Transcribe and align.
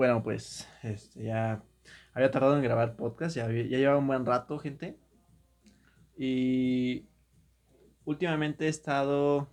bueno, 0.00 0.22
pues 0.22 0.66
este, 0.82 1.24
ya 1.24 1.62
había 2.14 2.30
tardado 2.30 2.56
en 2.56 2.62
grabar 2.62 2.96
podcast, 2.96 3.36
ya, 3.36 3.46
ya 3.48 3.76
llevaba 3.76 3.98
un 3.98 4.06
buen 4.06 4.24
rato, 4.24 4.58
gente. 4.58 4.98
Y 6.16 7.06
últimamente 8.06 8.64
he 8.64 8.68
estado 8.70 9.50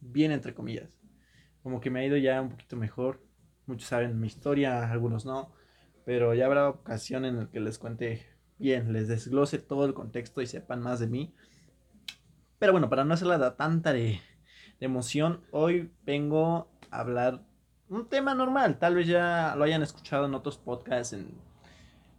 bien, 0.00 0.32
entre 0.32 0.54
comillas. 0.54 0.98
Como 1.62 1.82
que 1.82 1.90
me 1.90 2.00
ha 2.00 2.06
ido 2.06 2.16
ya 2.16 2.40
un 2.40 2.48
poquito 2.48 2.74
mejor. 2.74 3.22
Muchos 3.66 3.86
saben 3.86 4.18
mi 4.18 4.28
historia, 4.28 4.90
algunos 4.90 5.26
no. 5.26 5.52
Pero 6.06 6.32
ya 6.32 6.46
habrá 6.46 6.70
ocasión 6.70 7.26
en 7.26 7.36
la 7.36 7.50
que 7.50 7.60
les 7.60 7.78
cuente 7.78 8.24
bien, 8.56 8.94
les 8.94 9.08
desglose 9.08 9.58
todo 9.58 9.84
el 9.84 9.92
contexto 9.92 10.40
y 10.40 10.46
sepan 10.46 10.80
más 10.80 11.00
de 11.00 11.08
mí. 11.08 11.34
Pero 12.58 12.72
bueno, 12.72 12.88
para 12.88 13.04
no 13.04 13.12
hacerla 13.12 13.58
tanta 13.58 13.92
de 13.92 14.20
emoción, 14.80 15.44
hoy 15.50 15.92
vengo 16.06 16.70
a 16.90 17.00
hablar 17.00 17.44
un 17.92 18.08
tema 18.08 18.34
normal. 18.34 18.78
Tal 18.78 18.94
vez 18.94 19.06
ya 19.06 19.54
lo 19.56 19.64
hayan 19.64 19.82
escuchado 19.82 20.26
en 20.26 20.34
otros 20.34 20.58
podcasts, 20.58 21.16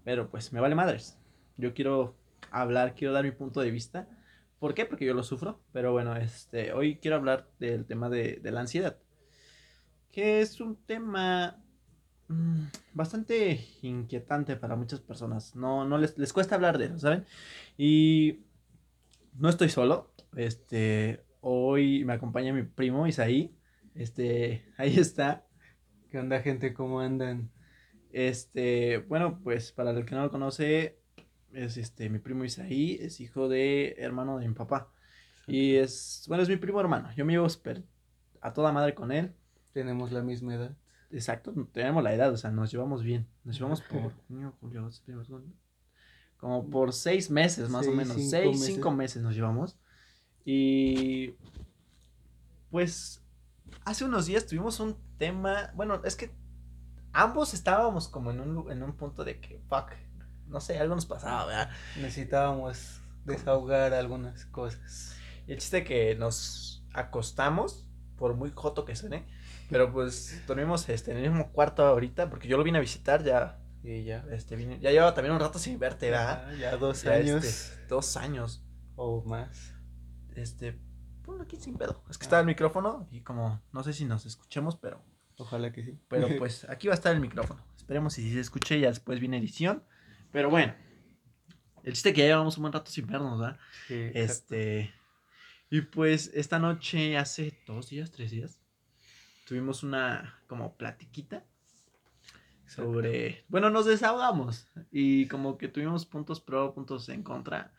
pero 0.04 0.30
pues 0.30 0.54
me 0.54 0.59
vale 0.59 0.76
madres. 0.76 1.18
Yo 1.58 1.73
quiero 1.73 2.16
hablar, 2.52 2.95
quiero 2.95 3.14
dar 3.14 3.23
mi 3.23 3.31
punto 3.31 3.59
de 3.62 3.72
vista. 3.72 4.08
¿Por 4.59 4.73
qué? 4.73 4.86
Porque 4.86 5.05
yo 5.05 5.14
lo 5.14 5.23
sufro. 5.23 5.59
Pero 5.73 5.91
bueno, 5.91 6.16
este, 6.16 6.73
hoy 6.73 6.98
quiero 6.98 7.17
hablar 7.17 7.50
del 7.59 7.86
tema 7.86 8.09
de, 8.09 8.40
de 8.41 8.52
la 8.52 8.62
ansiedad. 8.62 8.98
Que 10.12 10.41
es 10.41 10.62
un 10.62 10.76
tema 10.86 11.58
mm, 12.28 12.66
bastante 12.94 13.59
inquietante 13.81 14.55
para 14.55 14.76
muchas 14.76 15.02
personas. 15.02 15.55
No, 15.55 15.86
no 15.86 15.98
les, 15.98 16.17
les 16.17 16.34
cuesta 16.34 16.55
hablar 16.55 16.78
de 16.78 16.86
eso, 16.86 17.00
¿saben? 17.00 17.26
Y 17.78 18.42
no 19.34 19.50
estoy 19.50 19.70
solo. 19.70 20.14
Este, 20.36 21.23
hoy 21.42 22.05
me 22.05 22.14
acompaña 22.14 22.53
mi 22.53 22.64
primo 22.64 23.08
Isaí. 23.08 23.55
Este, 23.95 24.66
ahí 24.78 24.98
está. 24.98 25.45
¿Qué 26.13 26.20
onda, 26.20 26.41
gente? 26.41 26.76
¿Cómo 26.76 26.99
andan? 26.99 27.49
Este, 28.12 28.99
bueno, 28.99 29.40
pues 29.44 29.72
para 29.72 29.90
el 29.90 30.05
que 30.05 30.14
no 30.14 30.22
lo 30.22 30.30
conoce, 30.30 31.00
es 31.53 31.75
este 31.78 32.08
mi 32.08 32.19
primo 32.19 32.45
Isaí, 32.45 33.00
es 33.02 33.19
hijo 33.19 33.50
de 33.50 33.95
hermano 33.97 34.38
de 34.38 34.47
mi 34.47 34.53
papá. 34.53 34.91
Y 35.47 35.73
es, 35.73 36.25
bueno, 36.28 36.44
es 36.44 36.50
mi 36.50 36.58
primo 36.58 36.80
hermano. 36.80 37.11
Yo 37.16 37.25
me 37.25 37.34
llevo 37.34 37.47
a 38.41 38.53
toda 38.53 38.72
madre 38.72 38.94
con 38.94 39.11
él. 39.11 39.34
Tenemos 39.72 40.11
la 40.11 40.22
misma 40.22 40.53
edad. 40.53 40.78
Exacto, 41.09 41.52
tenemos 41.72 42.03
la 42.03 42.14
edad, 42.14 42.31
o 42.31 42.38
sea, 42.38 42.52
nos 42.52 42.72
llevamos 42.72 43.02
bien. 43.02 43.28
Nos 43.44 43.58
llevamos 43.58 43.81
por 43.81 44.14
como 46.38 46.69
por 46.69 46.94
seis 46.94 47.31
meses 47.31 47.69
más 47.69 47.88
o 47.88 47.91
menos. 47.91 48.22
seis, 48.30 48.64
cinco 48.64 48.91
meses 48.91 49.23
nos 49.23 49.34
llevamos. 49.34 49.80
Y 50.45 51.34
pues 52.69 53.19
hace 53.84 54.06
unos 54.06 54.28
días 54.28 54.45
tuvimos 54.45 54.80
un 54.80 54.95
tema, 55.23 55.71
bueno, 55.73 56.02
es 56.03 56.17
que 56.17 56.35
ambos 57.13 57.53
estábamos 57.53 58.09
como 58.09 58.31
en 58.31 58.41
un, 58.41 58.69
en 58.69 58.83
un 58.83 58.97
punto 58.97 59.23
de 59.23 59.39
que, 59.39 59.61
fuck, 59.69 59.91
no 60.47 60.59
sé, 60.59 60.77
algo 60.77 60.95
nos 60.95 61.05
pasaba, 61.05 61.45
¿verdad? 61.45 61.69
Necesitábamos 61.95 62.99
desahogar 63.23 63.94
algunas 63.94 64.45
cosas. 64.47 65.16
Y 65.47 65.53
el 65.53 65.59
chiste 65.59 65.85
que 65.85 66.16
nos 66.16 66.85
acostamos, 66.94 67.88
por 68.17 68.35
muy 68.35 68.51
joto 68.53 68.83
que 68.83 68.97
suene, 68.97 69.25
pero 69.69 69.94
pues 69.94 70.44
dormimos 70.45 70.89
este, 70.89 71.11
en 71.11 71.17
el 71.17 71.29
mismo 71.29 71.53
cuarto 71.53 71.85
ahorita, 71.85 72.29
porque 72.29 72.49
yo 72.49 72.57
lo 72.57 72.63
vine 72.66 72.79
a 72.79 72.81
visitar 72.81 73.23
ya. 73.23 73.61
Y 73.81 74.03
ya. 74.03 74.25
Este, 74.29 74.57
vine, 74.57 74.77
ya 74.81 74.91
llevaba 74.91 75.13
también 75.13 75.33
un 75.33 75.39
rato 75.39 75.57
sin 75.57 75.79
verte, 75.79 76.11
¿verdad? 76.11 76.51
Ya, 76.51 76.71
ya 76.71 76.77
dos 76.77 77.05
años. 77.05 77.45
Este, 77.45 77.88
dos 77.88 78.17
años. 78.17 78.61
O 78.97 79.23
más. 79.23 79.73
Este, 80.35 80.77
ponlo 81.23 81.44
aquí 81.44 81.57
sin 81.57 81.77
pedo. 81.77 82.03
Es 82.09 82.17
que 82.17 82.23
está 82.23 82.41
el 82.41 82.45
micrófono 82.45 83.07
y 83.09 83.21
como 83.21 83.61
no 83.71 83.83
sé 83.83 83.94
si 83.94 84.03
nos 84.03 84.25
escuchemos, 84.25 84.75
pero. 84.75 85.12
Ojalá 85.38 85.72
que 85.72 85.84
sí. 85.84 85.98
Pero 86.08 86.28
pues 86.38 86.67
aquí 86.70 86.88
va 86.88 86.94
a 86.94 86.95
estar 86.95 87.14
el 87.14 87.22
micrófono. 87.22 87.64
Esperemos 87.76 88.14
si 88.14 88.31
se 88.31 88.39
escuche, 88.39 88.80
ya 88.80 88.89
después 88.89 89.20
viene 89.20 89.38
edición. 89.38 89.84
Pero 90.31 90.50
bueno. 90.50 90.73
El 91.84 91.94
chiste 91.94 92.14
que 92.14 92.22
ya 92.22 92.28
llevamos 92.28 92.58
un 92.58 92.64
buen 92.64 92.73
rato 92.73 92.90
sin 92.90 93.08
vernos, 93.08 93.40
¿verdad? 93.40 93.59
Sí, 93.88 94.12
este. 94.13 94.94
Y 95.69 95.81
pues 95.81 96.31
esta 96.34 96.57
noche, 96.57 97.18
hace 97.18 97.62
dos 97.68 97.90
días, 97.90 98.12
tres 98.12 98.31
días, 98.31 98.59
tuvimos 99.46 99.84
una 99.84 100.40
como 100.47 100.78
platiquita 100.78 101.44
sobre. 102.68 103.44
Bueno, 103.50 103.69
nos 103.69 103.86
desahogamos. 103.86 104.68
Y 104.91 105.28
como 105.28 105.57
que 105.57 105.68
tuvimos 105.68 106.06
puntos 106.06 106.40
pro, 106.40 106.74
puntos 106.74 107.09
en 107.09 107.22
contra. 107.22 107.74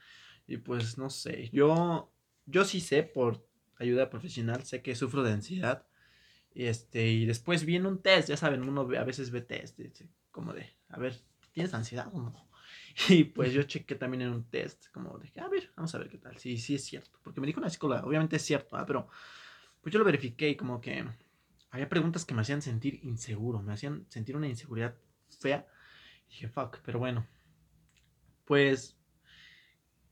Y 0.47 0.59
pues 0.59 0.99
no 0.99 1.09
sé. 1.09 1.49
Yo 1.51 2.15
yo 2.47 2.65
sí 2.65 2.81
sé 2.81 3.03
por 3.03 3.47
ayuda 3.79 4.11
profesional, 4.11 4.65
sé 4.65 4.83
que 4.83 4.95
sufro 4.95 5.23
de 5.23 5.33
ansiedad. 5.33 5.87
Este, 6.55 7.09
y 7.09 7.27
después 7.27 7.65
viene 7.65 7.89
un 7.89 8.01
test, 8.01 8.29
ya 8.29 8.37
saben, 8.37 8.63
uno 8.63 8.83
a 8.83 9.05
veces 9.05 9.31
ve 9.31 9.41
test, 9.41 9.81
como 10.31 10.53
de, 10.53 10.71
a 10.89 10.99
ver, 10.99 11.21
¿tienes 11.53 11.75
ansiedad 11.75 12.09
o 12.13 12.21
no? 12.21 12.49
Y 13.09 13.25
pues 13.25 13.53
yo 13.53 13.65
chequé 13.65 13.97
también 13.97 14.23
en 14.23 14.31
un 14.31 14.45
test, 14.45 14.87
como 14.93 15.19
de, 15.19 15.33
a 15.41 15.49
ver, 15.49 15.73
vamos 15.77 15.93
a 15.95 15.99
ver 15.99 16.09
qué 16.09 16.19
tal. 16.19 16.39
Sí, 16.39 16.59
sí 16.59 16.77
es 16.77 16.85
cierto, 16.85 17.19
porque 17.25 17.41
me 17.41 17.47
dijo 17.47 17.59
una 17.59 17.69
psicóloga, 17.69 18.05
obviamente 18.05 18.37
es 18.37 18.43
cierto, 18.43 18.77
¿ah? 18.77 18.87
pero 18.87 19.09
pues 19.81 19.93
yo 19.93 19.99
lo 19.99 20.05
verifiqué 20.05 20.49
y 20.49 20.57
como 20.57 20.81
que 20.81 21.05
había 21.71 21.89
preguntas 21.89 22.25
que 22.25 22.35
me 22.35 22.43
hacían 22.43 22.63
sentir 22.63 23.01
inseguro, 23.03 23.61
me 23.61 23.73
hacían 23.73 24.07
sentir 24.09 24.37
una 24.37 24.47
inseguridad 24.47 24.95
fea. 25.41 25.67
Y 26.29 26.31
dije, 26.31 26.49
fuck, 26.49 26.79
pero 26.85 27.01
bueno, 27.01 27.27
pues, 28.45 28.97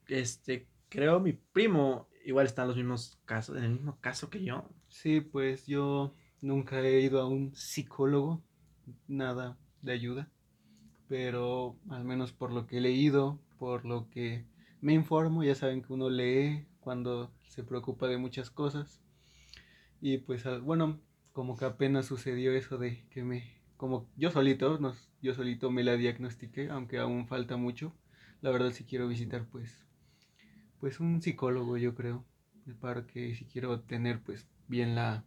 este, 0.09 0.69
creo 0.89 1.21
mi 1.21 1.33
primo 1.33 2.09
igual 2.25 2.47
están 2.47 2.67
los 2.69 2.77
mismos 2.77 3.19
casos, 3.25 3.57
en 3.57 3.65
el 3.65 3.71
mismo 3.71 4.01
caso 4.01 4.29
que 4.29 4.43
yo. 4.43 4.69
Sí, 4.89 5.21
pues 5.21 5.67
yo 5.67 6.15
nunca 6.43 6.81
he 6.81 7.01
ido 7.01 7.21
a 7.21 7.27
un 7.27 7.55
psicólogo, 7.55 8.43
nada 9.09 9.57
de 9.81 9.93
ayuda, 9.93 10.31
pero 11.09 11.77
al 11.89 12.05
menos 12.05 12.33
por 12.33 12.53
lo 12.53 12.67
que 12.67 12.79
he 12.79 12.81
leído, 12.81 13.41
por 13.59 13.87
lo 13.87 14.11
que 14.11 14.45
me 14.83 14.93
informo, 14.93 15.45
ya 15.45 15.55
saben 15.55 15.83
que 15.83 15.93
uno 15.93 16.11
lee 16.11 16.67
cuando 16.81 17.33
se 17.49 17.65
preocupa 17.65 18.09
de 18.09 18.19
muchas 18.19 18.51
cosas. 18.51 19.01
Y 20.01 20.19
pues 20.19 20.45
bueno, 20.63 21.01
como 21.33 21.57
que 21.57 21.65
apenas 21.65 22.07
sucedió 22.07 22.53
eso 22.53 22.77
de 22.77 23.07
que 23.09 23.23
me, 23.23 23.63
como 23.77 24.11
yo 24.17 24.31
solito, 24.31 24.79
yo 25.23 25.35
solito 25.35 25.71
me 25.71 25.85
la 25.85 25.97
diagnostiqué, 25.97 26.69
aunque 26.69 26.99
aún 26.99 27.29
falta 27.29 27.57
mucho. 27.57 27.95
La 28.41 28.51
verdad 28.51 28.73
si 28.73 28.85
quiero 28.85 29.09
visitar 29.09 29.47
pues 29.47 29.87
pues 30.81 30.99
un 30.99 31.23
psicólogo, 31.23 31.77
yo 31.77 31.95
creo, 31.95 32.25
para 32.81 33.07
que 33.07 33.37
si 33.37 33.45
quiero 33.45 33.83
tener 33.83 34.21
pues 34.21 34.49
bien 34.67 34.97
la, 34.97 35.25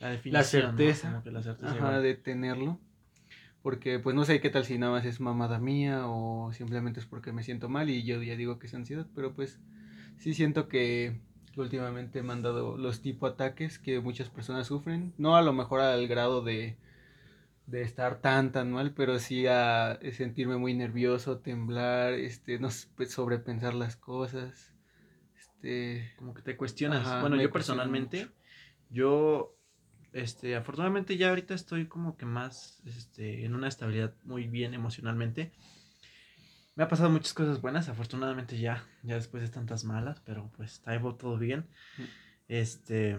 la, 0.00 0.42
certeza, 0.42 1.22
la 1.24 2.00
de 2.00 2.14
tenerlo. 2.14 2.78
Porque 3.62 3.98
pues 3.98 4.14
no 4.14 4.24
sé 4.24 4.40
qué 4.40 4.50
tal 4.50 4.64
si 4.64 4.78
nada 4.78 4.92
más 4.92 5.04
es 5.04 5.20
mamada 5.20 5.58
mía 5.58 6.06
o 6.06 6.52
simplemente 6.52 7.00
es 7.00 7.06
porque 7.06 7.32
me 7.32 7.42
siento 7.42 7.68
mal 7.68 7.90
y 7.90 8.04
yo 8.04 8.22
ya 8.22 8.36
digo 8.36 8.58
que 8.58 8.68
es 8.68 8.74
ansiedad, 8.74 9.06
pero 9.14 9.34
pues 9.34 9.60
sí 10.16 10.32
siento 10.32 10.68
que 10.68 11.20
últimamente 11.56 12.22
me 12.22 12.32
han 12.32 12.42
dado 12.42 12.76
los 12.76 13.02
tipo 13.02 13.26
ataques 13.26 13.80
que 13.80 14.00
muchas 14.00 14.30
personas 14.30 14.68
sufren, 14.68 15.12
no 15.18 15.36
a 15.36 15.42
lo 15.42 15.52
mejor 15.52 15.80
al 15.80 16.06
grado 16.06 16.42
de 16.42 16.78
de 17.68 17.82
estar 17.82 18.22
tan 18.22 18.50
tan 18.50 18.72
mal, 18.72 18.94
pero 18.94 19.18
sí 19.18 19.46
a 19.46 19.98
sentirme 20.12 20.56
muy 20.56 20.72
nervioso, 20.72 21.38
temblar, 21.38 22.14
este, 22.14 22.58
no 22.58 22.68
pues, 22.96 23.12
sobrepensar 23.12 23.74
las 23.74 23.94
cosas. 23.96 24.72
Este, 25.36 26.14
como 26.16 26.32
que 26.32 26.40
te 26.40 26.56
cuestionas. 26.56 27.20
bueno, 27.20 27.36
yo 27.36 27.50
personalmente 27.50 28.28
yo 28.88 29.54
este 30.12 30.56
afortunadamente 30.56 31.16
ya 31.16 31.30
ahorita 31.30 31.54
estoy 31.54 31.86
como 31.86 32.16
que 32.16 32.26
más 32.26 32.80
este 32.86 33.44
en 33.44 33.54
una 33.54 33.68
estabilidad 33.68 34.14
muy 34.24 34.46
bien 34.46 34.74
emocionalmente. 34.74 35.52
Me 36.74 36.84
ha 36.84 36.88
pasado 36.88 37.10
muchas 37.10 37.34
cosas 37.34 37.60
buenas, 37.60 37.88
afortunadamente 37.88 38.58
ya, 38.58 38.86
ya 39.02 39.16
después 39.16 39.42
de 39.42 39.48
tantas 39.48 39.84
malas, 39.84 40.20
pero 40.24 40.50
pues 40.56 40.74
está 40.74 41.00
todo 41.14 41.36
bien. 41.38 41.66
Mm. 41.96 42.02
Este 42.48 43.18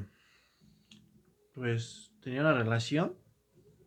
pues 1.53 2.11
tenía 2.21 2.41
una 2.41 2.53
relación 2.53 3.15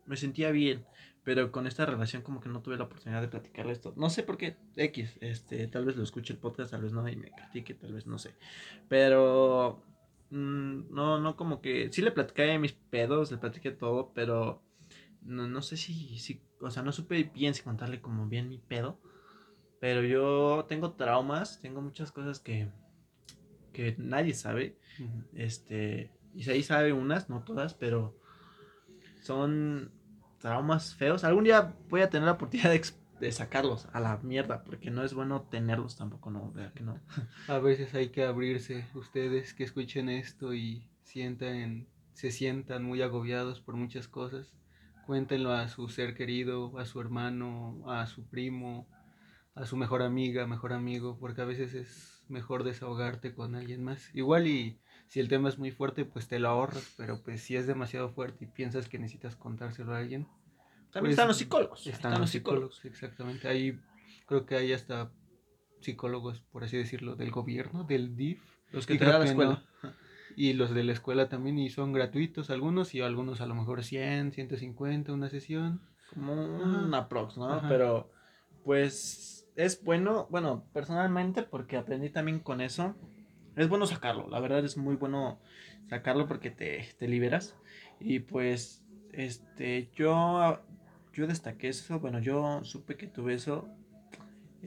me 0.07 0.17
sentía 0.17 0.51
bien, 0.51 0.85
pero 1.25 1.53
con 1.53 1.67
esta 1.67 1.87
relación 1.87 2.23
como 2.23 2.41
que 2.41 2.49
no 2.49 2.61
tuve 2.63 2.77
la 2.77 2.85
oportunidad 2.85 3.21
de 3.21 3.29
platicarle 3.29 3.73
esto. 3.73 3.95
No 3.97 4.11
sé 4.11 4.23
por 4.23 4.37
qué, 4.37 4.57
X, 4.77 5.17
este, 5.21 5.67
tal 5.69 5.85
vez 5.85 5.97
lo 5.97 6.03
escuche 6.03 6.33
el 6.33 6.39
podcast, 6.39 6.71
tal 6.71 6.83
vez 6.83 6.93
no, 6.93 7.09
y 7.09 7.17
me 7.17 7.31
critique, 7.31 7.75
tal 7.75 7.93
vez 7.93 8.07
no 8.07 8.19
sé. 8.19 8.35
Pero, 8.89 9.83
mm, 10.33 10.93
no, 10.93 11.21
no 11.21 11.37
como 11.37 11.61
que, 11.61 11.93
sí 11.93 12.03
le 12.03 12.13
platicé 12.13 12.59
mis 12.59 12.73
pedos, 12.73 13.31
le 13.31 13.39
platiqué 13.39 13.71
todo, 13.71 14.13
pero 14.15 14.63
no, 15.23 15.47
no 15.47 15.63
sé 15.63 15.77
si, 15.77 16.19
si, 16.19 16.43
o 16.61 16.71
sea, 16.71 16.83
no 16.83 16.93
supe 16.93 17.25
bien 17.25 17.55
si 17.55 17.63
contarle 17.63 18.01
como 18.01 18.27
bien 18.27 18.49
mi 18.49 18.59
pedo. 18.59 18.99
Pero 19.81 20.03
yo 20.03 20.65
tengo 20.69 20.93
traumas, 20.93 21.61
tengo 21.61 21.81
muchas 21.81 22.13
cosas 22.13 22.39
que, 22.39 22.71
que 23.73 23.97
nadie 23.99 24.35
sabe. 24.35 24.79
Este, 25.35 26.13
y 26.35 26.49
ahí 26.49 26.63
sabe 26.63 26.93
unas, 26.93 27.29
no 27.29 27.43
todas, 27.43 27.75
pero 27.75 28.17
son 29.23 29.91
traumas 30.39 30.95
feos. 30.95 31.25
Algún 31.25 31.45
día 31.45 31.75
voy 31.89 32.03
a 32.03 32.11
tener 32.11 32.27
la 32.27 32.33
oportunidad 32.33 32.71
de, 32.71 32.83
sacarlos 33.31 33.87
a 33.93 34.01
la 34.01 34.17
mierda, 34.19 34.65
porque 34.65 34.91
no 34.91 35.05
es 35.05 35.15
bueno 35.15 35.43
tenerlos 35.43 35.97
tampoco, 35.97 36.31
no, 36.31 36.53
que 36.75 36.83
no. 36.83 36.99
A 37.47 37.59
veces 37.59 37.95
hay 37.95 38.09
que 38.09 38.25
abrirse, 38.25 38.85
ustedes 38.95 39.55
que 39.55 39.63
escuchen 39.65 40.09
esto 40.09 40.55
y 40.55 40.89
sientan, 41.05 41.87
se 42.15 42.33
sientan 42.33 42.85
muy 42.85 43.03
agobiados 43.03 43.61
por 43.61 43.77
muchas 43.77 44.09
cosas. 44.09 44.53
cuéntenlo 45.07 45.53
a 45.53 45.69
su 45.69 45.89
ser 45.89 46.15
querido, 46.15 46.79
a 46.79 46.85
su 46.85 47.01
hermano, 47.01 47.83
a 47.87 48.07
su 48.07 48.25
primo, 48.25 48.87
a 49.55 49.67
su 49.67 49.77
mejor 49.77 50.03
amiga, 50.03 50.47
mejor 50.47 50.73
amigo, 50.73 51.19
porque 51.19 51.43
a 51.43 51.45
veces 51.45 51.75
es 51.75 52.25
mejor 52.29 52.65
desahogarte 52.65 53.35
con 53.35 53.55
alguien 53.55 53.85
más. 53.85 54.11
Igual 54.15 54.47
y 54.47 54.81
si 55.09 55.21
el 55.21 55.29
tema 55.29 55.49
es 55.49 55.59
muy 55.59 55.71
fuerte, 55.71 56.05
pues 56.05 56.27
te 56.29 56.39
lo 56.39 56.49
ahorras, 56.49 56.95
pero 56.97 57.23
pues 57.23 57.43
si 57.43 57.57
es 57.57 57.67
demasiado 57.67 58.09
fuerte 58.11 58.45
y 58.45 58.49
piensas 58.49 58.89
que 58.89 58.99
necesitas 58.99 59.37
contárselo 59.37 59.95
a 59.95 59.99
alguien. 59.99 60.27
También 60.93 61.11
pues, 61.11 61.13
están 61.13 61.29
los 61.29 61.39
psicólogos. 61.39 61.87
Están, 61.87 62.21
los 62.21 62.31
psicólogos, 62.31 62.85
exactamente. 62.85 63.49
Ahí 63.49 63.81
creo 64.27 64.45
que 64.45 64.57
hay 64.57 64.73
hasta 64.73 65.11
psicólogos, 65.81 66.43
por 66.53 66.65
así 66.65 66.77
decirlo, 66.77 67.17
del 67.17 67.31
gobierno, 67.31 67.85
del 67.85 68.15
DIF. 68.15 68.43
Los 68.71 68.87
que 68.87 68.99
te 68.99 69.05
dan 69.07 69.21
la 69.21 69.27
escuela. 69.27 69.65
Y 70.37 70.53
los 70.53 70.73
de 70.75 70.85
la 70.85 70.93
escuela 70.93 71.29
también, 71.29 71.59
y 71.59 71.71
son 71.71 71.93
gratuitos 71.93 72.51
algunos, 72.51 72.95
y 72.95 73.01
algunos 73.01 73.41
a 73.41 73.47
lo 73.47 73.55
mejor 73.55 73.85
100, 73.85 74.33
150, 74.33 75.13
una 75.13 75.29
sesión. 75.29 75.81
Como 76.13 76.33
una 76.33 77.09
prox, 77.09 77.37
¿no? 77.37 77.63
Pero, 77.69 78.11
pues, 78.65 79.47
es 79.57 79.83
bueno, 79.83 80.27
bueno, 80.31 80.65
personalmente, 80.73 81.43
porque 81.43 81.77
aprendí 81.77 82.11
también 82.11 82.39
con 82.41 82.61
eso. 82.61 82.95
Es 83.57 83.69
bueno 83.69 83.87
sacarlo, 83.87 84.29
la 84.29 84.41
verdad 84.41 84.65
es 84.65 84.79
muy 84.79 84.97
bueno 84.97 85.41
sacarlo 85.89 86.27
porque 86.27 86.51
te, 86.51 86.87
te 86.99 87.09
liberas. 87.09 87.57
Y 88.01 88.21
pues, 88.21 88.83
este, 89.13 89.91
yo, 89.95 90.61
yo 91.13 91.27
destaqué 91.27 91.69
eso, 91.69 92.01
bueno, 92.01 92.19
yo 92.19 92.65
supe 92.65 92.97
que 92.97 93.07
tuve 93.07 93.35
eso, 93.35 93.69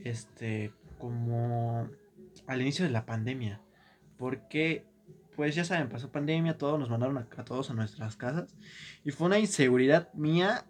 este, 0.03 0.71
como 0.97 1.89
al 2.47 2.61
inicio 2.61 2.85
de 2.85 2.91
la 2.91 3.05
pandemia. 3.05 3.61
Porque, 4.17 4.85
pues 5.35 5.55
ya 5.55 5.65
saben, 5.65 5.89
pasó 5.89 6.11
pandemia, 6.11 6.57
todos 6.57 6.79
nos 6.79 6.89
mandaron 6.89 7.17
a, 7.17 7.25
todos 7.25 7.69
a 7.69 7.73
nuestras 7.73 8.15
casas. 8.15 8.55
Y 9.03 9.11
fue 9.11 9.27
una 9.27 9.39
inseguridad 9.39 10.13
mía. 10.13 10.65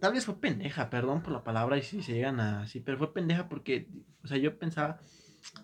Tal 0.00 0.12
vez 0.12 0.24
fue 0.24 0.40
pendeja, 0.40 0.90
perdón 0.90 1.22
por 1.22 1.32
la 1.32 1.44
palabra 1.44 1.78
y 1.78 1.82
si 1.82 2.02
se 2.02 2.12
llegan 2.12 2.40
así, 2.40 2.80
pero 2.80 2.98
fue 2.98 3.14
pendeja 3.14 3.48
porque, 3.48 3.88
o 4.22 4.26
sea, 4.26 4.36
yo 4.36 4.58
pensaba, 4.58 5.00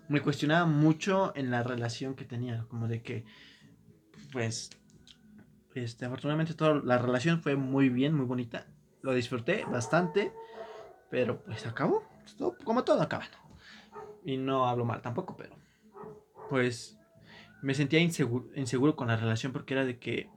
me 0.09 0.21
cuestionaba 0.21 0.67
mucho 0.67 1.33
en 1.37 1.51
la 1.51 1.63
relación 1.63 2.15
que 2.15 2.25
tenía, 2.25 2.65
como 2.69 2.89
de 2.89 3.03
que, 3.03 3.25
pues, 4.33 4.71
este, 5.75 6.05
afortunadamente 6.07 6.55
toda 6.55 6.75
la 6.83 6.99
relación 6.99 7.43
fue 7.43 7.57
muy 7.57 7.89
bien, 7.89 8.15
muy 8.15 8.27
bonita, 8.27 8.67
lo 9.03 9.13
disfruté 9.15 9.65
bastante, 9.65 10.33
pero 11.11 11.43
pues 11.43 11.67
acabó, 11.67 12.05
como 12.65 12.85
todo 12.85 13.03
acaba. 13.03 13.25
Y 14.25 14.37
no 14.37 14.69
hablo 14.69 14.85
mal 14.85 15.03
tampoco, 15.03 15.37
pero 15.37 15.57
pues 16.49 16.99
me 17.61 17.75
sentía 17.75 18.01
inseguro, 18.01 18.47
inseguro 18.55 18.97
con 18.97 19.09
la 19.09 19.17
relación 19.17 19.53
porque 19.53 19.75
era 19.75 19.85
de 19.85 19.99
que 19.99 20.29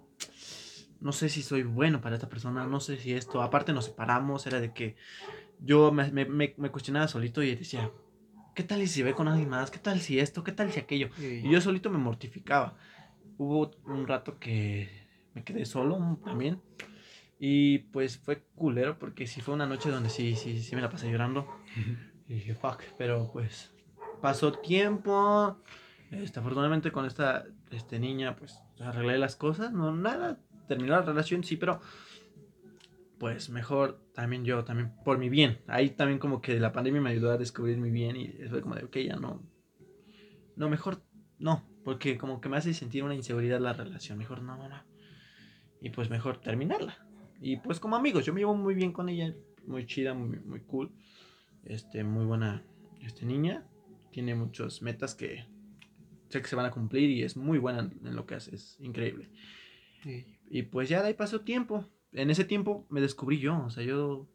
no 0.99 1.11
sé 1.11 1.29
si 1.29 1.43
soy 1.43 1.63
bueno 1.63 2.01
para 2.01 2.15
esta 2.15 2.29
persona, 2.29 2.65
no 2.65 2.79
sé 2.79 2.97
si 2.97 3.13
esto, 3.13 3.41
aparte 3.41 3.73
nos 3.73 3.85
separamos, 3.85 4.47
era 4.47 4.59
de 4.59 4.73
que 4.73 4.95
yo 5.59 5.91
me, 5.91 6.09
me, 6.11 6.53
me 6.57 6.71
cuestionaba 6.71 7.07
solito 7.07 7.43
y 7.43 7.55
decía, 7.55 7.91
¿qué 8.55 8.63
tal 8.63 8.87
si 8.87 9.03
ve 9.03 9.13
con 9.13 9.27
alguien 9.27 9.49
más? 9.49 9.69
¿Qué 9.69 9.79
tal 9.79 10.01
si 10.01 10.19
esto? 10.19 10.43
¿Qué 10.43 10.51
tal 10.51 10.71
si 10.71 10.79
aquello? 10.79 11.09
Y 11.19 11.49
yo 11.49 11.61
solito 11.61 11.89
me 11.89 11.97
mortificaba. 11.97 12.75
Hubo 13.37 13.71
un 13.85 14.07
rato 14.07 14.39
que 14.39 14.89
me 15.33 15.43
quedé 15.43 15.65
solo 15.65 16.19
también. 16.23 16.61
Y 17.39 17.79
pues 17.79 18.17
fue 18.17 18.43
culero 18.55 18.97
porque 18.97 19.27
sí 19.27 19.41
fue 19.41 19.53
una 19.53 19.65
noche 19.65 19.89
donde 19.89 20.09
sí, 20.09 20.35
sí, 20.35 20.61
sí 20.61 20.75
me 20.75 20.81
la 20.81 20.89
pasé 20.89 21.11
llorando. 21.11 21.47
y 22.27 22.35
dije, 22.35 22.55
fuck, 22.55 22.81
pero 22.97 23.29
pues 23.31 23.73
pasó 24.21 24.53
tiempo. 24.53 25.61
Este, 26.11 26.39
afortunadamente 26.39 26.91
con 26.91 27.05
esta 27.05 27.45
este, 27.71 27.99
niña 27.99 28.35
pues 28.35 28.59
arreglé 28.79 29.17
las 29.17 29.35
cosas. 29.35 29.71
No, 29.73 29.93
nada, 29.95 30.39
terminó 30.67 30.93
la 30.93 31.01
relación, 31.01 31.43
sí, 31.43 31.57
pero 31.57 31.81
pues 33.19 33.49
mejor 33.49 34.01
también 34.13 34.45
yo, 34.45 34.63
también 34.63 34.93
por 35.03 35.17
mi 35.17 35.29
bien. 35.29 35.59
Ahí 35.67 35.89
también 35.89 36.19
como 36.19 36.41
que 36.41 36.59
la 36.59 36.71
pandemia 36.71 37.01
me 37.01 37.09
ayudó 37.09 37.31
a 37.31 37.37
descubrir 37.37 37.77
mi 37.77 37.91
bien 37.91 38.15
y 38.15 38.27
fue 38.49 38.61
como 38.61 38.75
de, 38.75 38.85
ok, 38.85 38.97
ya 38.97 39.15
no. 39.15 39.43
No, 40.55 40.69
mejor 40.69 41.01
no, 41.37 41.67
porque 41.83 42.17
como 42.17 42.39
que 42.39 42.49
me 42.49 42.57
hace 42.57 42.73
sentir 42.73 43.03
una 43.03 43.15
inseguridad 43.15 43.59
la 43.59 43.73
relación. 43.73 44.17
Mejor 44.17 44.41
no, 44.41 44.57
no, 44.57 44.69
no. 44.69 44.83
Y 45.81 45.89
pues 45.89 46.09
mejor 46.09 46.39
terminarla. 46.39 47.05
Y 47.41 47.57
pues 47.57 47.79
como 47.79 47.95
amigos, 47.95 48.25
yo 48.25 48.33
me 48.33 48.39
llevo 48.39 48.55
muy 48.55 48.75
bien 48.75 48.91
con 48.91 49.09
ella, 49.09 49.35
muy 49.65 49.85
chida, 49.85 50.13
muy, 50.13 50.39
muy 50.39 50.61
cool. 50.61 50.91
Este, 51.63 52.03
muy 52.03 52.25
buena 52.25 52.63
este, 53.01 53.25
niña. 53.25 53.67
Tiene 54.11 54.35
muchas 54.35 54.81
metas 54.81 55.15
que 55.15 55.45
sé 56.29 56.41
que 56.41 56.47
se 56.47 56.55
van 56.55 56.65
a 56.65 56.71
cumplir 56.71 57.09
y 57.09 57.23
es 57.23 57.37
muy 57.37 57.57
buena 57.59 57.79
en 57.79 58.15
lo 58.15 58.25
que 58.25 58.35
hace, 58.35 58.55
es 58.55 58.79
increíble. 58.79 59.29
Sí. 60.03 60.25
Y 60.49 60.63
pues 60.63 60.89
ya 60.89 61.01
de 61.01 61.09
ahí 61.09 61.13
pasó 61.13 61.41
tiempo 61.41 61.89
en 62.15 62.29
ese 62.29 62.45
tiempo 62.45 62.85
me 62.89 63.01
descubrí 63.01 63.39
yo, 63.39 63.63
o 63.65 63.69
sea, 63.69 63.83
yo 63.83 64.27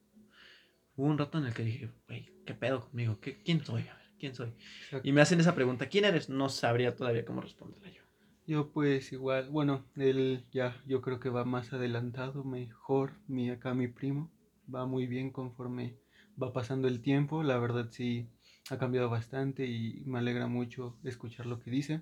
hubo 0.97 1.06
un 1.06 1.19
rato 1.19 1.38
en 1.38 1.47
el 1.47 1.55
que 1.55 1.64
dije, 1.64 1.91
güey, 2.06 2.31
¿qué 2.44 2.55
pedo 2.55 2.81
conmigo? 2.81 3.19
¿Qué, 3.20 3.43
¿Quién 3.43 3.64
soy? 3.64 3.82
A 3.82 3.94
ver, 3.94 4.11
¿quién 4.19 4.35
soy? 4.35 4.52
Exacto. 4.85 5.08
Y 5.08 5.12
me 5.12 5.20
hacen 5.20 5.41
esa 5.41 5.55
pregunta, 5.55 5.88
¿quién 5.88 6.05
eres? 6.05 6.29
No 6.29 6.49
sabría 6.49 6.94
todavía 6.94 7.25
cómo 7.25 7.41
responderla 7.41 7.91
yo. 7.91 8.02
Yo 8.50 8.73
pues 8.73 9.12
igual, 9.12 9.49
bueno, 9.49 9.85
él 9.94 10.44
ya 10.50 10.76
yo 10.85 11.02
creo 11.02 11.20
que 11.20 11.29
va 11.31 11.44
más 11.44 11.73
adelantado, 11.73 12.43
mejor, 12.43 13.12
mi 13.29 13.49
acá 13.49 13.75
mi 13.75 13.87
primo, 13.87 14.29
va 14.75 14.87
muy 14.87 15.06
bien 15.06 15.31
conforme 15.31 16.00
va 16.43 16.52
pasando 16.52 16.88
el 16.88 17.00
tiempo, 17.00 17.44
la 17.44 17.58
verdad 17.58 17.87
sí 17.93 18.29
ha 18.69 18.76
cambiado 18.76 19.08
bastante 19.08 19.67
y 19.67 20.02
me 20.05 20.19
alegra 20.19 20.49
mucho 20.49 20.99
escuchar 21.05 21.47
lo 21.47 21.61
que 21.61 21.70
dice. 21.70 22.00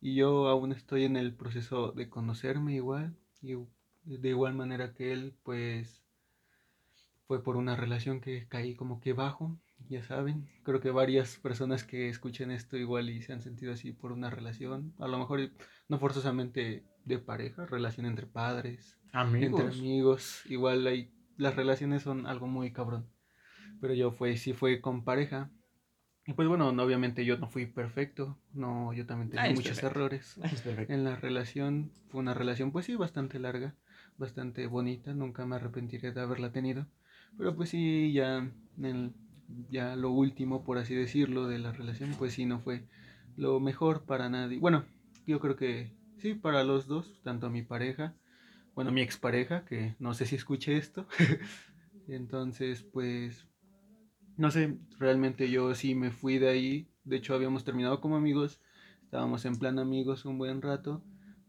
Y 0.00 0.14
yo 0.14 0.48
aún 0.48 0.72
estoy 0.72 1.04
en 1.04 1.18
el 1.18 1.34
proceso 1.34 1.92
de 1.92 2.08
conocerme 2.08 2.74
igual 2.74 3.14
y 3.42 3.52
de 4.06 4.28
igual 4.30 4.54
manera 4.54 4.94
que 4.94 5.12
él, 5.12 5.34
pues 5.42 6.02
fue 7.26 7.42
por 7.42 7.56
una 7.56 7.76
relación 7.76 8.22
que 8.22 8.48
caí 8.48 8.74
como 8.74 9.00
que 9.00 9.12
bajo, 9.12 9.58
ya 9.88 10.02
saben. 10.02 10.48
Creo 10.62 10.80
que 10.80 10.90
varias 10.90 11.36
personas 11.38 11.84
que 11.84 12.08
escuchen 12.08 12.50
esto 12.50 12.76
igual 12.76 13.10
y 13.10 13.22
se 13.22 13.32
han 13.32 13.42
sentido 13.42 13.72
así 13.72 13.92
por 13.92 14.12
una 14.12 14.30
relación, 14.30 14.94
a 14.98 15.08
lo 15.08 15.18
mejor 15.18 15.50
no 15.88 15.98
forzosamente 15.98 16.84
de 17.04 17.18
pareja, 17.18 17.66
relación 17.66 18.06
entre 18.06 18.26
padres, 18.26 18.98
amigos. 19.12 19.60
entre 19.60 19.78
amigos, 19.78 20.42
igual 20.46 20.86
hay 20.86 21.10
las 21.36 21.56
relaciones 21.56 22.02
son 22.02 22.26
algo 22.26 22.46
muy 22.46 22.72
cabrón. 22.72 23.08
Pero 23.80 23.94
yo 23.94 24.12
fue 24.12 24.36
sí 24.36 24.52
fue 24.52 24.80
con 24.80 25.04
pareja. 25.04 25.50
Y 26.26 26.32
pues 26.32 26.48
bueno, 26.48 26.72
no, 26.72 26.82
obviamente 26.82 27.24
yo 27.24 27.36
no 27.36 27.48
fui 27.48 27.66
perfecto, 27.66 28.38
no, 28.52 28.94
yo 28.94 29.04
también 29.04 29.30
tenía 29.30 29.50
muchos 29.50 29.80
perfecto. 29.80 29.86
errores 29.88 30.40
en 30.88 31.04
la 31.04 31.16
relación. 31.16 31.92
Fue 32.08 32.20
una 32.20 32.32
relación 32.32 32.72
pues 32.72 32.86
sí 32.86 32.94
bastante 32.94 33.38
larga 33.38 33.74
bastante 34.16 34.66
bonita, 34.66 35.12
nunca 35.12 35.46
me 35.46 35.56
arrepentiré 35.56 36.12
de 36.12 36.20
haberla 36.20 36.52
tenido. 36.52 36.86
Pero 37.36 37.54
pues 37.56 37.70
sí, 37.70 38.12
ya, 38.12 38.48
el, 38.80 39.12
ya 39.70 39.96
lo 39.96 40.10
último, 40.10 40.64
por 40.64 40.78
así 40.78 40.94
decirlo, 40.94 41.46
de 41.48 41.58
la 41.58 41.72
relación, 41.72 42.14
pues 42.18 42.34
sí, 42.34 42.46
no 42.46 42.60
fue 42.60 42.86
lo 43.36 43.58
mejor 43.60 44.04
para 44.04 44.28
nadie. 44.28 44.58
Bueno, 44.58 44.84
yo 45.26 45.40
creo 45.40 45.56
que 45.56 45.92
sí, 46.18 46.34
para 46.34 46.64
los 46.64 46.86
dos, 46.86 47.20
tanto 47.22 47.50
mi 47.50 47.62
pareja, 47.62 48.14
bueno, 48.74 48.90
mi 48.90 49.00
expareja, 49.00 49.64
que 49.64 49.96
no 49.98 50.14
sé 50.14 50.26
si 50.26 50.36
escuché 50.36 50.76
esto. 50.76 51.06
Entonces, 52.08 52.82
pues, 52.82 53.46
no 54.36 54.50
sé, 54.50 54.78
realmente 54.98 55.50
yo 55.50 55.74
sí 55.74 55.94
me 55.94 56.10
fui 56.10 56.38
de 56.38 56.48
ahí. 56.48 56.88
De 57.04 57.16
hecho, 57.16 57.34
habíamos 57.34 57.64
terminado 57.64 58.00
como 58.00 58.16
amigos, 58.16 58.60
estábamos 59.02 59.44
en 59.44 59.56
plan 59.56 59.78
amigos 59.78 60.24
un 60.24 60.38
buen 60.38 60.60
rato 60.62 61.04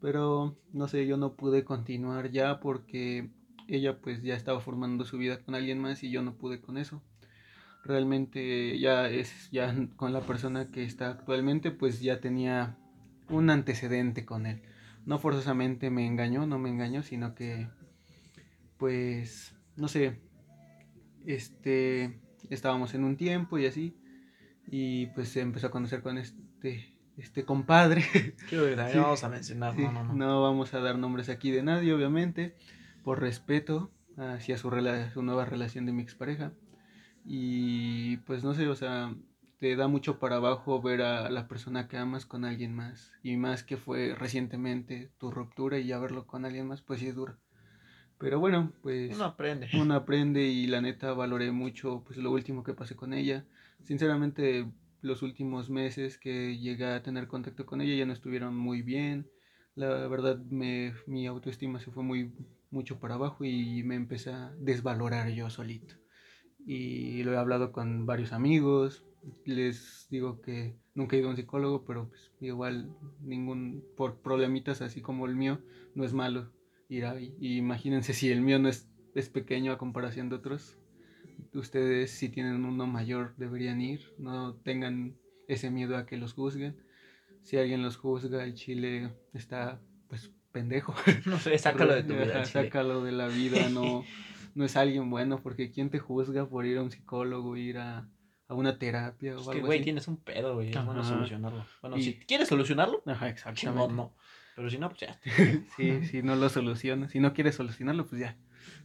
pero 0.05 0.55
no 0.72 0.88
sé, 0.88 1.08
yo 1.08 1.17
no 1.17 1.36
pude 1.36 1.63
continuar 1.63 2.29
ya 2.29 2.60
porque 2.60 3.32
ella 3.67 4.00
pues 4.01 4.22
ya 4.22 4.36
estaba 4.36 4.60
formando 4.60 5.03
su 5.03 5.17
vida 5.17 5.41
con 5.44 5.55
alguien 5.55 5.79
más 5.79 6.03
y 6.03 6.12
yo 6.12 6.22
no 6.22 6.38
pude 6.38 6.62
con 6.62 6.77
eso. 6.77 7.01
Realmente 7.84 8.77
ya 8.79 9.10
es 9.10 9.50
ya 9.50 9.75
con 9.96 10.13
la 10.13 10.22
persona 10.22 10.70
que 10.70 10.84
está 10.84 11.10
actualmente 11.10 11.72
pues 11.72 12.01
ya 12.01 12.20
tenía 12.20 12.77
un 13.29 13.50
antecedente 13.50 14.25
con 14.25 14.46
él. 14.46 14.62
No 15.05 15.20
forzosamente 15.20 15.89
me 15.89 16.05
engañó, 16.05 16.48
no 16.48 16.60
me 16.60 16.70
engañó, 16.70 17.03
sino 17.03 17.36
que 17.36 17.67
pues 18.77 19.55
no 19.75 19.88
sé, 19.88 20.20
este 21.25 22.20
estábamos 22.50 22.94
en 22.94 23.03
un 23.03 23.17
tiempo 23.17 23.58
y 23.58 23.65
así 23.65 23.98
y 24.67 25.08
pues 25.08 25.29
se 25.29 25.41
empezó 25.41 25.67
a 25.67 25.72
conocer 25.72 26.01
con 26.01 26.17
este 26.17 26.96
este 27.17 27.46
compadre. 27.46 28.03
¿Qué 28.50 28.75
sí, 28.91 28.98
vamos 28.98 29.24
a 29.24 29.29
mencionar, 29.29 29.75
sí, 29.75 29.82
no, 29.82 29.91
no, 29.91 30.03
no. 30.03 30.13
No 30.13 30.41
vamos 30.41 30.74
a 30.74 30.79
dar 30.79 30.98
nombres 30.98 31.29
aquí 31.29 31.51
de 31.51 31.63
nadie, 31.63 31.94
obviamente, 31.94 32.55
por 33.03 33.22
respeto 33.22 33.91
hacia 34.17 34.58
su, 34.58 34.70
su 35.13 35.22
nueva 35.22 35.46
relación 35.46 35.86
de 35.86 35.94
mi 35.94 36.01
expareja. 36.01 36.51
Y 37.24 38.17
pues 38.17 38.44
no 38.44 38.53
sé, 38.53 38.67
o 38.67 38.75
sea, 38.75 39.13
te 39.59 39.75
da 39.75 39.88
mucho 39.88 40.19
para 40.19 40.38
abajo 40.38 40.81
ver 40.81 41.01
a 41.01 41.29
la 41.29 41.47
persona 41.47 41.88
que 41.88 41.97
amas 41.97 42.25
con 42.25 42.45
alguien 42.45 42.74
más. 42.74 43.13
Y 43.24 43.38
más 43.38 43.63
que 43.63 43.77
fue 43.77 44.15
recientemente 44.15 45.12
tu 45.17 45.31
ruptura 45.31 45.79
y 45.79 45.88
ya 45.88 46.00
verlo 46.00 46.27
con 46.27 46.45
alguien 46.45 46.67
más, 46.67 46.81
pues 46.81 47.00
sí 47.00 47.07
es 47.07 47.15
duro. 47.15 47.38
Pero 48.17 48.39
bueno, 48.39 48.71
pues... 48.81 49.15
Uno 49.15 49.25
aprende. 49.25 49.69
Uno 49.74 49.95
aprende 49.95 50.43
y 50.43 50.67
la 50.67 50.81
neta 50.81 51.13
valoré 51.13 51.51
mucho 51.51 52.03
pues 52.05 52.17
lo 52.17 52.31
último 52.31 52.63
que 52.63 52.74
pasé 52.74 52.95
con 52.95 53.13
ella. 53.13 53.45
Sinceramente 53.83 54.71
los 55.01 55.21
últimos 55.21 55.69
meses 55.69 56.17
que 56.17 56.57
llegué 56.57 56.85
a 56.85 57.03
tener 57.03 57.27
contacto 57.27 57.65
con 57.65 57.81
ella 57.81 57.95
ya 57.95 58.05
no 58.05 58.13
estuvieron 58.13 58.55
muy 58.55 58.81
bien. 58.81 59.29
La 59.75 60.07
verdad 60.07 60.38
me, 60.50 60.93
mi 61.05 61.27
autoestima 61.27 61.79
se 61.79 61.91
fue 61.91 62.03
muy, 62.03 62.33
mucho 62.71 63.00
para 63.00 63.15
abajo 63.15 63.43
y 63.43 63.83
me 63.83 63.95
empecé 63.95 64.31
a 64.31 64.53
desvalorar 64.57 65.29
yo 65.29 65.50
solito. 65.50 65.95
Y 66.65 67.24
lo 67.24 67.33
he 67.33 67.38
hablado 67.38 67.71
con 67.71 68.05
varios 68.05 68.31
amigos, 68.31 69.05
les 69.46 70.08
digo 70.10 70.41
que 70.41 70.75
nunca 70.94 71.15
he 71.15 71.20
ido 71.20 71.27
a 71.27 71.32
un 71.32 71.38
psicólogo, 71.38 71.86
pero 71.86 72.10
pues 72.10 72.32
igual 72.39 72.96
ningún, 73.22 73.84
por 73.96 74.22
problemitas 74.22 74.82
así 74.82 75.01
como 75.01 75.25
el 75.25 75.36
mío, 75.36 75.60
no 75.94 76.03
es 76.03 76.13
malo 76.13 76.51
ir 76.89 77.05
ahí. 77.05 77.36
Y 77.39 77.58
imagínense 77.58 78.13
si 78.13 78.32
el 78.32 78.41
mío 78.41 78.60
no 78.60 78.70
es, 78.70 78.89
es 79.15 79.29
pequeño 79.29 79.72
a 79.72 79.77
comparación 79.77 80.29
de 80.29 80.36
otros. 80.36 80.77
Ustedes 81.53 82.12
si 82.12 82.29
tienen 82.29 82.65
uno 82.65 82.86
mayor 82.86 83.34
deberían 83.38 83.82
ir, 83.82 84.13
no 84.17 84.55
tengan 84.55 85.15
ese 85.48 85.70
miedo 85.70 85.98
a 85.98 86.05
que 86.05 86.17
los 86.17 86.34
juzguen. 86.34 86.75
Si 87.41 87.58
alguien 87.58 87.84
los 87.84 87.98
juzga, 87.98 88.44
el 88.44 88.55
chile 88.55 89.13
está 89.34 89.79
pues 90.08 90.32
pendejo. 90.51 90.94
No 91.25 91.39
sé, 91.39 91.58
sácalo 91.58 91.94
de 91.94 92.03
tu 92.03 92.13
vida. 92.13 92.46
sácalo 92.46 93.03
de 93.03 93.12
la 93.12 93.27
vida, 93.27 93.70
no, 93.70 94.03
no 94.55 94.65
es 94.65 94.75
alguien 94.75 95.10
bueno, 95.10 95.41
porque 95.41 95.72
¿quién 95.72 95.89
te 95.89 96.00
juzga 96.00 96.48
por 96.48 96.65
ir 96.65 96.77
a 96.77 96.84
un 96.84 96.91
psicólogo, 96.91 97.58
ir 97.58 97.77
a, 97.77 98.10
a 98.48 98.54
una 98.54 98.78
terapia 98.78 99.36
o 99.36 99.40
es 99.40 99.48
que, 99.48 99.62
güey, 99.62 99.82
tienes 99.82 100.08
un 100.08 100.18
pedo, 100.18 100.56
güey. 100.56 100.70
Es 100.70 100.86
bueno 100.86 101.04
solucionarlo. 101.04 101.66
Bueno, 101.82 101.98
si 101.98 102.16
quieres 102.20 102.48
solucionarlo, 102.48 103.02
Ajá, 103.06 103.30
exactamente. 103.30 103.94
no. 103.94 104.14
Pero 104.56 104.70
si 104.70 104.78
no, 104.78 104.90
pues 104.90 105.02
ya. 105.02 105.20
sí, 105.75 106.06
si 106.06 106.24
no 106.24 106.36
lo 106.36 106.48
solucionas. 106.50 107.12
Si 107.12 107.20
no 107.20 107.34
quieres 107.34 107.56
solucionarlo, 107.56 108.06
pues 108.06 108.22
ya. 108.22 108.38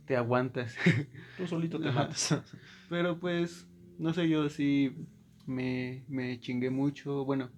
Te 0.07 0.17
aguantas. 0.17 0.77
Tú 1.37 1.47
solito 1.47 1.79
te 1.79 1.91
matas. 1.91 2.37
Pero 2.89 3.21
pues, 3.21 3.69
no 3.99 4.13
sé, 4.13 4.29
yo 4.29 4.49
sí 4.49 5.07
me, 5.47 6.05
me 6.09 6.41
chingué 6.41 6.71
mucho. 6.71 7.25
Bueno, 7.25 7.51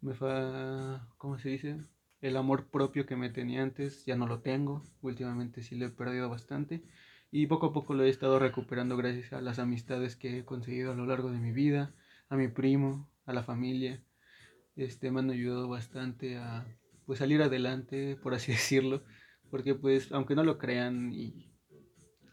me 0.00 0.14
fa. 0.14 1.06
¿Cómo 1.18 1.38
se 1.38 1.50
dice? 1.50 1.76
El 2.22 2.38
amor 2.38 2.70
propio 2.70 3.04
que 3.04 3.16
me 3.16 3.28
tenía 3.28 3.62
antes 3.62 4.06
ya 4.06 4.16
no 4.16 4.26
lo 4.26 4.40
tengo. 4.40 4.82
Últimamente 5.02 5.62
sí 5.62 5.76
lo 5.76 5.84
he 5.84 5.90
perdido 5.90 6.30
bastante. 6.30 6.82
Y 7.36 7.48
poco 7.48 7.66
a 7.66 7.72
poco 7.72 7.94
lo 7.94 8.04
he 8.04 8.08
estado 8.08 8.38
recuperando 8.38 8.96
gracias 8.96 9.32
a 9.32 9.40
las 9.40 9.58
amistades 9.58 10.14
que 10.14 10.38
he 10.38 10.44
conseguido 10.44 10.92
a 10.92 10.94
lo 10.94 11.04
largo 11.04 11.32
de 11.32 11.40
mi 11.40 11.50
vida, 11.50 11.92
a 12.28 12.36
mi 12.36 12.46
primo, 12.46 13.10
a 13.26 13.32
la 13.32 13.42
familia. 13.42 14.00
Este, 14.76 15.10
me 15.10 15.18
han 15.18 15.30
ayudado 15.32 15.68
bastante 15.68 16.36
a 16.36 16.64
pues, 17.06 17.18
salir 17.18 17.42
adelante, 17.42 18.16
por 18.22 18.34
así 18.34 18.52
decirlo. 18.52 19.02
Porque 19.50 19.74
pues, 19.74 20.12
aunque 20.12 20.36
no 20.36 20.44
lo 20.44 20.58
crean 20.58 21.12
y 21.12 21.52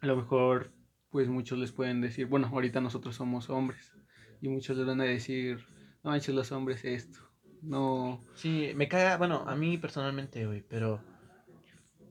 a 0.01 0.05
lo 0.05 0.17
mejor 0.17 0.71
pues 1.09 1.27
muchos 1.29 1.57
les 1.57 1.71
pueden 1.71 1.99
decir, 1.99 2.27
bueno, 2.27 2.51
ahorita 2.53 2.79
nosotros 2.79 3.15
somos 3.15 3.49
hombres. 3.49 3.91
Y 4.39 4.49
muchos 4.49 4.77
les 4.77 4.85
van 4.85 5.01
a 5.01 5.05
decir, 5.05 5.65
no 6.03 6.11
manches 6.11 6.35
los 6.35 6.51
hombres 6.51 6.85
esto. 6.85 7.17
No. 7.63 8.23
Sí, 8.35 8.73
me 8.75 8.87
caga, 8.87 9.17
bueno, 9.17 9.45
a 9.47 9.55
mí 9.55 9.79
personalmente, 9.79 10.45
güey, 10.45 10.61
pero 10.61 11.01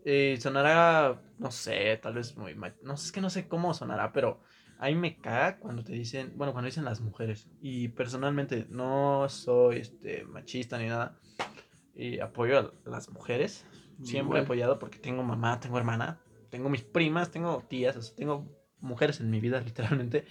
eh, 0.05 0.37
sonará, 0.41 1.21
no 1.39 1.51
sé, 1.51 1.99
tal 2.03 2.15
vez 2.15 2.37
muy... 2.37 2.55
No 2.83 2.97
sé, 2.97 3.07
es 3.07 3.13
que 3.13 3.21
no 3.21 3.31
sé 3.31 3.49
cómo 3.49 3.75
sonará, 3.75 4.13
pero 4.13 4.41
a 4.79 4.87
mí 4.87 4.95
me 4.95 5.19
caga 5.19 5.59
cuando 5.59 5.85
te 5.85 5.93
dicen, 5.93 6.33
bueno, 6.37 6.53
cuando 6.53 6.67
dicen 6.67 6.85
las 6.85 7.01
mujeres. 7.01 7.49
Y 7.61 7.89
personalmente 7.89 8.67
no 8.71 9.29
soy 9.29 9.79
este, 9.79 10.25
machista 10.25 10.79
ni 10.79 10.87
nada. 10.87 11.19
Y 11.95 12.21
apoyo 12.21 12.59
a 12.59 12.91
las 12.91 13.11
mujeres. 13.11 13.67
Siempre 14.03 14.39
he 14.39 14.43
apoyado 14.43 14.79
porque 14.79 14.99
tengo 14.99 15.23
mamá, 15.23 15.61
tengo 15.61 15.77
hermana, 15.77 16.19
tengo 16.49 16.71
mis 16.71 16.83
primas, 16.83 17.31
tengo 17.31 17.63
tías, 17.69 18.15
tengo 18.17 18.51
mujeres 18.79 19.21
en 19.21 19.31
mi 19.31 19.41
vida, 19.41 19.61
literalmente. 19.65 20.25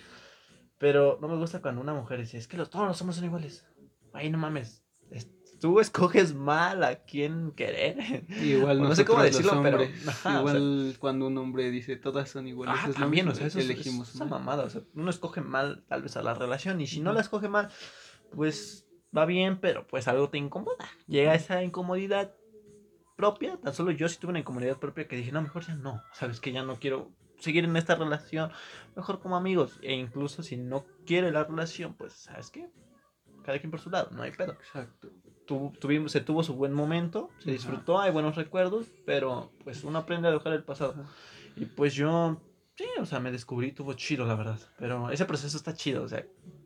Pero 0.79 1.19
no 1.21 1.27
me 1.27 1.37
gusta 1.37 1.61
cuando 1.61 1.81
una 1.81 1.93
mujer 1.93 2.19
dice, 2.19 2.37
es 2.37 2.47
que 2.47 2.57
los, 2.57 2.69
todos 2.69 2.87
los 2.87 2.99
hombres 3.01 3.17
son 3.17 3.25
iguales. 3.25 3.67
Ay, 4.13 4.31
no 4.31 4.39
mames 4.39 4.88
tú 5.59 5.79
escoges 5.79 6.33
mal 6.33 6.83
a 6.83 6.95
quién 7.03 7.51
querer. 7.51 8.25
Igual 8.41 8.81
no 8.81 8.95
sé 8.95 9.05
cómo 9.05 9.21
decirlo, 9.21 9.61
pero 9.61 9.83
igual 9.83 10.95
cuando 10.99 11.27
un 11.27 11.37
hombre 11.37 11.69
dice 11.69 11.95
todas 11.97 12.29
son 12.29 12.47
iguales, 12.47 12.75
ah, 12.77 12.91
también, 12.97 13.27
o 13.27 13.35
sea, 13.35 13.47
eso 13.47 13.59
elegimos 13.59 14.15
es, 14.15 14.25
mamada, 14.25 14.63
o 14.63 14.69
sea, 14.69 14.81
uno 14.95 15.09
escoge 15.09 15.41
mal 15.41 15.83
tal 15.87 16.01
vez 16.01 16.17
a 16.17 16.23
la 16.23 16.33
relación 16.33 16.81
y 16.81 16.87
si 16.87 16.99
no 16.99 17.13
la 17.13 17.21
escoge 17.21 17.49
mal, 17.49 17.69
pues 18.35 18.87
va 19.15 19.25
bien, 19.25 19.59
pero 19.59 19.87
pues 19.87 20.07
algo 20.07 20.29
te 20.29 20.37
incomoda. 20.37 20.85
Llega 21.07 21.35
esa 21.35 21.63
incomodidad 21.63 22.33
propia, 23.15 23.57
tan 23.57 23.73
solo 23.73 23.91
yo 23.91 24.07
sí 24.07 24.17
tuve 24.17 24.31
una 24.31 24.39
incomodidad 24.39 24.77
propia 24.77 25.07
que 25.07 25.17
dije, 25.17 25.31
no, 25.31 25.41
mejor 25.41 25.65
ya 25.65 25.75
no, 25.75 26.01
sabes 26.13 26.39
que 26.39 26.51
ya 26.51 26.63
no 26.63 26.77
quiero 26.77 27.11
seguir 27.37 27.63
en 27.63 27.75
esta 27.75 27.95
relación, 27.95 28.51
mejor 28.95 29.19
como 29.19 29.35
amigos, 29.35 29.79
e 29.81 29.93
incluso 29.93 30.43
si 30.43 30.57
no 30.57 30.85
quiere 31.05 31.31
la 31.31 31.43
relación, 31.43 31.95
pues, 31.95 32.13
¿sabes 32.13 32.49
qué? 32.49 32.69
Cada 33.43 33.59
quien 33.59 33.71
por 33.71 33.79
su 33.79 33.89
lado, 33.89 34.09
no 34.11 34.21
hay 34.21 34.31
pedo. 34.31 34.53
Exacto 34.53 35.09
tuvimos, 35.79 36.11
se 36.11 36.21
tuvo 36.21 36.43
su 36.43 36.53
buen 36.53 36.73
momento, 36.73 37.29
se 37.39 37.51
disfrutó, 37.51 37.99
hay 37.99 38.11
buenos 38.11 38.35
recuerdos, 38.35 38.87
pero 39.05 39.51
pues 39.63 39.83
uno 39.83 39.99
aprende 39.99 40.27
a 40.27 40.31
dejar 40.31 40.53
el 40.53 40.63
pasado. 40.63 41.05
Y 41.55 41.65
pues 41.65 41.93
yo, 41.93 42.41
sí, 42.75 42.85
o 42.99 43.05
sea, 43.05 43.19
me 43.19 43.31
descubrí, 43.31 43.71
tuvo 43.71 43.93
chido, 43.93 44.25
la 44.25 44.35
verdad. 44.35 44.59
Pero 44.77 45.09
ese 45.09 45.25
proceso 45.25 45.57
está 45.57 45.73
chido, 45.73 46.03
o 46.03 46.07
sea, 46.07 46.25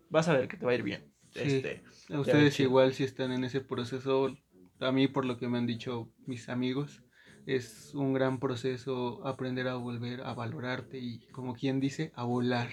vas 0.09 0.27
a 0.27 0.33
ver 0.33 0.47
que 0.47 0.57
te 0.57 0.65
va 0.65 0.71
a 0.71 0.75
ir 0.75 0.83
bien. 0.83 1.13
Este, 1.35 1.83
ustedes 2.09 2.59
igual 2.59 2.93
si 2.93 3.03
están 3.03 3.31
en 3.31 3.43
ese 3.43 3.61
proceso, 3.61 4.35
a 4.79 4.91
mí 4.91 5.07
por 5.07 5.25
lo 5.25 5.37
que 5.37 5.47
me 5.47 5.57
han 5.57 5.65
dicho 5.65 6.11
mis 6.27 6.49
amigos, 6.49 7.03
es 7.45 7.93
un 7.93 8.13
gran 8.13 8.39
proceso 8.39 9.25
aprender 9.25 9.67
a 9.67 9.75
volver 9.75 10.21
a 10.21 10.33
valorarte 10.33 10.99
y 10.99 11.19
como 11.31 11.55
quien 11.55 11.79
dice, 11.79 12.11
a 12.15 12.23
volar. 12.23 12.69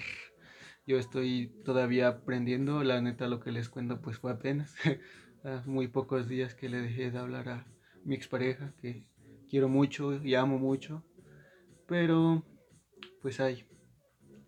Yo 0.85 0.97
estoy 0.97 1.51
todavía 1.63 2.07
aprendiendo, 2.07 2.83
la 2.83 3.01
neta 3.01 3.27
lo 3.27 3.39
que 3.39 3.51
les 3.51 3.69
cuento 3.69 4.01
pues 4.01 4.17
fue 4.17 4.31
apenas. 4.31 4.75
muy 5.65 5.87
pocos 5.87 6.27
días 6.27 6.53
que 6.55 6.69
le 6.69 6.81
dejé 6.81 7.11
de 7.11 7.17
hablar 7.17 7.49
a 7.49 7.65
mi 8.03 8.15
expareja, 8.15 8.73
que 8.81 9.05
quiero 9.49 9.69
mucho 9.69 10.23
y 10.23 10.35
amo 10.35 10.57
mucho, 10.57 11.03
pero 11.87 12.43
pues 13.21 13.39
hay, 13.39 13.65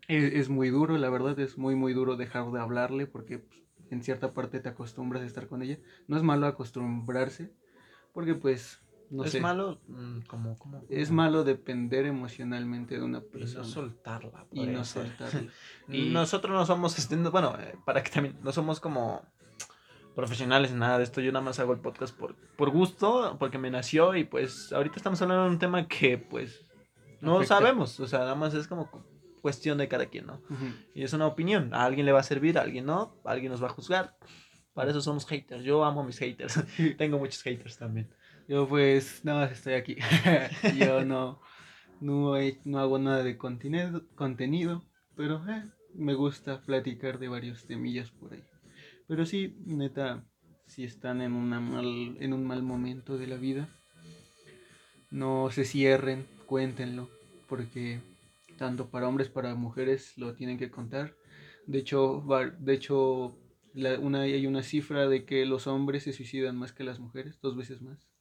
es, 0.07 0.49
muy 0.49 0.69
duro, 0.69 0.97
la 0.97 1.09
verdad 1.09 1.39
es 1.39 1.57
muy 1.57 1.75
muy 1.75 1.93
duro 1.93 2.15
dejar 2.15 2.51
de 2.51 2.59
hablarle 2.59 3.07
porque 3.07 3.39
pues, 3.39 3.59
en 3.89 4.03
cierta 4.03 4.33
parte 4.33 4.59
te 4.59 4.69
acostumbras 4.69 5.23
a 5.23 5.25
estar 5.25 5.47
con 5.47 5.61
ella. 5.61 5.77
No 6.07 6.17
es 6.17 6.23
malo 6.23 6.47
acostumbrarse, 6.47 7.53
porque 8.13 8.33
pues 8.33 8.79
no 9.09 9.23
es 9.25 9.39
malo 9.39 9.79
mm, 9.87 10.21
como, 10.21 10.57
como, 10.57 10.83
es 10.89 11.11
malo 11.11 11.43
depender 11.43 12.05
emocionalmente 12.05 12.95
de 12.95 13.03
una 13.03 13.21
persona 13.21 13.63
y 13.63 13.67
no 13.67 13.73
soltarla 13.73 14.47
y 14.51 14.65
no 14.67 14.83
soltarla. 14.83 15.51
Y 15.87 16.09
nosotros 16.09 16.53
no 16.53 16.65
somos 16.65 16.97
este, 16.97 17.15
bueno 17.15 17.55
eh, 17.59 17.75
para 17.85 18.01
que 18.03 18.09
también 18.09 18.37
no 18.41 18.51
somos 18.51 18.79
como 18.79 19.21
profesionales 20.15 20.71
en 20.71 20.79
nada 20.79 20.97
de 20.97 21.03
esto. 21.03 21.21
Yo 21.21 21.31
nada 21.31 21.45
más 21.45 21.59
hago 21.59 21.73
el 21.73 21.79
podcast 21.79 22.15
por, 22.15 22.35
por 22.55 22.69
gusto, 22.69 23.35
porque 23.39 23.57
me 23.57 23.71
nació 23.71 24.15
y 24.15 24.23
pues 24.23 24.71
ahorita 24.71 24.95
estamos 24.97 25.21
hablando 25.21 25.45
de 25.45 25.49
un 25.49 25.59
tema 25.59 25.87
que 25.87 26.17
pues 26.17 26.65
no 27.21 27.43
sabemos. 27.43 27.99
O 27.99 28.07
sea, 28.07 28.19
nada 28.19 28.35
más 28.35 28.53
es 28.53 28.67
como 28.67 28.89
cuestión 29.41 29.77
de 29.77 29.87
cada 29.87 30.05
quien, 30.05 30.27
¿no? 30.27 30.41
Y 30.93 31.03
es 31.03 31.13
una 31.13 31.27
opinión. 31.27 31.73
A 31.73 31.85
alguien 31.85 32.05
le 32.05 32.11
va 32.11 32.19
a 32.19 32.23
servir, 32.23 32.57
a 32.57 32.61
alguien 32.61 32.85
no, 32.85 33.15
a 33.25 33.31
alguien 33.31 33.51
nos 33.51 33.61
va 33.61 33.67
a 33.67 33.71
juzgar. 33.71 34.17
Para 34.73 34.91
eso 34.91 35.01
somos 35.01 35.25
haters. 35.27 35.63
Yo 35.63 35.83
amo 35.83 36.01
a 36.01 36.05
mis 36.05 36.17
haters. 36.17 36.63
Tengo 36.97 37.19
muchos 37.19 37.41
haters 37.43 37.77
también. 37.77 38.09
Yo 38.47 38.67
pues 38.67 39.23
nada 39.23 39.41
más 39.41 39.51
estoy 39.51 39.73
aquí. 39.73 39.97
Yo 40.77 41.05
no, 41.05 41.39
no, 42.01 42.33
no 42.65 42.79
hago 42.79 42.99
nada 42.99 43.23
de 43.23 43.37
contenido, 43.37 44.03
contenido 44.15 44.83
pero 45.15 45.43
eh, 45.47 45.63
me 45.93 46.13
gusta 46.13 46.61
platicar 46.61 47.19
de 47.19 47.27
varios 47.27 47.65
temillas 47.65 48.11
por 48.11 48.33
ahí. 48.33 48.43
Pero 49.07 49.25
sí, 49.25 49.55
neta, 49.65 50.25
si 50.67 50.83
están 50.83 51.21
en, 51.21 51.33
una 51.33 51.59
mal, 51.59 52.17
en 52.19 52.33
un 52.33 52.45
mal 52.45 52.63
momento 52.63 53.17
de 53.17 53.27
la 53.27 53.35
vida, 53.35 53.67
no 55.11 55.49
se 55.51 55.65
cierren, 55.65 56.25
cuéntenlo, 56.45 57.09
porque 57.47 57.99
tanto 58.57 58.89
para 58.89 59.07
hombres 59.07 59.29
para 59.29 59.55
mujeres 59.55 60.17
lo 60.17 60.33
tienen 60.33 60.57
que 60.57 60.71
contar. 60.71 61.15
De 61.67 61.79
hecho, 61.79 62.23
de 62.59 62.73
hecho 62.73 63.37
una, 64.01 64.21
hay 64.21 64.47
una 64.47 64.63
cifra 64.63 65.07
de 65.07 65.25
que 65.25 65.45
los 65.45 65.67
hombres 65.67 66.03
se 66.03 66.13
suicidan 66.13 66.57
más 66.57 66.73
que 66.73 66.83
las 66.83 66.99
mujeres, 66.99 67.39
dos 67.41 67.55
veces 67.55 67.81
más. 67.81 68.12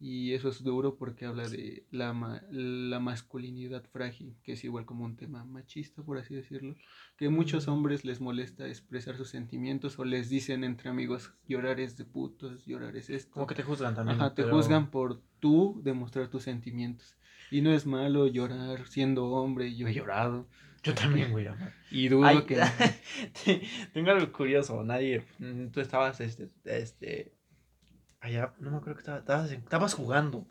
Y 0.00 0.32
eso 0.32 0.48
es 0.48 0.62
duro 0.62 0.96
porque 0.96 1.24
habla 1.24 1.48
de 1.48 1.86
la, 1.90 2.42
la 2.50 3.00
masculinidad 3.00 3.84
frágil, 3.84 4.34
que 4.42 4.52
es 4.52 4.64
igual 4.64 4.84
como 4.84 5.04
un 5.04 5.16
tema 5.16 5.44
machista, 5.44 6.02
por 6.02 6.18
así 6.18 6.34
decirlo. 6.34 6.74
Que 7.16 7.28
muchos 7.28 7.68
hombres 7.68 8.04
les 8.04 8.20
molesta 8.20 8.66
expresar 8.66 9.16
sus 9.16 9.30
sentimientos 9.30 9.98
o 9.98 10.04
les 10.04 10.28
dicen 10.28 10.64
entre 10.64 10.90
amigos, 10.90 11.32
llorar 11.46 11.80
es 11.80 11.96
de 11.96 12.04
putos, 12.04 12.66
llorar 12.66 12.96
es 12.96 13.08
esto. 13.08 13.32
Como 13.32 13.46
que 13.46 13.54
te 13.54 13.62
juzgan 13.62 13.94
también. 13.94 14.20
Ajá, 14.20 14.34
te 14.34 14.42
juzgan 14.42 14.90
por 14.90 15.20
tú 15.38 15.80
demostrar 15.82 16.28
tus 16.28 16.42
sentimientos. 16.42 17.16
Y 17.50 17.60
no 17.60 17.72
es 17.72 17.86
malo 17.86 18.26
llorar 18.26 18.86
siendo 18.88 19.26
hombre, 19.26 19.76
yo 19.76 19.86
he 19.86 19.94
llorado. 19.94 20.48
Yo 20.82 20.94
también, 20.94 21.32
güey. 21.32 21.46
Y 21.90 22.08
dudo 22.08 22.44
que... 22.44 22.60
Tengo 23.94 24.10
algo 24.10 24.30
curioso, 24.32 24.84
nadie... 24.84 25.24
Mm, 25.38 25.68
tú 25.68 25.80
estabas, 25.80 26.20
este, 26.20 26.50
este 26.64 27.32
allá, 28.24 28.54
no 28.58 28.70
me 28.70 28.76
acuerdo 28.78 28.94
que 28.94 29.00
estaba, 29.00 29.18
estabas, 29.18 29.50
estabas 29.50 29.94
jugando. 29.94 30.46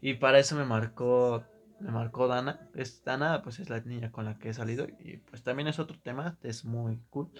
y 0.00 0.14
para 0.14 0.38
eso 0.38 0.56
me 0.56 0.64
marcó, 0.64 1.44
me 1.80 1.90
marcó 1.90 2.28
Dana. 2.28 2.68
Es, 2.74 3.04
Dana, 3.04 3.42
pues 3.42 3.58
es 3.58 3.68
la 3.68 3.80
niña 3.80 4.12
con 4.12 4.24
la 4.24 4.38
que 4.38 4.50
he 4.50 4.54
salido. 4.54 4.86
Y 5.00 5.18
pues 5.18 5.42
también 5.42 5.68
es 5.68 5.78
otro 5.78 5.98
tema, 5.98 6.38
es 6.42 6.64
muy 6.64 7.00
cool. 7.10 7.30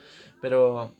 Pero, 0.40 0.94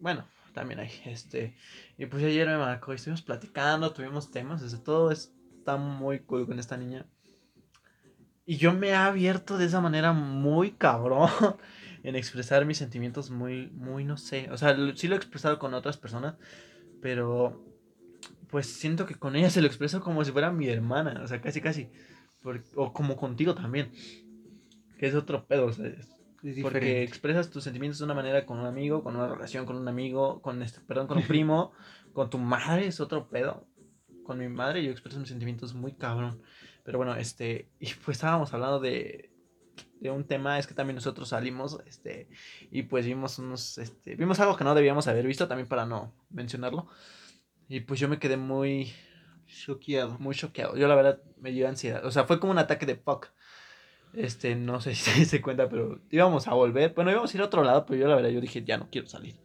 bueno, 0.00 0.26
también 0.54 0.80
hay 0.80 0.90
este. 1.04 1.56
Y 1.98 2.06
pues 2.06 2.24
ayer 2.24 2.46
me 2.48 2.56
marcó 2.56 2.92
y 2.92 2.96
estuvimos 2.96 3.22
platicando, 3.22 3.92
tuvimos 3.92 4.30
temas, 4.30 4.62
desde 4.62 4.78
todo 4.78 5.10
está 5.10 5.76
muy 5.76 6.20
cool 6.20 6.46
con 6.46 6.58
esta 6.58 6.76
niña. 6.76 7.06
Y 8.46 8.56
yo 8.56 8.72
me 8.72 8.88
he 8.88 8.94
abierto 8.94 9.56
de 9.56 9.64
esa 9.64 9.80
manera 9.80 10.12
muy 10.12 10.72
cabrón 10.72 11.30
en 12.02 12.16
expresar 12.16 12.66
mis 12.66 12.78
sentimientos 12.78 13.30
muy, 13.30 13.70
muy, 13.70 14.04
no 14.04 14.16
sé. 14.16 14.50
O 14.50 14.56
sea, 14.56 14.76
sí 14.94 15.08
lo 15.08 15.14
he 15.14 15.18
expresado 15.18 15.58
con 15.58 15.74
otras 15.74 15.96
personas, 15.96 16.36
pero 17.00 17.73
pues 18.54 18.68
siento 18.68 19.04
que 19.04 19.16
con 19.16 19.34
ella 19.34 19.50
se 19.50 19.60
lo 19.60 19.66
expreso 19.66 20.00
como 20.00 20.24
si 20.24 20.30
fuera 20.30 20.52
mi 20.52 20.68
hermana, 20.68 21.22
o 21.24 21.26
sea, 21.26 21.40
casi, 21.40 21.60
casi. 21.60 21.90
o 22.76 22.92
como 22.92 23.16
contigo 23.16 23.52
también, 23.52 23.90
que 24.96 25.08
es 25.08 25.14
otro 25.16 25.44
pedo, 25.44 25.72
¿sabes? 25.72 26.08
Porque 26.62 27.02
expresas 27.02 27.50
tus 27.50 27.64
sentimientos 27.64 27.98
de 27.98 28.04
una 28.04 28.14
manera 28.14 28.46
con 28.46 28.60
un 28.60 28.66
amigo, 28.66 29.02
con 29.02 29.16
una 29.16 29.26
relación 29.26 29.66
con 29.66 29.74
un 29.74 29.88
amigo, 29.88 30.40
con 30.40 30.62
este, 30.62 30.78
perdón, 30.82 31.08
con 31.08 31.18
un 31.18 31.24
primo, 31.26 31.72
con 32.12 32.30
tu 32.30 32.38
madre 32.38 32.86
es 32.86 33.00
otro 33.00 33.28
pedo. 33.28 33.66
Con 34.22 34.38
mi 34.38 34.46
madre 34.46 34.84
yo 34.84 34.92
expreso 34.92 35.18
mis 35.18 35.30
sentimientos 35.30 35.74
muy 35.74 35.94
cabrón. 35.94 36.40
Pero 36.84 36.98
bueno, 36.98 37.16
este, 37.16 37.72
y 37.80 37.92
pues 38.04 38.18
estábamos 38.18 38.54
hablando 38.54 38.78
de, 38.78 39.32
de 39.98 40.10
un 40.12 40.22
tema, 40.28 40.60
es 40.60 40.68
que 40.68 40.74
también 40.74 40.94
nosotros 40.94 41.30
salimos, 41.30 41.80
este, 41.86 42.28
y 42.70 42.84
pues 42.84 43.04
vimos 43.04 43.36
unos, 43.40 43.78
este, 43.78 44.14
vimos 44.14 44.38
algo 44.38 44.56
que 44.56 44.62
no 44.62 44.76
debíamos 44.76 45.08
haber 45.08 45.26
visto 45.26 45.48
también 45.48 45.66
para 45.66 45.86
no 45.86 46.14
mencionarlo. 46.30 46.88
Y 47.68 47.80
pues 47.80 48.00
yo 48.00 48.08
me 48.08 48.18
quedé 48.18 48.36
muy 48.36 48.92
choqueado. 49.46 50.18
Muy 50.18 50.34
choqueado. 50.34 50.76
Yo 50.76 50.88
la 50.88 50.94
verdad 50.94 51.20
me 51.40 51.52
dio 51.52 51.68
ansiedad. 51.68 52.04
O 52.04 52.10
sea, 52.10 52.24
fue 52.24 52.40
como 52.40 52.52
un 52.52 52.58
ataque 52.58 52.86
de 52.86 52.96
fuck. 52.96 53.28
Este, 54.12 54.54
no 54.54 54.80
sé 54.80 54.94
si 54.94 55.24
se 55.24 55.40
cuenta, 55.40 55.68
pero 55.68 56.00
íbamos 56.10 56.48
a 56.48 56.54
volver. 56.54 56.94
Bueno, 56.94 57.10
íbamos 57.10 57.32
a 57.32 57.36
ir 57.36 57.42
a 57.42 57.46
otro 57.46 57.64
lado, 57.64 57.86
pero 57.86 58.00
yo 58.00 58.08
la 58.08 58.16
verdad 58.16 58.30
yo 58.30 58.40
dije, 58.40 58.62
ya 58.64 58.78
no 58.78 58.88
quiero 58.90 59.08
salir. 59.08 59.36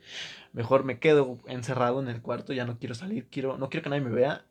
Mejor 0.53 0.83
me 0.83 0.99
quedo 0.99 1.37
encerrado 1.47 1.99
en 2.01 2.07
el 2.07 2.21
cuarto, 2.21 2.53
ya 2.53 2.65
no 2.65 2.79
quiero 2.79 2.95
salir, 2.95 3.27
quiero, 3.29 3.57
no 3.57 3.69
quiero 3.69 3.83
que 3.83 3.89
nadie 3.89 4.03
me 4.03 4.11
vea 4.11 4.45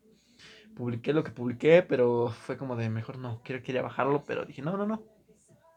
publiqué 0.78 1.12
lo 1.12 1.24
que 1.24 1.32
publiqué, 1.32 1.82
pero 1.82 2.28
fue 2.28 2.56
como 2.56 2.76
de 2.76 2.88
mejor 2.88 3.18
no, 3.18 3.42
quiero 3.42 3.64
quería 3.64 3.82
bajarlo, 3.82 4.22
pero 4.24 4.44
dije, 4.44 4.62
no, 4.62 4.76
no, 4.76 4.86
no, 4.86 5.02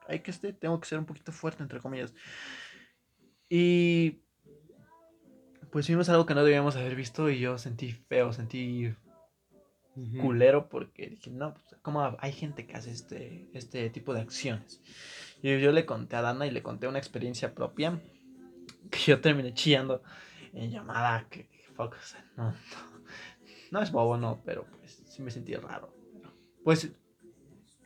hay 0.08 0.20
que 0.20 0.30
este, 0.30 0.54
tengo 0.54 0.80
que 0.80 0.88
ser 0.88 1.00
un 1.00 1.06
poquito 1.06 1.32
fuerte, 1.32 1.64
entre 1.64 1.80
comillas. 1.80 2.14
Y 3.50 4.22
pues 5.72 5.88
vimos 5.88 6.10
algo 6.10 6.26
que 6.26 6.36
no 6.36 6.44
debíamos 6.44 6.76
haber 6.76 6.96
visto 6.96 7.30
y 7.30 7.40
yo 7.40 7.58
sentí 7.58 7.92
feo, 7.92 8.34
sentí 8.34 8.94
culero 10.22 10.70
porque 10.70 11.08
dije, 11.08 11.32
no, 11.32 11.54
pues, 11.54 11.66
¿cómo 11.82 12.16
hay 12.20 12.32
gente 12.32 12.66
que 12.66 12.76
hace 12.76 12.92
este, 12.92 13.50
este 13.54 13.90
tipo 13.90 14.14
de 14.14 14.22
acciones? 14.22 14.82
Y 15.42 15.60
yo 15.60 15.72
le 15.72 15.86
conté 15.86 16.16
a 16.16 16.22
Dana 16.22 16.46
y 16.46 16.52
le 16.52 16.62
conté 16.62 16.88
una 16.88 17.00
experiencia 17.00 17.54
propia 17.54 18.02
que 18.90 19.00
yo 19.00 19.22
terminé 19.22 19.54
chillando 19.54 20.04
en 20.54 20.72
llamada, 20.72 21.28
que, 21.30 21.50
fuck, 21.76 21.96
no, 22.36 22.54
no 23.72 23.82
es 23.82 23.92
bobo, 23.92 24.18
no, 24.18 24.42
pero 24.46 24.66
pues 24.66 25.02
sí 25.06 25.22
me 25.22 25.32
sentí 25.32 25.56
raro. 25.56 25.96
Pues 26.64 26.92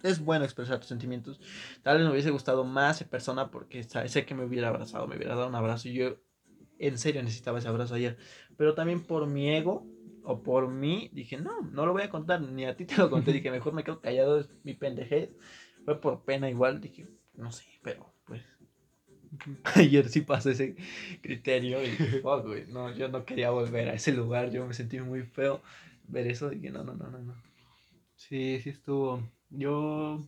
es 0.04 0.20
bueno 0.20 0.46
expresar 0.46 0.80
tus 0.80 0.88
sentimientos. 0.88 1.40
Tal 1.82 1.98
vez 1.98 2.06
me 2.06 2.12
hubiese 2.12 2.32
gustado 2.32 2.64
más 2.64 3.02
esa 3.02 3.10
persona 3.10 3.50
porque 3.50 3.84
sé 3.84 4.26
que 4.26 4.36
me 4.36 4.46
hubiera 4.46 4.70
abrazado, 4.70 5.08
me 5.08 5.16
hubiera 5.16 5.36
dado 5.36 5.48
un 5.48 5.56
abrazo 5.56 5.88
y 5.90 5.94
yo 5.94 6.18
en 6.80 6.98
serio 6.98 7.24
necesitaba 7.24 7.60
ese 7.60 7.68
abrazo 7.68 7.96
ayer. 7.96 8.18
Pero 8.58 8.76
también 8.76 9.02
por 9.02 9.28
mi 9.28 9.50
ego 9.50 9.86
o 10.24 10.42
por 10.42 10.70
mí 10.70 11.10
dije, 11.14 11.38
no, 11.38 11.62
no 11.62 11.86
lo 11.86 11.94
voy 11.94 12.04
a 12.04 12.10
contar, 12.10 12.42
ni 12.42 12.66
a 12.66 12.76
ti 12.76 12.86
te 12.86 12.98
lo 12.98 13.10
conté. 13.10 13.32
dije, 13.34 13.52
mejor 13.52 13.74
me 13.74 13.84
quedo 13.84 14.02
callado, 14.02 14.40
es 14.40 14.50
mi 14.64 14.74
pendejez. 14.74 15.30
Fue 15.86 16.02
por 16.02 16.24
pena 16.24 16.50
igual, 16.50 16.82
dije, 16.82 17.08
no 17.36 17.52
sé, 17.52 17.66
pero 17.84 18.12
pues 18.26 18.42
Ayer 19.76 20.10
sí 20.10 20.22
pasé 20.22 20.52
ese 20.52 20.76
criterio 21.22 21.84
y 21.84 22.22
güey. 22.22 22.66
No, 22.68 22.94
yo 22.96 23.08
no 23.08 23.26
quería 23.26 23.52
volver 23.52 23.90
a 23.90 23.94
ese 23.94 24.12
lugar. 24.12 24.52
Yo 24.52 24.66
me 24.66 24.74
sentí 24.74 25.00
muy 25.00 25.24
feo 25.24 25.62
ver 26.08 26.28
eso. 26.28 26.50
Que 26.50 26.72
no, 26.72 26.84
no, 26.84 26.94
no, 26.94 27.10
no, 27.10 27.20
no. 27.20 27.36
Sí, 28.16 28.60
sí 28.62 28.70
estuvo. 28.70 29.22
Yo, 29.50 30.20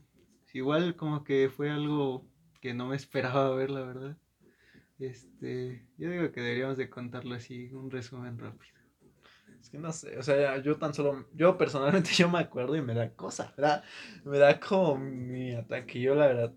igual 0.53 0.95
como 0.95 1.23
que 1.23 1.49
fue 1.49 1.69
algo 1.69 2.25
que 2.61 2.73
no 2.73 2.87
me 2.87 2.95
esperaba 2.95 3.55
ver, 3.55 3.69
la 3.69 3.81
verdad. 3.81 4.17
Este, 4.99 5.85
yo 5.97 6.09
digo 6.09 6.31
que 6.31 6.41
deberíamos 6.41 6.77
de 6.77 6.89
contarlo 6.89 7.35
así, 7.35 7.71
un 7.73 7.91
resumen 7.91 8.37
rápido. 8.37 8.77
Es 9.59 9.69
que 9.69 9.77
no 9.77 9.91
sé, 9.91 10.17
o 10.17 10.23
sea, 10.23 10.57
yo 10.61 10.77
tan 10.77 10.93
solo, 10.93 11.27
yo 11.33 11.57
personalmente 11.57 12.11
yo 12.15 12.29
me 12.29 12.39
acuerdo 12.39 12.75
y 12.75 12.81
me 12.81 12.93
da 12.93 13.13
cosa, 13.13 13.53
¿verdad? 13.57 13.83
Me 14.23 14.37
da 14.37 14.59
como 14.59 14.97
mi 14.97 15.53
ataque. 15.53 15.99
Yo 15.99 16.15
la 16.15 16.27
verdad, 16.27 16.53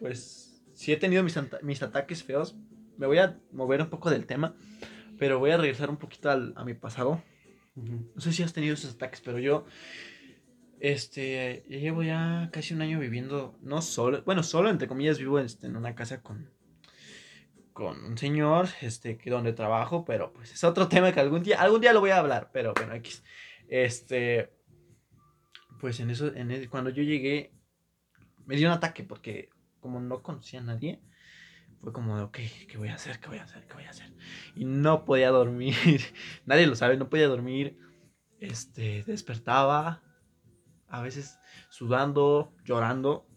pues 0.00 0.48
si 0.78 0.92
he 0.92 0.96
tenido 0.96 1.22
mis, 1.24 1.36
mis 1.62 1.82
ataques 1.82 2.22
feos. 2.22 2.56
Me 2.96 3.06
voy 3.06 3.18
a 3.18 3.38
mover 3.52 3.80
un 3.80 3.90
poco 3.90 4.10
del 4.10 4.26
tema, 4.26 4.56
pero 5.18 5.38
voy 5.38 5.50
a 5.52 5.56
regresar 5.56 5.88
un 5.88 5.98
poquito 5.98 6.30
al, 6.30 6.52
a 6.56 6.64
mi 6.64 6.74
pasado. 6.74 7.22
No 7.76 8.20
sé 8.20 8.32
si 8.32 8.42
has 8.42 8.52
tenido 8.52 8.74
esos 8.74 8.94
ataques, 8.94 9.20
pero 9.20 9.38
yo, 9.38 9.66
este, 10.80 11.64
llevo 11.68 12.02
ya 12.02 12.50
casi 12.52 12.74
un 12.74 12.82
año 12.82 12.98
viviendo, 12.98 13.56
no 13.62 13.82
solo, 13.82 14.22
bueno, 14.24 14.42
solo 14.42 14.68
entre 14.68 14.88
comillas 14.88 15.18
vivo 15.18 15.38
este, 15.38 15.68
en 15.68 15.76
una 15.76 15.94
casa 15.94 16.22
con, 16.22 16.50
con 17.78 18.04
un 18.04 18.18
señor, 18.18 18.68
este, 18.80 19.16
que 19.16 19.30
donde 19.30 19.52
trabajo, 19.52 20.04
pero 20.04 20.32
pues 20.32 20.52
es 20.52 20.64
otro 20.64 20.88
tema 20.88 21.12
que 21.12 21.20
algún 21.20 21.44
día, 21.44 21.62
algún 21.62 21.80
día 21.80 21.92
lo 21.92 22.00
voy 22.00 22.10
a 22.10 22.18
hablar, 22.18 22.50
pero 22.52 22.74
bueno, 22.74 22.92
X. 22.94 23.22
Este, 23.68 24.52
pues 25.78 26.00
en 26.00 26.10
eso, 26.10 26.34
en 26.34 26.66
cuando 26.66 26.90
yo 26.90 27.04
llegué, 27.04 27.52
me 28.46 28.56
dio 28.56 28.66
un 28.66 28.74
ataque 28.74 29.04
porque 29.04 29.50
como 29.78 30.00
no 30.00 30.24
conocía 30.24 30.58
a 30.58 30.64
nadie, 30.64 31.00
fue 31.80 31.92
como 31.92 32.16
de, 32.16 32.24
ok, 32.24 32.38
¿qué 32.68 32.78
voy 32.78 32.88
a 32.88 32.96
hacer? 32.96 33.20
¿Qué 33.20 33.28
voy 33.28 33.38
a 33.38 33.44
hacer? 33.44 33.64
¿Qué 33.68 33.74
voy 33.74 33.84
a 33.84 33.90
hacer? 33.90 34.12
Y 34.56 34.64
no 34.64 35.04
podía 35.04 35.30
dormir, 35.30 35.76
nadie 36.46 36.66
lo 36.66 36.74
sabe, 36.74 36.96
no 36.96 37.08
podía 37.08 37.28
dormir, 37.28 37.78
este, 38.40 39.04
despertaba, 39.06 40.02
a 40.88 41.00
veces 41.00 41.38
sudando, 41.68 42.52
llorando, 42.64 43.28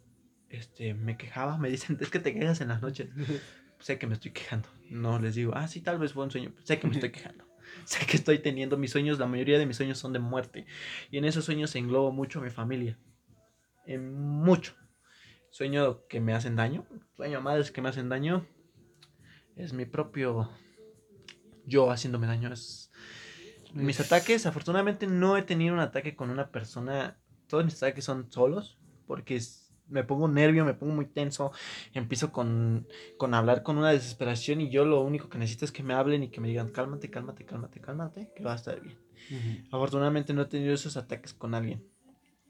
este, 0.49 0.95
me 0.95 1.15
quejaba, 1.15 1.59
me 1.59 1.69
dicen, 1.69 1.99
es 2.01 2.09
que 2.09 2.17
te 2.17 2.33
quejas 2.33 2.59
en 2.61 2.69
las 2.69 2.81
noches. 2.81 3.09
Sé 3.81 3.97
que 3.97 4.07
me 4.07 4.13
estoy 4.13 4.31
quejando. 4.31 4.69
No 4.89 5.19
les 5.19 5.35
digo, 5.35 5.53
ah, 5.55 5.67
sí, 5.67 5.81
tal 5.81 5.99
vez 5.99 6.13
fue 6.13 6.23
un 6.23 6.31
sueño. 6.31 6.53
Sé 6.63 6.79
que 6.79 6.87
me 6.87 6.93
estoy 6.93 7.11
quejando. 7.11 7.45
Sé 7.85 8.05
que 8.05 8.17
estoy 8.17 8.39
teniendo 8.39 8.77
mis 8.77 8.91
sueños, 8.91 9.17
la 9.17 9.27
mayoría 9.27 9.57
de 9.57 9.65
mis 9.65 9.77
sueños 9.77 9.97
son 9.97 10.13
de 10.13 10.19
muerte. 10.19 10.65
Y 11.09 11.17
en 11.17 11.25
esos 11.25 11.45
sueños 11.45 11.75
englobo 11.75 12.11
mucho 12.11 12.39
a 12.39 12.43
mi 12.43 12.49
familia. 12.49 12.99
En 13.85 14.13
mucho 14.13 14.75
sueño 15.51 16.07
que 16.07 16.19
me 16.19 16.33
hacen 16.33 16.55
daño, 16.55 16.85
sueño 17.15 17.37
a 17.37 17.41
madres 17.41 17.71
que 17.71 17.81
me 17.81 17.89
hacen 17.89 18.09
daño, 18.09 18.47
es 19.55 19.73
mi 19.73 19.85
propio 19.85 20.49
yo 21.65 21.91
haciéndome 21.91 22.27
daño. 22.27 22.51
Es... 22.51 22.91
Mis 23.73 23.99
ataques, 23.99 24.45
afortunadamente 24.45 25.07
no 25.07 25.37
he 25.37 25.43
tenido 25.43 25.73
un 25.73 25.79
ataque 25.79 26.15
con 26.15 26.29
una 26.29 26.51
persona, 26.51 27.19
todos 27.47 27.63
mis 27.63 27.75
ataques 27.75 28.03
son 28.03 28.31
solos, 28.31 28.79
porque 29.07 29.35
me 29.91 30.03
pongo 30.03 30.27
nervio, 30.27 30.65
me 30.65 30.73
pongo 30.73 30.93
muy 30.93 31.05
tenso, 31.05 31.51
empiezo 31.93 32.31
con, 32.31 32.87
con 33.17 33.33
hablar 33.33 33.63
con 33.63 33.77
una 33.77 33.91
desesperación 33.91 34.61
y 34.61 34.69
yo 34.69 34.85
lo 34.85 35.01
único 35.01 35.29
que 35.29 35.37
necesito 35.37 35.65
es 35.65 35.71
que 35.71 35.83
me 35.83 35.93
hablen 35.93 36.23
y 36.23 36.29
que 36.29 36.41
me 36.41 36.47
digan, 36.47 36.69
cálmate, 36.69 37.09
cálmate, 37.09 37.45
cálmate, 37.45 37.79
cálmate, 37.79 38.31
que 38.35 38.43
va 38.43 38.53
a 38.53 38.55
estar 38.55 38.79
bien. 38.81 38.97
Afortunadamente 39.71 40.33
no 40.33 40.41
he 40.41 40.45
tenido 40.45 40.73
esos 40.73 40.97
ataques 40.97 41.33
con 41.33 41.53
alguien. 41.53 41.83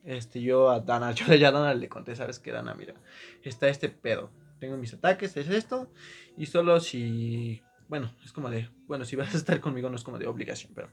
Este, 0.03 0.41
yo 0.41 0.69
a 0.69 0.79
Dana, 0.79 1.11
yo 1.13 1.33
ya 1.35 1.49
a 1.49 1.51
Dana 1.51 1.73
le 1.73 1.89
conté, 1.89 2.15
¿sabes 2.15 2.39
qué, 2.39 2.51
Dana? 2.51 2.73
Mira, 2.73 2.95
está 3.43 3.67
este 3.67 3.89
pedo. 3.89 4.31
Tengo 4.59 4.77
mis 4.77 4.93
ataques, 4.93 5.35
es 5.37 5.49
esto. 5.49 5.91
Y 6.37 6.45
solo 6.45 6.79
si, 6.79 7.61
bueno, 7.87 8.11
es 8.23 8.31
como 8.31 8.49
de, 8.49 8.69
bueno, 8.87 9.05
si 9.05 9.15
vas 9.15 9.33
a 9.33 9.37
estar 9.37 9.59
conmigo 9.59 9.89
no 9.89 9.95
es 9.95 10.03
como 10.03 10.17
de 10.17 10.27
obligación, 10.27 10.71
pero 10.73 10.89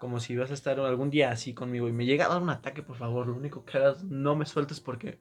como 0.00 0.20
si 0.20 0.36
vas 0.36 0.50
a 0.50 0.54
estar 0.54 0.80
algún 0.80 1.10
día 1.10 1.30
así 1.30 1.54
conmigo 1.54 1.88
y 1.88 1.92
me 1.92 2.06
llega 2.06 2.26
a 2.26 2.28
dar 2.28 2.42
un 2.42 2.50
ataque, 2.50 2.82
por 2.82 2.96
favor, 2.96 3.28
lo 3.28 3.36
único 3.36 3.64
que 3.64 3.78
hagas, 3.78 4.02
no 4.04 4.34
me 4.34 4.46
sueltes 4.46 4.80
porque 4.80 5.20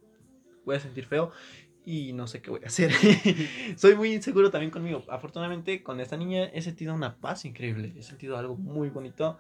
voy 0.66 0.76
a 0.76 0.80
sentir 0.80 1.06
feo 1.06 1.32
y 1.86 2.14
no 2.14 2.28
sé 2.28 2.42
qué 2.42 2.50
voy 2.50 2.62
a 2.64 2.68
hacer. 2.68 2.92
Soy 3.78 3.96
muy 3.96 4.14
inseguro 4.14 4.52
también 4.52 4.72
conmigo. 4.72 5.04
Afortunadamente, 5.10 5.84
con 5.84 6.00
esta 6.00 6.18
niña 6.18 6.46
he 6.46 6.62
sentido 6.62 6.94
una 6.94 7.18
paz 7.20 7.46
increíble, 7.46 7.94
he 7.98 8.04
sentido 8.04 8.38
algo 8.38 8.56
muy 8.56 8.90
bonito 8.90 9.40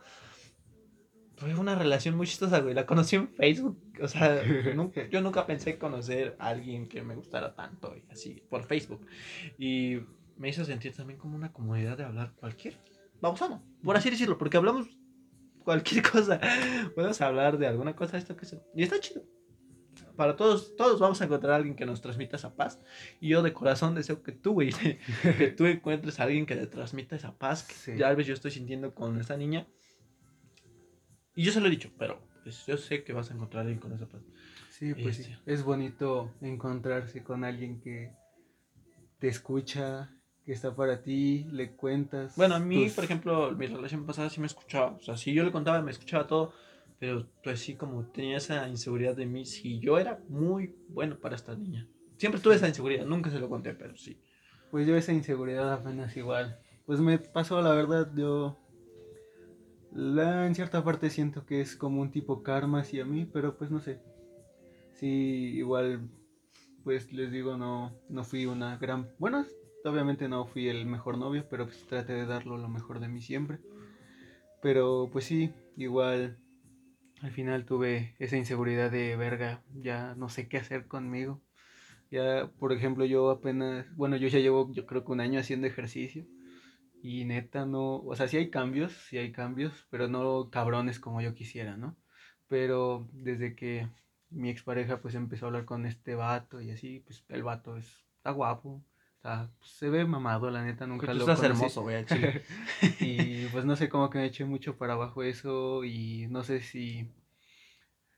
fue 1.51 1.55
una 1.55 1.75
relación 1.75 2.15
muy 2.15 2.27
chistosa, 2.27 2.59
güey. 2.59 2.73
La 2.73 2.85
conocí 2.85 3.15
en 3.15 3.27
Facebook. 3.29 3.77
O 4.01 4.07
sea, 4.07 4.41
yo 5.11 5.21
nunca 5.21 5.45
pensé 5.45 5.77
conocer 5.77 6.35
a 6.39 6.49
alguien 6.49 6.87
que 6.87 7.01
me 7.01 7.15
gustara 7.15 7.53
tanto 7.55 7.95
y 7.95 8.03
así 8.11 8.43
por 8.49 8.63
Facebook. 8.63 9.05
Y 9.57 9.99
me 10.37 10.49
hizo 10.49 10.63
sentir 10.65 10.95
también 10.95 11.19
como 11.19 11.35
una 11.35 11.51
comodidad 11.51 11.97
de 11.97 12.05
hablar 12.05 12.33
cualquier 12.35 12.77
bausano, 13.21 13.63
por 13.83 13.95
así 13.95 14.09
decirlo, 14.09 14.37
porque 14.37 14.57
hablamos 14.57 14.87
cualquier 15.63 16.03
cosa. 16.11 16.39
Podemos 16.95 17.19
hablar 17.21 17.57
de 17.57 17.67
alguna 17.67 17.95
cosa, 17.95 18.17
esto 18.17 18.35
que 18.35 18.45
sea. 18.45 18.59
Y 18.75 18.83
está 18.83 18.99
chido. 18.99 19.23
Para 20.15 20.35
todos, 20.35 20.75
todos 20.75 20.99
vamos 20.99 21.21
a 21.21 21.25
encontrar 21.25 21.53
a 21.53 21.55
alguien 21.55 21.75
que 21.75 21.85
nos 21.85 22.01
transmita 22.01 22.35
esa 22.35 22.55
paz. 22.55 22.79
Y 23.19 23.29
yo 23.29 23.41
de 23.41 23.53
corazón 23.53 23.95
deseo 23.95 24.21
que 24.21 24.31
tú, 24.31 24.53
güey, 24.53 24.71
que 25.37 25.47
tú 25.47 25.65
encuentres 25.65 26.19
a 26.19 26.23
alguien 26.23 26.45
que 26.45 26.55
te 26.55 26.67
transmita 26.67 27.15
esa 27.15 27.37
paz 27.37 27.63
que 27.63 27.97
ya 27.97 28.13
ves 28.13 28.27
yo 28.27 28.33
estoy 28.33 28.51
sintiendo 28.51 28.93
con 28.93 29.19
esta 29.19 29.37
niña. 29.37 29.67
Y 31.35 31.43
yo 31.43 31.51
se 31.51 31.59
lo 31.59 31.67
he 31.67 31.71
dicho, 31.71 31.89
pero 31.97 32.19
pues, 32.43 32.65
yo 32.65 32.77
sé 32.77 33.03
que 33.03 33.13
vas 33.13 33.31
a 33.31 33.33
encontrar 33.33 33.59
a 33.59 33.61
alguien 33.61 33.79
con 33.79 33.91
esa 33.93 34.07
paz. 34.07 34.21
Sí, 34.69 34.93
pues 34.93 35.17
sí. 35.17 35.23
Este. 35.23 35.51
Es 35.51 35.63
bonito 35.63 36.31
encontrarse 36.41 37.23
con 37.23 37.43
alguien 37.43 37.79
que 37.81 38.11
te 39.19 39.29
escucha, 39.29 40.11
que 40.45 40.51
está 40.51 40.75
para 40.75 41.01
ti, 41.01 41.45
le 41.51 41.71
cuentas. 41.75 42.35
Bueno, 42.35 42.55
a 42.55 42.59
mí, 42.59 42.89
por 42.89 43.03
ejemplo, 43.03 43.51
mi 43.53 43.67
relación 43.67 44.05
pasada 44.05 44.29
sí 44.29 44.39
me 44.39 44.47
escuchaba. 44.47 44.97
O 44.97 45.01
sea, 45.01 45.15
si 45.15 45.33
yo 45.33 45.43
le 45.43 45.51
contaba, 45.51 45.81
me 45.81 45.91
escuchaba 45.91 46.27
todo. 46.27 46.53
Pero 47.03 47.27
pues 47.43 47.59
sí, 47.59 47.75
como 47.75 48.05
tenía 48.05 48.37
esa 48.37 48.65
inseguridad 48.69 49.13
de 49.13 49.25
mí, 49.25 49.45
sí, 49.45 49.77
yo 49.81 49.99
era 49.99 50.21
muy 50.29 50.73
bueno 50.87 51.19
para 51.19 51.35
esta 51.35 51.53
niña. 51.53 51.85
Siempre 52.15 52.39
tuve 52.39 52.55
esa 52.55 52.69
inseguridad, 52.69 53.05
nunca 53.05 53.29
se 53.29 53.39
lo 53.39 53.49
conté, 53.49 53.73
pero 53.73 53.97
sí. 53.97 54.21
Pues 54.71 54.87
yo 54.87 54.95
esa 54.95 55.11
inseguridad 55.11 55.73
apenas 55.73 56.15
igual. 56.15 56.57
Pues 56.85 57.01
me 57.01 57.19
pasó, 57.19 57.61
la 57.61 57.73
verdad, 57.73 58.09
yo... 58.15 58.57
La, 59.91 60.47
en 60.47 60.55
cierta 60.55 60.81
parte 60.81 61.09
siento 61.09 61.45
que 61.45 61.59
es 61.59 61.75
como 61.75 61.99
un 61.99 62.09
tipo 62.09 62.41
karma 62.41 62.79
hacia 62.79 63.03
mí, 63.03 63.25
pero 63.25 63.57
pues 63.57 63.69
no 63.69 63.81
sé. 63.81 63.99
Sí, 64.93 65.51
igual, 65.57 66.09
pues 66.85 67.11
les 67.11 67.33
digo, 67.33 67.57
no, 67.57 67.91
no 68.07 68.23
fui 68.23 68.45
una 68.45 68.77
gran... 68.77 69.09
Bueno, 69.19 69.45
obviamente 69.83 70.29
no 70.29 70.45
fui 70.45 70.69
el 70.69 70.85
mejor 70.85 71.17
novio, 71.17 71.45
pero 71.49 71.65
pues 71.65 71.85
traté 71.85 72.13
de 72.13 72.25
darlo 72.25 72.57
lo 72.57 72.69
mejor 72.69 73.01
de 73.01 73.09
mí 73.09 73.21
siempre. 73.21 73.59
Pero 74.61 75.09
pues 75.11 75.25
sí, 75.25 75.51
igual 75.75 76.37
al 77.23 77.31
final 77.31 77.65
tuve 77.65 78.15
esa 78.19 78.35
inseguridad 78.35 78.91
de 78.91 79.15
verga, 79.15 79.63
ya 79.73 80.13
no 80.15 80.27
sé 80.27 80.49
qué 80.49 80.57
hacer 80.57 80.87
conmigo. 80.87 81.41
Ya, 82.11 82.51
por 82.59 82.73
ejemplo, 82.73 83.05
yo 83.05 83.31
apenas, 83.31 83.87
bueno, 83.95 84.17
yo 84.17 84.27
ya 84.27 84.39
llevo, 84.39 84.69
yo 84.73 84.85
creo 84.85 85.05
que 85.05 85.13
un 85.13 85.21
año 85.21 85.39
haciendo 85.39 85.65
ejercicio. 85.65 86.25
Y 87.01 87.25
neta, 87.25 87.65
no, 87.65 87.97
o 87.97 88.15
sea, 88.15 88.27
sí 88.27 88.37
hay 88.37 88.49
cambios, 88.49 88.91
sí 89.09 89.17
hay 89.17 89.31
cambios, 89.31 89.87
pero 89.89 90.09
no 90.09 90.49
cabrones 90.51 90.99
como 90.99 91.21
yo 91.21 91.33
quisiera, 91.33 91.77
¿no? 91.77 91.97
Pero 92.47 93.07
desde 93.13 93.55
que 93.55 93.87
mi 94.29 94.49
expareja 94.49 95.01
pues 95.01 95.15
empezó 95.15 95.45
a 95.45 95.49
hablar 95.49 95.65
con 95.65 95.85
este 95.85 96.15
vato 96.15 96.61
y 96.61 96.71
así, 96.71 96.99
pues 97.05 97.23
el 97.29 97.43
vato 97.43 97.77
es, 97.77 98.05
está 98.17 98.31
guapo, 98.31 98.83
está, 99.23 99.49
pues, 99.57 99.71
se 99.71 99.89
ve 99.89 100.05
mamado, 100.05 100.49
la 100.51 100.63
neta, 100.63 100.85
nunca 100.85 101.07
Tú 101.07 101.13
lo 101.13 101.19
estás 101.21 101.39
conocí. 101.39 101.57
hermoso, 101.57 101.81
güey, 101.81 102.05
chile. 102.05 102.43
y 102.99 103.45
pues 103.47 103.63
no 103.63 103.75
sé 103.75 103.87
cómo 103.87 104.09
que 104.09 104.17
me 104.17 104.25
eché 104.25 104.43
mucho 104.43 104.77
para 104.77 104.93
abajo 104.93 105.23
eso 105.23 105.83
y 105.85 106.27
no 106.27 106.43
sé 106.43 106.59
si 106.61 107.09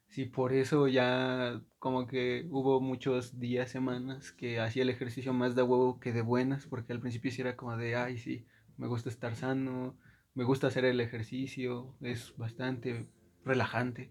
si 0.08 0.26
por 0.26 0.54
eso 0.54 0.88
ya 0.88 1.62
como 1.78 2.08
que 2.08 2.48
hubo 2.50 2.80
muchos 2.80 3.38
días, 3.40 3.70
semanas 3.70 4.32
que 4.32 4.60
hacía 4.62 4.84
el 4.84 4.90
ejercicio 4.90 5.34
más 5.34 5.56
de 5.56 5.62
huevo 5.64 6.00
que 6.00 6.14
de 6.14 6.22
buenas, 6.22 6.66
porque 6.68 6.94
al 6.94 7.02
principio 7.02 7.32
sí 7.32 7.42
era 7.42 7.58
como 7.58 7.76
de, 7.76 7.96
ay, 7.98 8.18
sí, 8.18 8.46
me 8.78 8.88
gusta 8.88 9.10
estar 9.10 9.36
sano, 9.36 9.98
me 10.34 10.46
gusta 10.46 10.68
hacer 10.68 10.86
el 10.86 11.02
ejercicio, 11.02 11.94
es 12.02 12.34
bastante 12.38 13.08
relajante. 13.44 14.10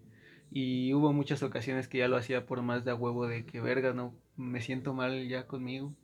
Y 0.51 0.93
hubo 0.93 1.11
muchas 1.11 1.41
ocasiones 1.41 1.87
que 1.87 1.97
ya 1.97 2.07
lo 2.07 2.17
hacía 2.17 2.45
por 2.45 2.61
más 2.61 2.85
de 2.85 2.91
a 2.91 2.95
huevo 2.95 3.25
de 3.25 3.45
que 3.45 3.59
verga, 3.59 3.93
no, 3.93 4.13
me 4.37 4.61
siento 4.61 4.93
mal 4.93 5.27
ya 5.27 5.47
conmigo. 5.47 5.95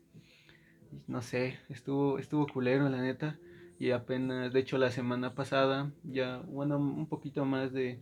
No 1.07 1.21
sé, 1.21 1.59
estuvo, 1.69 2.19
estuvo 2.19 2.47
culero 2.47 2.87
la 2.89 3.01
neta. 3.01 3.37
Y 3.79 3.91
apenas, 3.91 4.53
de 4.53 4.59
hecho 4.59 4.77
la 4.77 4.91
semana 4.91 5.33
pasada, 5.33 5.91
ya, 6.03 6.39
bueno, 6.45 6.77
un 6.77 7.07
poquito 7.07 7.45
más 7.45 7.73
de, 7.73 7.99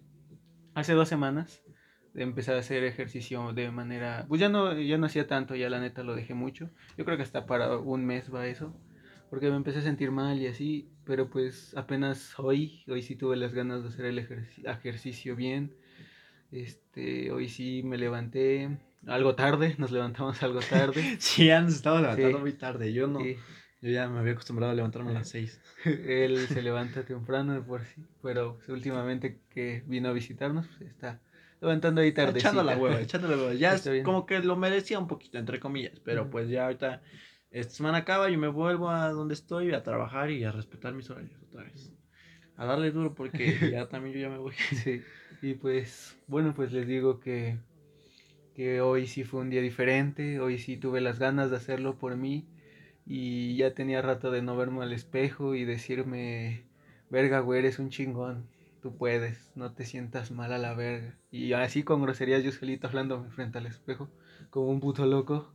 hace 0.73 0.93
dos 0.93 1.09
semanas, 1.09 1.61
de 2.13 2.23
empezar 2.23 2.55
a 2.55 2.59
hacer 2.59 2.83
ejercicio 2.83 3.53
de 3.53 3.71
manera, 3.71 4.25
pues 4.27 4.41
ya 4.41 4.49
no, 4.49 4.77
ya 4.79 4.97
no 4.97 5.05
hacía 5.05 5.27
tanto, 5.27 5.55
ya 5.55 5.69
la 5.69 5.79
neta 5.79 6.03
lo 6.03 6.15
dejé 6.15 6.33
mucho. 6.33 6.69
Yo 6.97 7.05
creo 7.05 7.17
que 7.17 7.23
hasta 7.23 7.45
para 7.45 7.77
un 7.77 8.05
mes 8.05 8.33
va 8.33 8.47
eso, 8.47 8.73
porque 9.29 9.49
me 9.49 9.55
empecé 9.57 9.79
a 9.79 9.83
sentir 9.83 10.11
mal 10.11 10.39
y 10.39 10.47
así, 10.47 10.89
pero 11.05 11.29
pues 11.29 11.75
apenas 11.77 12.37
hoy, 12.39 12.83
hoy 12.87 13.01
sí 13.01 13.15
tuve 13.15 13.37
las 13.37 13.53
ganas 13.53 13.83
de 13.83 13.89
hacer 13.89 14.05
el 14.05 14.19
ejerci- 14.19 14.67
ejercicio 14.69 15.35
bien. 15.35 15.75
Este, 16.51 17.31
hoy 17.31 17.47
sí 17.49 17.83
me 17.83 17.97
levanté 17.97 18.77
algo 19.07 19.35
tarde, 19.35 19.75
nos 19.77 19.91
levantamos 19.91 20.41
algo 20.43 20.59
tarde. 20.59 21.03
Sí, 21.19 21.47
ya 21.47 21.61
nos 21.61 21.75
estaba 21.75 22.01
levantando 22.01 22.37
Sí. 22.37 22.41
muy 22.41 22.53
tarde. 22.53 22.93
Yo 22.93 23.07
no. 23.07 23.19
Sí. 23.21 23.37
Yo 23.81 23.89
ya 23.91 24.09
me 24.09 24.19
había 24.19 24.33
acostumbrado 24.33 24.73
a 24.73 24.75
levantarme 24.75 25.11
a 25.11 25.13
las 25.13 25.29
6. 25.29 25.61
Él 25.85 26.47
se 26.47 26.61
levanta 26.61 27.03
temprano 27.03 27.53
de 27.53 27.61
por 27.61 27.85
sí, 27.85 28.03
pero 28.21 28.59
últimamente 28.67 29.39
que 29.49 29.83
vino 29.87 30.09
a 30.09 30.11
visitarnos, 30.11 30.67
pues 30.67 30.89
está 30.89 31.21
levantando 31.61 32.01
ahí 32.01 32.11
tarde. 32.11 32.39
Echando 32.39 32.61
la 32.63 32.77
hueva, 32.77 32.99
echando 32.99 33.29
la 33.29 33.37
hueva. 33.37 33.53
Ya 33.53 33.75
es 33.75 33.89
como 34.03 34.25
que 34.25 34.39
lo 34.39 34.57
merecía 34.57 34.99
un 34.99 35.07
poquito, 35.07 35.37
entre 35.37 35.59
comillas. 35.61 35.99
Pero 36.03 36.29
pues 36.29 36.49
ya 36.49 36.65
ahorita, 36.65 37.01
esta 37.51 37.73
semana 37.73 37.99
acaba, 37.99 38.29
yo 38.29 38.37
me 38.37 38.49
vuelvo 38.49 38.89
a 38.89 39.09
donde 39.11 39.33
estoy 39.33 39.73
a 39.73 39.81
trabajar 39.81 40.29
y 40.29 40.43
a 40.43 40.51
respetar 40.51 40.93
mis 40.93 41.09
horarios 41.09 41.41
otra 41.47 41.63
vez. 41.63 41.93
A 42.57 42.65
darle 42.65 42.91
duro 42.91 43.15
porque 43.15 43.55
ya 43.71 43.87
también 43.87 44.15
yo 44.15 44.21
ya 44.21 44.29
me 44.29 44.39
voy. 44.39 44.53
Sí, 44.83 45.01
y 45.41 45.53
pues, 45.53 46.17
bueno, 46.27 46.53
pues 46.53 46.73
les 46.73 46.85
digo 46.85 47.21
que, 47.21 47.57
que 48.59 48.81
hoy 48.81 49.07
sí 49.07 49.23
fue 49.23 49.39
un 49.39 49.49
día 49.49 49.61
diferente, 49.61 50.41
hoy 50.41 50.57
sí 50.57 50.75
tuve 50.75 50.99
las 50.99 51.17
ganas 51.17 51.49
de 51.49 51.55
hacerlo 51.55 51.97
por 51.97 52.17
mí 52.17 52.45
y 53.05 53.55
ya 53.55 53.73
tenía 53.73 54.01
rato 54.01 54.31
de 54.31 54.41
no 54.41 54.57
verme 54.57 54.83
al 54.83 54.91
espejo 54.91 55.55
y 55.55 55.63
decirme, 55.63 56.65
verga, 57.09 57.39
güey, 57.39 57.59
eres 57.59 57.79
un 57.79 57.89
chingón, 57.89 58.49
tú 58.81 58.97
puedes, 58.97 59.53
no 59.55 59.71
te 59.71 59.85
sientas 59.85 60.31
mal 60.31 60.51
a 60.51 60.57
la 60.57 60.73
verga. 60.73 61.17
Y 61.31 61.53
así 61.53 61.83
con 61.83 62.01
groserías 62.01 62.43
yo 62.43 62.51
solito 62.51 62.87
hablándome 62.87 63.29
frente 63.29 63.59
al 63.59 63.65
espejo, 63.65 64.09
como 64.49 64.67
un 64.67 64.81
puto 64.81 65.05
loco, 65.05 65.53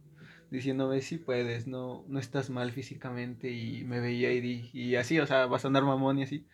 diciéndome, 0.55 1.01
sí 1.03 1.19
puedes, 1.19 1.67
no, 1.67 2.05
no 2.09 2.19
estás 2.19 2.49
mal 2.51 2.73
físicamente 2.73 3.51
y 3.51 3.85
me 3.85 4.01
veía 4.01 4.33
y, 4.33 4.41
di- 4.41 4.71
y 4.73 4.97
así, 4.97 5.19
o 5.21 5.27
sea, 5.27 5.47
vas 5.47 5.65
a 5.65 5.69
andar 5.69 5.85
mamón 5.85 6.19
y 6.19 6.23
así 6.25 6.47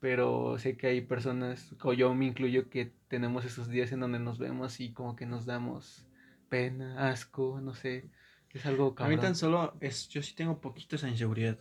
pero 0.00 0.58
sé 0.58 0.76
que 0.76 0.88
hay 0.88 1.00
personas, 1.00 1.74
o 1.82 1.92
yo 1.92 2.14
me 2.14 2.26
incluyo, 2.26 2.68
que 2.68 2.92
tenemos 3.08 3.44
esos 3.44 3.68
días 3.68 3.90
en 3.92 4.00
donde 4.00 4.18
nos 4.18 4.38
vemos 4.38 4.80
y 4.80 4.92
como 4.92 5.16
que 5.16 5.26
nos 5.26 5.46
damos 5.46 6.06
pena, 6.48 7.08
asco, 7.08 7.60
no 7.62 7.74
sé, 7.74 8.10
es 8.52 8.66
algo 8.66 8.88
A 8.88 8.88
mí 8.88 8.94
cabrón. 8.94 9.20
tan 9.20 9.34
solo 9.34 9.74
es, 9.80 10.08
yo 10.08 10.22
sí 10.22 10.34
tengo 10.34 10.60
poquito 10.60 10.96
esa 10.96 11.08
inseguridad. 11.08 11.58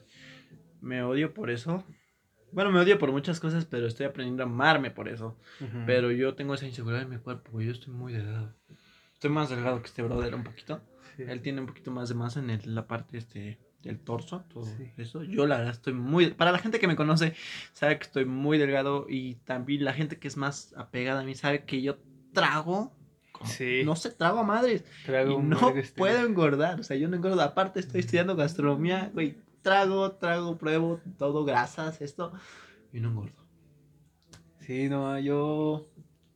Me 0.81 1.01
odio 1.03 1.33
por 1.33 1.49
eso. 1.49 1.83
Bueno, 2.51 2.71
me 2.71 2.79
odio 2.79 2.97
por 2.97 3.11
muchas 3.11 3.39
cosas, 3.39 3.65
pero 3.65 3.87
estoy 3.87 4.05
aprendiendo 4.05 4.43
a 4.43 4.45
amarme 4.45 4.91
por 4.91 5.07
eso. 5.09 5.37
Ujú. 5.59 5.83
Pero 5.85 6.11
yo 6.11 6.35
tengo 6.35 6.53
esa 6.53 6.67
inseguridad 6.67 7.01
en 7.03 7.09
mi 7.09 7.17
cuerpo. 7.17 7.59
Yo 7.61 7.71
estoy 7.71 7.93
muy 7.93 8.13
delgado. 8.13 8.53
Estoy 9.13 9.29
más 9.29 9.49
delgado 9.49 9.81
que 9.81 9.87
este 9.87 10.03
brother 10.03 10.35
un 10.35 10.43
poquito. 10.43 10.81
Sí. 11.15 11.23
Él 11.27 11.41
tiene 11.41 11.61
un 11.61 11.67
poquito 11.67 11.91
más 11.91 12.09
de 12.09 12.15
masa 12.15 12.39
en 12.39 12.49
el- 12.49 12.75
la 12.75 12.87
parte 12.87 13.17
este, 13.17 13.57
del 13.83 13.99
torso, 13.99 14.43
todo 14.53 14.65
Sí. 14.65 14.91
eso. 14.97 15.23
Yo 15.23 15.45
la 15.47 15.57
verdad 15.57 15.73
estoy 15.73 15.93
muy... 15.93 16.31
Para 16.31 16.51
la 16.51 16.57
gente 16.59 16.79
que 16.79 16.87
me 16.87 16.95
conoce, 16.95 17.33
sabe 17.73 17.97
que 17.97 18.03
estoy 18.05 18.25
muy 18.25 18.57
delgado 18.57 19.05
y 19.09 19.35
también 19.45 19.83
la 19.85 19.93
gente 19.93 20.17
que 20.17 20.27
es 20.27 20.37
más 20.37 20.73
apegada 20.75 21.21
a 21.21 21.23
mí 21.23 21.35
sabe 21.35 21.63
que 21.65 21.81
yo 21.81 21.97
trago... 22.33 22.93
como- 23.31 23.49
Sí. 23.49 23.81
No 23.85 23.95
sé, 23.95 24.11
trago 24.11 24.39
a 24.39 24.43
madres. 24.43 24.83
Trago 25.05 25.39
Y 25.39 25.43
no 25.43 25.73
puedo 25.95 26.25
engordar, 26.25 26.79
o 26.79 26.83
sea, 26.83 26.97
yo 26.97 27.07
no 27.07 27.15
engordo. 27.17 27.41
Aparte 27.41 27.79
estoy 27.79 27.99
estudiando 28.01 28.35
gastronomía, 28.35 29.11
güey. 29.13 29.37
Trago, 29.61 30.11
trago, 30.13 30.57
pruebo 30.57 30.99
todo, 31.17 31.43
grasas, 31.45 32.01
esto. 32.01 32.31
Y 32.93 32.99
no 32.99 33.09
engordo. 33.09 33.35
Sí, 34.59 34.89
no, 34.89 35.17
yo 35.19 35.87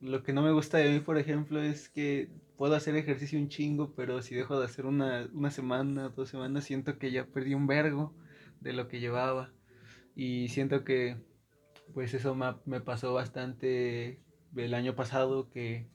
lo 0.01 0.23
que 0.23 0.33
no 0.33 0.41
me 0.41 0.51
gusta 0.51 0.77
de 0.77 0.91
mí, 0.91 0.99
por 0.99 1.17
ejemplo, 1.17 1.61
es 1.61 1.89
que 1.89 2.29
puedo 2.59 2.75
hacer 2.75 2.97
ejercicio 2.97 3.39
un 3.39 3.47
chingo, 3.47 3.95
pero 3.95 4.21
si 4.21 4.35
dejo 4.35 4.59
de 4.59 4.65
hacer 4.65 4.85
una, 4.85 5.29
una 5.31 5.49
semana, 5.49 6.09
dos 6.09 6.27
semanas, 6.27 6.65
siento 6.65 6.99
que 6.99 7.09
ya 7.09 7.25
perdí 7.25 7.53
un 7.53 7.67
vergo 7.67 8.13
de 8.59 8.73
lo 8.73 8.89
que 8.89 8.99
llevaba. 8.99 9.53
Y 10.13 10.49
siento 10.49 10.83
que, 10.83 11.15
pues 11.93 12.13
eso 12.13 12.35
me, 12.35 12.55
me 12.65 12.81
pasó 12.81 13.13
bastante 13.13 14.19
el 14.57 14.73
año 14.73 14.93
pasado, 14.93 15.49
que 15.49 15.87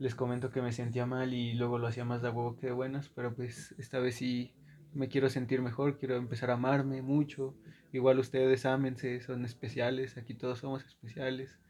les 0.00 0.16
comento 0.16 0.50
que 0.50 0.62
me 0.62 0.72
sentía 0.72 1.06
mal 1.06 1.32
y 1.32 1.54
luego 1.54 1.78
lo 1.78 1.86
hacía 1.86 2.04
más 2.04 2.22
de 2.22 2.30
huevo 2.30 2.56
que 2.56 2.66
de 2.66 2.72
buenas, 2.72 3.08
pero 3.08 3.32
pues 3.32 3.76
esta 3.78 4.00
vez 4.00 4.16
sí 4.16 4.52
me 4.92 5.06
quiero 5.06 5.28
sentir 5.28 5.62
mejor, 5.62 5.96
quiero 5.96 6.16
empezar 6.16 6.50
a 6.50 6.54
amarme 6.54 7.02
mucho. 7.02 7.54
Igual 7.92 8.18
ustedes 8.18 8.66
ámense, 8.66 9.20
son 9.20 9.44
especiales, 9.44 10.16
aquí 10.16 10.34
todos 10.34 10.58
somos 10.58 10.84
especiales. 10.84 11.60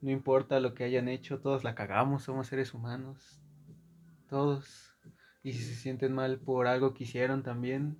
No 0.00 0.10
importa 0.10 0.58
lo 0.58 0.74
que 0.74 0.82
hayan 0.82 1.06
hecho, 1.06 1.38
todos 1.38 1.62
la 1.62 1.76
cagamos, 1.76 2.24
somos 2.24 2.48
seres 2.48 2.74
humanos. 2.74 3.43
Todos. 4.28 4.94
Y 5.42 5.52
si 5.52 5.62
se 5.62 5.74
sienten 5.74 6.12
mal 6.14 6.38
por 6.38 6.66
algo 6.66 6.94
que 6.94 7.04
hicieron 7.04 7.42
también, 7.42 7.98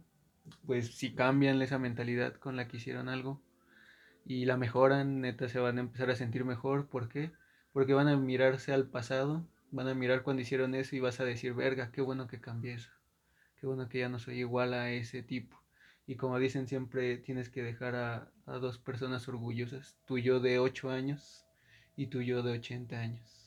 pues 0.66 0.96
si 0.96 1.14
cambian 1.14 1.60
esa 1.62 1.78
mentalidad 1.78 2.34
con 2.34 2.56
la 2.56 2.68
que 2.68 2.78
hicieron 2.78 3.08
algo 3.08 3.42
y 4.24 4.46
la 4.46 4.56
mejoran, 4.56 5.20
neta 5.20 5.48
se 5.48 5.58
van 5.60 5.78
a 5.78 5.82
empezar 5.82 6.10
a 6.10 6.16
sentir 6.16 6.44
mejor. 6.44 6.88
¿Por 6.88 7.08
qué? 7.08 7.32
Porque 7.72 7.94
van 7.94 8.08
a 8.08 8.16
mirarse 8.16 8.72
al 8.72 8.86
pasado, 8.88 9.46
van 9.70 9.88
a 9.88 9.94
mirar 9.94 10.22
cuando 10.22 10.42
hicieron 10.42 10.74
eso 10.74 10.96
y 10.96 11.00
vas 11.00 11.20
a 11.20 11.24
decir, 11.24 11.54
verga, 11.54 11.90
qué 11.92 12.00
bueno 12.00 12.26
que 12.26 12.40
cambié 12.40 12.74
eso. 12.74 12.90
Qué 13.60 13.66
bueno 13.66 13.88
que 13.88 14.00
ya 14.00 14.08
no 14.08 14.18
soy 14.18 14.40
igual 14.40 14.74
a 14.74 14.90
ese 14.90 15.22
tipo. 15.22 15.62
Y 16.06 16.16
como 16.16 16.38
dicen 16.38 16.66
siempre, 16.68 17.18
tienes 17.18 17.48
que 17.50 17.62
dejar 17.62 17.96
a, 17.96 18.30
a 18.46 18.58
dos 18.58 18.78
personas 18.78 19.28
orgullosas, 19.28 19.96
tu 20.06 20.18
yo 20.18 20.40
de 20.40 20.58
8 20.58 20.90
años 20.90 21.46
y 21.96 22.08
tu 22.08 22.20
yo 22.22 22.42
de 22.42 22.52
80 22.52 22.98
años. 23.00 23.43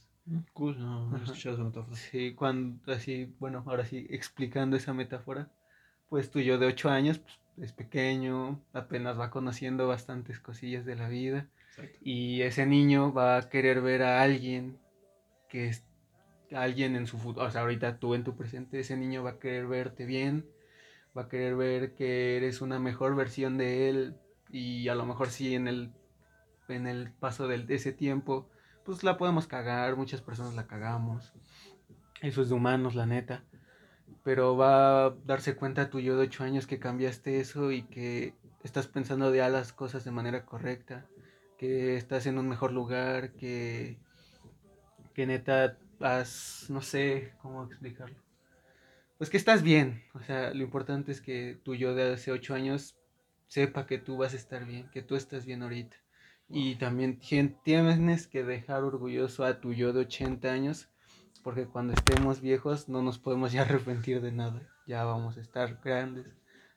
Cool, 0.54 0.78
no, 0.80 1.10
no 1.10 1.18
he 1.18 1.24
escuchado 1.24 1.56
esa 1.56 1.64
metáfora. 1.64 1.96
Sí, 1.96 2.34
cuando 2.34 2.92
así, 2.92 3.34
bueno, 3.40 3.64
ahora 3.66 3.86
sí, 3.86 4.08
explicando 4.10 4.76
esa 4.76 4.94
metáfora, 4.94 5.50
pues 6.10 6.30
tu 6.32 6.40
yo 6.40 6.58
de 6.58 6.68
8 6.68 6.90
años 6.90 7.20
pues, 7.20 7.40
es 7.58 7.74
pequeño, 7.74 8.62
apenas 8.74 9.20
va 9.20 9.30
conociendo 9.30 9.88
bastantes 9.88 10.40
cosillas 10.40 10.86
de 10.86 10.96
la 10.96 11.08
vida 11.08 11.48
Exacto. 11.70 12.00
y 12.02 12.42
ese 12.42 12.66
niño 12.66 13.14
va 13.14 13.38
a 13.38 13.50
querer 13.50 13.82
ver 13.82 14.04
a 14.04 14.22
alguien 14.22 14.78
que 15.50 15.68
es 15.68 15.84
alguien 16.52 16.96
en 16.96 17.08
su 17.08 17.18
futuro, 17.18 17.46
o 17.46 17.52
sea, 17.52 17.62
ahorita 17.62 18.00
tú 18.00 18.16
en 18.16 18.24
tu 18.24 18.38
presente, 18.38 18.80
ese 18.80 18.96
niño 18.96 19.24
va 19.24 19.32
a 19.32 19.40
querer 19.40 19.68
verte 19.68 20.06
bien, 20.06 20.46
va 21.18 21.24
a 21.24 21.30
querer 21.30 21.56
ver 21.56 21.94
que 21.94 22.38
eres 22.38 22.62
una 22.62 22.80
mejor 22.80 23.16
versión 23.16 23.58
de 23.58 23.90
él 23.90 24.16
y 24.50 24.88
a 24.88 24.96
lo 24.96 25.06
mejor 25.06 25.30
sí 25.30 25.56
en 25.56 25.68
el 25.68 25.92
en 26.70 26.86
el 26.88 27.12
paso 27.12 27.48
de 27.48 27.66
ese 27.70 27.94
tiempo 27.94 28.50
pues 28.88 29.04
la 29.04 29.18
podemos 29.18 29.48
cagar, 29.48 29.98
muchas 29.98 30.22
personas 30.22 30.56
la 30.56 30.66
cagamos. 30.66 31.34
Eso 32.22 32.42
es 32.42 32.48
de 32.48 32.56
humanos, 32.56 32.96
la 32.96 33.06
neta. 33.06 33.44
Pero 34.24 34.56
va 34.56 35.08
a 35.08 35.16
darse 35.26 35.58
cuenta 35.58 35.90
tu 35.90 36.00
yo 36.00 36.16
de 36.16 36.24
8 36.28 36.46
años 36.46 36.68
que 36.68 36.80
cambiaste 36.80 37.42
eso 37.42 37.74
y 37.74 37.84
que 37.84 38.34
estás 38.64 38.88
pensando 38.88 39.36
ya 39.36 39.50
las 39.50 39.74
cosas 39.74 40.06
de 40.06 40.12
manera 40.12 40.46
correcta, 40.46 41.06
que 41.58 41.98
estás 41.98 42.28
en 42.28 42.38
un 42.38 42.48
mejor 42.48 42.72
lugar, 42.72 43.34
que, 43.34 43.98
que 45.14 45.28
neta 45.28 45.78
has, 46.00 46.68
no 46.70 46.82
sé 46.82 47.34
cómo 47.42 47.66
explicarlo. 47.66 48.24
Pues 49.18 49.30
que 49.30 49.36
estás 49.36 49.64
bien, 49.64 50.02
o 50.14 50.22
sea, 50.22 50.54
lo 50.54 50.64
importante 50.64 51.12
es 51.12 51.20
que 51.20 51.60
tu 51.62 51.76
yo 51.76 51.94
de 51.94 52.14
hace 52.14 52.32
8 52.32 52.54
años 52.56 52.96
sepa 53.48 53.86
que 53.86 53.98
tú 53.98 54.16
vas 54.16 54.34
a 54.34 54.38
estar 54.38 54.64
bien, 54.64 54.90
que 54.92 55.02
tú 55.02 55.18
estás 55.18 55.46
bien 55.46 55.62
ahorita. 55.62 55.98
Y 56.50 56.76
también 56.76 57.20
tienes 57.20 58.28
que 58.28 58.44
dejar 58.44 58.84
orgulloso 58.84 59.44
a 59.44 59.60
tu 59.60 59.74
yo 59.74 59.92
de 59.92 60.02
80 60.02 60.50
años, 60.50 60.88
porque 61.44 61.66
cuando 61.66 61.94
estemos 61.94 62.42
viejos 62.42 62.88
no 62.88 63.02
nos 63.02 63.20
podemos 63.20 63.52
ya 63.52 63.62
arrepentir 63.64 64.22
de 64.22 64.32
nada. 64.32 64.62
Ya 64.88 65.04
vamos 65.04 65.38
a 65.38 65.42
estar 65.42 65.82
grandes, 65.84 66.26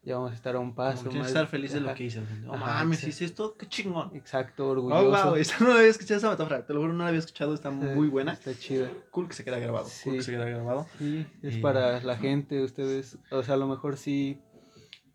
ya 0.03 0.17
vamos 0.17 0.33
a 0.33 0.35
estar 0.35 0.57
a 0.57 0.59
un 0.59 0.75
paso. 0.75 1.05
Vamos 1.05 1.27
a 1.27 1.29
estar 1.29 1.47
feliz 1.47 1.73
de 1.73 1.81
lo 1.81 1.95
que 1.95 2.05
hice. 2.05 2.21
Oh, 2.49 2.57
mames, 2.57 3.05
hice 3.05 3.25
esto, 3.25 3.57
qué 3.57 3.69
chingón. 3.69 4.11
Exacto, 4.17 4.69
orgulloso. 4.69 5.29
Oh, 5.29 5.31
wow, 5.31 5.37
esa 5.37 5.65
no 5.65 5.73
había 5.73 5.89
escuchado 5.89 6.19
esa 6.19 6.31
metáfora, 6.31 6.67
te 6.67 6.75
lo 6.75 6.81
juro, 6.81 6.93
no 6.93 7.05
la 7.05 7.09
había 7.09 7.21
escuchado, 7.21 7.55
está 7.55 7.71
muy 7.71 8.09
buena. 8.09 8.33
Está 8.33 8.53
chida. 8.59 8.91
Cool 9.13 9.29
que 9.29 9.35
se 9.35 9.45
queda 9.45 9.61
grabado, 9.61 9.87
cool 10.03 10.17
que 10.17 10.23
se 10.23 10.33
queda 10.33 10.47
grabado. 10.47 10.87
Sí, 10.99 11.27
es 11.43 11.59
para 11.59 12.03
la 12.03 12.17
gente, 12.17 12.63
ustedes, 12.65 13.19
o 13.31 13.45
sea, 13.45 13.55
a 13.55 13.59
lo 13.59 13.69
mejor 13.69 13.97
sí, 13.97 14.41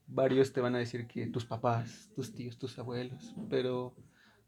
varios 0.08 0.54
te 0.54 0.62
van 0.62 0.76
a 0.76 0.78
decir 0.78 1.08
que 1.08 1.28
tus 1.28 1.46
papás, 1.46 2.10
tus 2.16 2.34
tíos, 2.34 2.58
tus 2.58 2.80
abuelos, 2.80 3.36
pero 3.50 3.96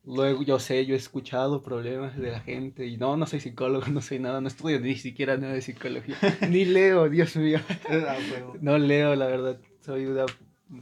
Luego 0.08 0.42
yo 0.42 0.58
sé, 0.58 0.86
yo 0.86 0.96
he 0.96 0.98
escuchado 0.98 1.62
problemas 1.62 2.18
de 2.18 2.32
la 2.32 2.40
gente 2.40 2.88
y 2.88 2.96
no, 2.96 3.18
no 3.18 3.26
soy 3.26 3.42
psicólogo, 3.42 3.88
no 3.92 4.00
soy 4.00 4.20
nada, 4.20 4.40
no 4.40 4.48
estudio 4.48 4.80
ni 4.80 4.96
siquiera 4.96 5.36
nada 5.36 5.54
de 5.54 5.62
psicología, 5.62 6.16
ni 6.50 6.64
leo, 6.64 7.10
Dios 7.10 7.36
mío. 7.36 7.60
Ah, 7.90 8.16
no 8.62 8.78
leo, 8.78 9.16
la 9.16 9.28
verdad, 9.28 9.60
soy 9.82 10.06
una, 10.06 10.26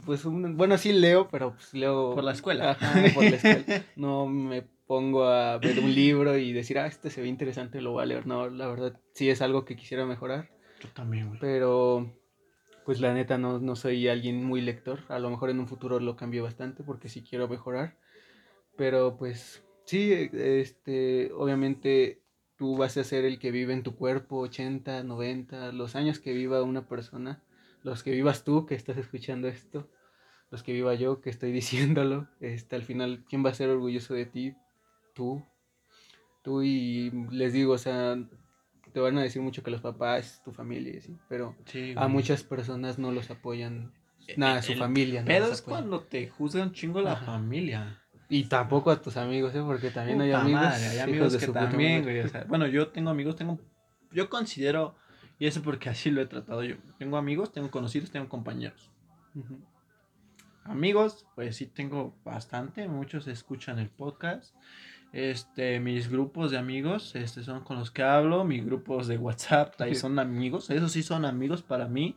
pues 0.04 0.22
bueno, 0.24 0.78
sí 0.78 0.92
leo, 0.92 1.28
pero 1.28 1.54
pues 1.54 1.74
leo... 1.74 2.14
Por 2.14 2.22
la 2.22 2.32
escuela. 2.32 2.78
por 3.14 3.24
la 3.24 3.30
escuela. 3.30 3.84
No 3.96 4.28
me 4.28 4.62
pongo 4.86 5.24
a 5.24 5.58
ver 5.58 5.80
un 5.80 5.92
libro 5.92 6.38
y 6.38 6.52
decir, 6.52 6.78
ah, 6.78 6.86
este 6.86 7.10
se 7.10 7.20
ve 7.20 7.26
interesante, 7.26 7.80
lo 7.80 7.92
voy 7.92 8.04
a 8.04 8.06
leer. 8.06 8.28
No, 8.28 8.48
la 8.48 8.68
verdad, 8.68 9.00
sí 9.12 9.28
es 9.28 9.42
algo 9.42 9.64
que 9.64 9.74
quisiera 9.74 10.06
mejorar. 10.06 10.50
Yo 10.80 10.88
también, 10.90 11.28
güey. 11.28 11.40
Pero, 11.40 12.16
pues 12.84 13.00
la 13.00 13.12
neta, 13.12 13.38
no, 13.38 13.58
no 13.58 13.74
soy 13.74 14.06
alguien 14.06 14.44
muy 14.44 14.60
lector. 14.60 15.00
A 15.08 15.18
lo 15.18 15.30
mejor 15.30 15.50
en 15.50 15.58
un 15.58 15.66
futuro 15.66 15.98
lo 15.98 16.14
cambio 16.14 16.44
bastante 16.44 16.84
porque 16.84 17.08
sí 17.08 17.24
quiero 17.28 17.48
mejorar 17.48 17.98
pero 18.76 19.16
pues 19.16 19.64
sí, 19.84 20.12
este, 20.32 21.32
obviamente 21.32 22.22
tú 22.56 22.76
vas 22.76 22.96
a 22.96 23.04
ser 23.04 23.24
el 23.24 23.38
que 23.38 23.50
vive 23.50 23.72
en 23.72 23.82
tu 23.82 23.96
cuerpo 23.96 24.38
80, 24.38 25.02
90, 25.02 25.72
los 25.72 25.94
años 25.94 26.18
que 26.18 26.32
viva 26.32 26.62
una 26.62 26.88
persona, 26.88 27.42
los 27.82 28.02
que 28.02 28.10
vivas 28.10 28.44
tú 28.44 28.66
que 28.66 28.74
estás 28.74 28.96
escuchando 28.96 29.48
esto, 29.48 29.88
los 30.50 30.62
que 30.62 30.72
viva 30.72 30.94
yo 30.94 31.20
que 31.20 31.30
estoy 31.30 31.52
diciéndolo, 31.60 32.28
este, 32.40 32.76
al 32.76 32.82
final, 32.82 33.24
¿quién 33.28 33.44
va 33.44 33.50
a 33.50 33.54
ser 33.54 33.70
orgulloso 33.70 34.14
de 34.14 34.26
ti? 34.26 34.54
Tú. 35.14 35.44
Tú 36.42 36.62
y 36.62 37.10
les 37.30 37.52
digo, 37.52 37.72
o 37.72 37.78
sea, 37.78 38.16
te 38.92 39.00
van 39.00 39.18
a 39.18 39.22
decir 39.22 39.42
mucho 39.42 39.62
que 39.62 39.70
los 39.70 39.80
papás, 39.80 40.42
tu 40.44 40.52
familia, 40.52 41.00
¿sí? 41.00 41.16
pero 41.28 41.56
a 41.96 42.08
muchas 42.08 42.44
personas 42.44 42.98
no 42.98 43.10
los 43.10 43.30
apoyan. 43.30 43.92
Nada, 44.36 44.62
su 44.62 44.74
familia. 44.74 45.20
No 45.20 45.26
pero 45.26 45.46
es 45.46 45.62
cuando 45.62 46.00
te 46.00 46.28
juzga 46.28 46.62
un 46.62 46.72
chingo 46.72 47.00
la 47.00 47.16
familia. 47.16 48.02
Y 48.28 48.44
tampoco 48.44 48.90
a 48.90 49.00
tus 49.00 49.16
amigos, 49.16 49.54
¿eh? 49.54 49.62
Porque 49.64 49.90
también 49.90 50.20
hay 50.20 50.32
amigos. 50.32 50.62
hay 50.62 50.98
amigos 50.98 51.36
que 51.36 51.46
también, 51.48 52.02
güey. 52.02 52.20
O 52.20 52.28
sea, 52.28 52.44
bueno, 52.44 52.66
yo 52.66 52.88
tengo 52.88 53.10
amigos, 53.10 53.36
tengo. 53.36 53.58
Yo 54.10 54.28
considero, 54.28 54.96
y 55.38 55.46
eso 55.46 55.62
porque 55.62 55.88
así 55.88 56.10
lo 56.10 56.20
he 56.20 56.26
tratado 56.26 56.62
yo. 56.64 56.76
Tengo 56.98 57.16
amigos, 57.16 57.52
tengo 57.52 57.70
conocidos, 57.70 58.10
tengo 58.10 58.28
compañeros. 58.28 58.90
Amigos, 60.64 61.26
pues 61.34 61.56
sí 61.56 61.66
tengo 61.66 62.16
bastante. 62.24 62.88
Muchos 62.88 63.28
escuchan 63.28 63.78
el 63.78 63.90
podcast. 63.90 64.54
Este, 65.12 65.78
mis 65.78 66.10
grupos 66.10 66.50
de 66.50 66.58
amigos, 66.58 67.14
este, 67.14 67.44
son 67.44 67.62
con 67.62 67.78
los 67.78 67.92
que 67.92 68.02
hablo. 68.02 68.44
Mis 68.44 68.64
grupos 68.64 69.06
de 69.06 69.18
WhatsApp, 69.18 69.80
ahí 69.80 69.94
son 69.94 70.18
amigos. 70.18 70.68
Esos 70.70 70.90
sí 70.90 71.04
son 71.04 71.24
amigos 71.24 71.62
para 71.62 71.86
mí 71.86 72.16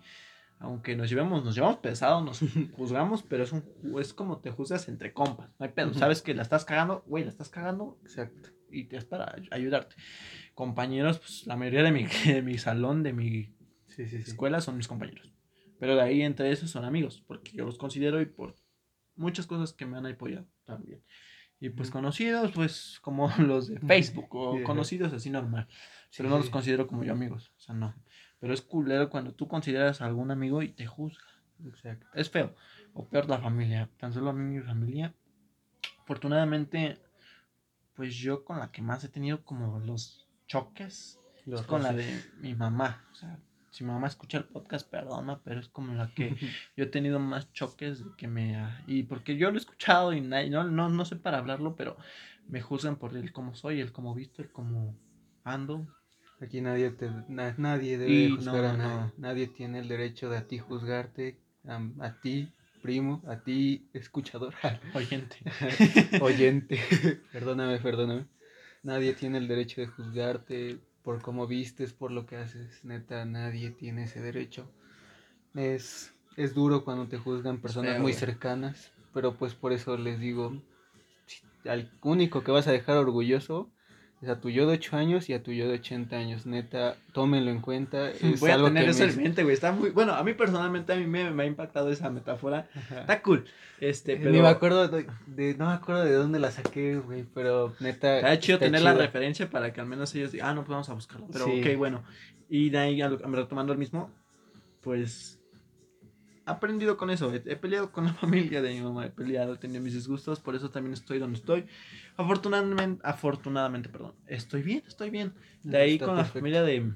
aunque 0.60 0.96
nos 0.96 1.10
llevamos, 1.10 1.44
nos 1.44 1.56
llevamos 1.56 1.78
pesado, 1.78 2.22
nos 2.22 2.40
juzgamos, 2.74 3.24
pero 3.24 3.44
es 3.44 3.52
un 3.52 3.64
es 4.00 4.14
como 4.14 4.40
te 4.40 4.52
juzgas 4.52 4.88
entre 4.90 5.14
compas, 5.14 5.50
no 5.58 5.66
hay 5.66 5.72
pedo, 5.72 5.94
sabes 5.94 6.22
que 6.22 6.34
la 6.34 6.44
estás 6.44 6.66
cagando, 6.66 7.04
güey, 7.08 7.24
la 7.24 7.32
estás 7.32 7.50
cagando, 7.50 7.98
exacto, 8.04 8.50
y 8.70 8.86
te 8.86 8.98
es 8.98 9.06
para 9.06 9.36
ayudarte. 9.52 9.96
Compañeros, 10.54 11.20
pues 11.20 11.48
la 11.48 11.56
mayoría 11.56 11.84
de 11.84 11.92
mi, 11.92 12.06
de 12.26 12.42
mi 12.42 12.58
salón, 12.58 13.04
de 13.04 13.14
mi 13.14 13.56
escuela 13.98 14.62
son 14.62 14.78
mis 14.78 14.88
compañeros. 14.88 15.34
Pero 15.80 15.96
de 15.96 16.02
ahí 16.02 16.22
entre 16.22 16.52
esos 16.52 16.70
son 16.70 16.84
amigos, 16.84 17.24
porque 17.26 17.52
yo 17.54 17.66
los 17.66 17.78
considero 17.78 18.22
y 18.22 18.26
por 18.26 18.56
muchas 19.16 19.48
cosas 19.48 19.74
que 19.74 19.86
me 19.86 19.98
han 19.98 20.06
apoyado 20.06 20.46
también. 20.66 21.02
Y 21.62 21.70
pues 21.70 21.90
conocidos, 21.90 22.52
pues 22.52 23.00
como 23.02 23.30
los 23.40 23.68
de 23.68 23.80
Facebook 23.80 24.28
o 24.32 24.64
conocidos 24.64 25.14
así 25.14 25.30
normal. 25.30 25.68
Pero 26.16 26.30
no 26.30 26.38
los 26.38 26.50
considero 26.50 26.88
como 26.88 27.04
yo 27.04 27.14
amigos. 27.14 27.52
O 27.58 27.60
sea, 27.60 27.76
no. 27.76 27.96
Pero 28.40 28.54
es 28.54 28.62
culero 28.62 29.10
cuando 29.10 29.34
tú 29.34 29.48
consideras 29.48 30.02
a 30.02 30.06
algún 30.06 30.32
amigo 30.32 30.62
y 30.62 30.70
te 30.70 30.86
juzga. 30.86 31.26
Exacto. 31.66 32.08
Es 32.14 32.30
feo. 32.30 32.56
O 32.94 33.08
peor 33.08 33.28
la 33.30 33.40
familia. 33.40 33.90
Tan 33.98 34.14
solo 34.14 34.30
a 34.30 34.34
mí 34.34 34.44
mi 34.44 34.62
familia. 34.62 35.14
Afortunadamente, 36.02 36.98
pues 37.96 38.16
yo 38.16 38.46
con 38.46 38.60
la 38.60 38.72
que 38.72 38.82
más 38.82 39.04
he 39.04 39.10
tenido 39.10 39.44
como 39.44 39.80
los 39.80 40.28
choques 40.48 41.20
es 41.46 41.62
con 41.64 41.84
la 41.84 41.94
de 41.94 42.24
mi 42.40 42.56
mamá. 42.56 43.06
O 43.12 43.16
sea, 43.16 43.40
si 43.72 43.84
mi 43.84 43.92
mamá 43.92 44.08
escucha 44.08 44.38
el 44.38 44.46
podcast, 44.46 44.90
perdona, 44.90 45.40
pero 45.44 45.60
es 45.60 45.70
como 45.70 45.94
la 45.94 46.14
que 46.14 46.36
yo 46.78 46.86
he 46.86 46.88
tenido 46.88 47.20
más 47.20 47.52
choques 47.54 48.04
de 48.04 48.12
que 48.18 48.28
me... 48.28 48.58
Y 48.88 49.04
porque 49.04 49.38
yo 49.38 49.50
lo 49.52 49.58
he 49.58 49.60
escuchado 49.60 50.14
y 50.14 50.22
no, 50.22 50.64
no, 50.64 50.90
no 50.90 51.06
sé 51.06 51.16
para 51.18 51.38
hablarlo, 51.38 51.76
pero 51.76 51.98
me 52.48 52.62
juzgan 52.62 52.96
por 52.96 53.16
el 53.16 53.32
cómo 53.32 53.54
soy, 53.54 53.80
el 53.80 53.92
cómo 53.92 54.16
visto, 54.16 54.42
el 54.42 54.52
cómo 54.52 54.96
ando. 55.44 55.88
Aquí 56.42 56.62
nadie 56.62 56.92
te, 56.92 57.10
nadie 57.28 57.98
debe 57.98 58.38
juzgar 58.38 58.66
a 58.66 58.74
nadie. 58.78 59.12
Nadie 59.18 59.48
tiene 59.48 59.80
el 59.80 59.90
derecho 59.90 60.30
de 60.30 60.38
a 60.38 60.48
ti 60.48 60.58
juzgarte, 60.58 61.38
a, 61.68 62.22
ti, 62.22 62.54
primo, 62.82 63.22
a 63.28 63.44
ti, 63.44 63.90
escuchador. 63.94 64.54
Oyente. 64.94 65.38
Oyente. 66.22 66.80
perdóname, 67.34 67.80
perdóname. 67.80 68.26
Nadie 68.84 69.14
tiene 69.14 69.38
el 69.38 69.50
derecho 69.50 69.82
de 69.82 69.88
juzgarte 69.88 70.80
por 71.04 71.22
cómo 71.22 71.46
vistes, 71.46 71.92
por 71.92 72.12
lo 72.12 72.26
que 72.26 72.38
haces. 72.38 72.86
Neta, 72.86 73.26
nadie 73.26 73.72
tiene 73.72 74.06
ese 74.06 74.22
derecho. 74.22 74.72
Es, 75.56 76.14
es 76.38 76.54
duro 76.54 76.86
cuando 76.86 77.08
te 77.08 77.18
juzgan 77.18 77.60
personas 77.60 78.00
muy 78.00 78.14
cercanas, 78.14 78.94
pero 79.14 79.36
pues 79.36 79.56
por 79.56 79.74
eso 79.74 79.98
les 79.98 80.20
digo, 80.22 80.62
al 81.66 81.92
único 82.02 82.46
que 82.46 82.52
vas 82.52 82.68
a 82.68 82.72
dejar 82.72 82.96
orgulloso 82.96 83.70
a 84.28 84.36
tu 84.36 84.50
yo 84.50 84.68
de 84.68 84.74
8 84.74 84.98
años 84.98 85.30
y 85.30 85.34
a 85.34 85.42
tu 85.42 85.52
yo 85.52 85.68
de 85.68 85.76
80 85.76 86.16
años. 86.16 86.46
Neta, 86.46 86.98
tómenlo 87.14 87.52
en 87.52 87.62
cuenta. 87.62 88.10
Es 88.22 88.40
Voy 88.40 88.52
a 88.52 88.58
tener 88.58 88.90
eso 88.90 89.06
en 89.06 89.18
mente, 89.18 89.44
güey. 89.44 89.54
Está 89.54 89.72
muy. 89.72 89.92
Bueno, 89.92 90.14
a 90.14 90.24
mí 90.24 90.34
personalmente 90.34 90.92
a 90.94 90.96
mí 90.98 91.08
me, 91.08 91.32
me 91.32 91.44
ha 91.44 91.46
impactado 91.46 91.90
esa 91.92 92.10
metáfora. 92.10 92.68
Está 92.76 93.22
cool. 93.22 93.46
Este, 93.80 94.18
pero... 94.18 94.32
Ni 94.32 94.42
me 94.42 94.50
acuerdo 94.50 94.88
de, 94.90 95.56
No 95.56 95.68
me 95.68 95.74
acuerdo 95.74 96.04
de 96.04 96.14
dónde 96.14 96.40
la 96.40 96.52
saqué, 96.52 96.98
güey. 96.98 97.24
Pero 97.34 97.74
neta. 97.80 98.18
Está 98.18 98.40
chido 98.40 98.60
tener 98.60 98.82
la 98.82 98.94
referencia 98.94 99.50
para 99.50 99.72
que 99.72 99.80
al 99.80 99.88
menos 99.88 100.14
ellos 100.16 100.32
digan, 100.32 100.50
ah, 100.50 100.54
no, 100.54 100.62
pues 100.62 100.70
vamos 100.70 100.90
a 100.90 100.94
buscarlo. 100.94 101.28
Pero 101.32 101.46
ok, 101.46 101.78
bueno. 101.78 102.04
Y 102.50 102.70
de 102.72 102.78
ahí, 102.78 103.02
retomando 103.02 103.72
el 103.72 103.80
mismo, 103.80 104.10
pues 104.82 105.39
aprendido 106.50 106.98
con 106.98 107.10
eso. 107.10 107.34
He, 107.34 107.56
peleado 107.56 107.92
con 107.92 108.06
la 108.06 108.14
familia 108.24 108.62
de 108.62 108.74
mi 108.74 108.82
mamá, 108.82 109.06
he 109.06 109.10
peleado, 109.10 109.54
he 109.54 109.58
tenido 109.58 109.82
mis 109.82 109.94
disgustos, 109.94 110.40
por 110.40 110.56
eso 110.56 110.70
también 110.70 110.94
estoy 110.94 111.20
donde 111.20 111.38
estoy. 111.38 111.66
Afortunadamente, 112.18 113.02
afortunadamente, 113.06 113.90
perdón, 113.90 114.16
estoy 114.28 114.64
bien, 114.64 114.84
estoy 114.88 115.10
bien. 115.10 115.34
De 115.64 115.78
ahí 115.78 116.00
con 116.00 116.16
la 116.16 116.26
familia 116.26 116.64
de, 116.64 116.92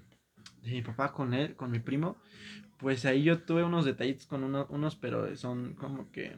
de, 0.63 0.71
mi 0.71 0.81
papá, 0.81 1.13
con 1.13 1.33
él, 1.33 1.55
con 1.55 1.71
mi 1.71 1.79
primo, 1.79 2.17
pues 2.77 3.05
ahí 3.05 3.23
yo 3.23 3.39
tuve 3.39 3.63
unos 3.63 3.85
detallitos 3.85 4.25
con 4.25 4.43
unos, 4.43 4.95
pero 4.95 5.35
son 5.37 5.75
como 5.75 6.11
que 6.11 6.35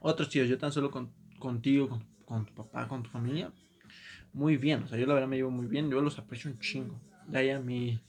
otros 0.00 0.28
tíos. 0.28 0.48
Yo 0.48 0.58
tan 0.58 0.72
solo 0.72 0.90
con, 0.90 1.12
contigo, 1.38 1.88
con, 1.88 2.04
con 2.24 2.46
tu 2.46 2.54
papá, 2.54 2.88
con 2.88 3.02
tu 3.02 3.10
familia, 3.10 3.52
muy 4.32 4.56
bien. 4.56 4.82
O 4.82 4.88
sea, 4.88 4.98
yo 4.98 5.06
la 5.06 5.14
verdad 5.14 5.28
me 5.28 5.36
llevo 5.36 5.50
muy 5.50 5.66
bien, 5.66 5.90
yo 5.90 6.00
los 6.00 6.18
aprecio 6.18 6.50
un 6.50 6.58
chingo. 6.58 7.00
De 7.26 7.38
ahí 7.38 7.50
a 7.50 7.60
mi, 7.60 8.00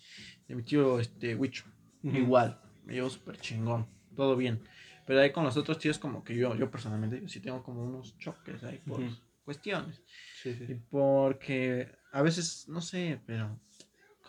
de 0.48 0.56
mi 0.56 0.64
tío, 0.64 1.00
este, 1.00 1.36
Wicho, 1.36 1.66
igual, 2.04 2.60
me 2.86 2.94
llevo 2.94 3.10
súper 3.10 3.38
chingón 3.38 3.99
todo 4.20 4.36
bien. 4.36 4.60
Pero 5.06 5.22
ahí 5.22 5.32
con 5.32 5.46
los 5.46 5.56
otros 5.56 5.80
tíos 5.80 5.98
como 5.98 6.26
que 6.26 6.36
yo, 6.36 6.54
yo 6.56 6.70
personalmente, 6.70 7.22
yo 7.22 7.30
sí 7.30 7.40
tengo 7.40 7.64
como 7.64 7.86
unos 7.86 8.18
choques 8.18 8.62
ahí 8.66 8.80
por 8.86 9.00
cuestiones. 9.46 10.02
Sí, 10.44 10.54
sí. 10.54 10.78
porque 10.90 11.90
a 12.12 12.22
veces, 12.22 12.68
no 12.68 12.82
sé, 12.82 13.22
pero 13.26 13.58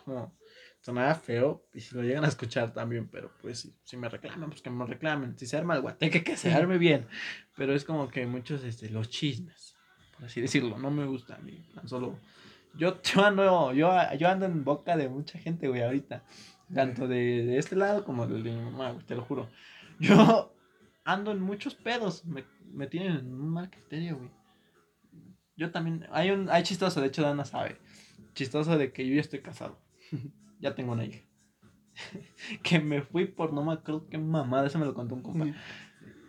como 0.04 0.38
sonaba 0.80 1.12
feo 1.16 1.66
y 1.74 1.80
si 1.80 1.96
lo 1.96 2.02
llegan 2.02 2.24
a 2.24 2.28
escuchar 2.28 2.72
también, 2.72 3.08
pero 3.08 3.32
pues 3.42 3.68
si, 3.82 3.96
me 3.96 4.08
reclaman, 4.08 4.48
pues 4.48 4.62
que 4.62 4.70
me 4.70 4.86
reclamen. 4.86 5.36
Si 5.36 5.46
se 5.46 5.56
arma 5.56 5.74
el 5.74 5.82
guateque, 5.82 6.22
que 6.22 6.36
se 6.36 6.52
arme 6.52 6.78
bien. 6.78 7.08
Pero 7.56 7.74
es 7.74 7.84
como 7.84 8.08
que 8.08 8.24
muchos, 8.26 8.62
este, 8.62 8.90
los 8.90 9.10
chismes, 9.10 9.74
por 10.14 10.26
así 10.26 10.40
decirlo, 10.40 10.78
no 10.78 10.92
me 10.92 11.04
gusta 11.04 11.34
a 11.34 11.38
mí. 11.38 11.68
Tan 11.74 11.88
solo 11.88 12.16
Yo, 12.74 13.02
yo, 13.02 13.24
ando, 13.24 13.72
yo, 13.72 13.90
yo 14.16 14.28
ando 14.28 14.46
en 14.46 14.62
boca 14.62 14.96
de 14.96 15.08
mucha 15.08 15.36
gente, 15.40 15.66
güey, 15.66 15.82
ahorita. 15.82 16.22
Tanto 16.72 17.08
de, 17.08 17.44
de 17.44 17.58
este 17.58 17.74
lado 17.74 18.04
como 18.04 18.28
del 18.28 18.44
de 18.44 18.52
mi 18.52 18.62
mamá, 18.62 18.92
güey, 18.92 19.04
te 19.04 19.16
lo 19.16 19.22
juro. 19.24 19.50
Yo 20.00 20.54
ando 21.04 21.30
en 21.30 21.40
muchos 21.40 21.74
pedos. 21.74 22.24
Me, 22.24 22.44
me 22.72 22.86
tienen 22.86 23.16
en 23.18 23.32
un 23.32 23.50
mal 23.50 23.70
criterio, 23.70 24.16
güey. 24.16 24.30
Yo 25.56 25.70
también. 25.70 26.06
Hay 26.10 26.30
un. 26.30 26.48
Hay 26.50 26.62
chistoso, 26.62 27.00
de 27.00 27.08
hecho, 27.08 27.22
Dana 27.22 27.44
sabe. 27.44 27.76
Chistoso 28.34 28.78
de 28.78 28.92
que 28.92 29.06
yo 29.06 29.14
ya 29.14 29.20
estoy 29.20 29.40
casado. 29.40 29.78
ya 30.60 30.74
tengo 30.74 30.92
una 30.92 31.04
hija. 31.04 31.20
que 32.62 32.80
me 32.80 33.02
fui 33.02 33.26
por 33.26 33.52
no 33.52 33.62
me 33.62 33.74
acuerdo 33.74 34.08
qué 34.08 34.18
mamada. 34.18 34.66
Eso 34.66 34.78
me 34.78 34.86
lo 34.86 34.94
contó 34.94 35.14
un 35.14 35.22
compa. 35.22 35.46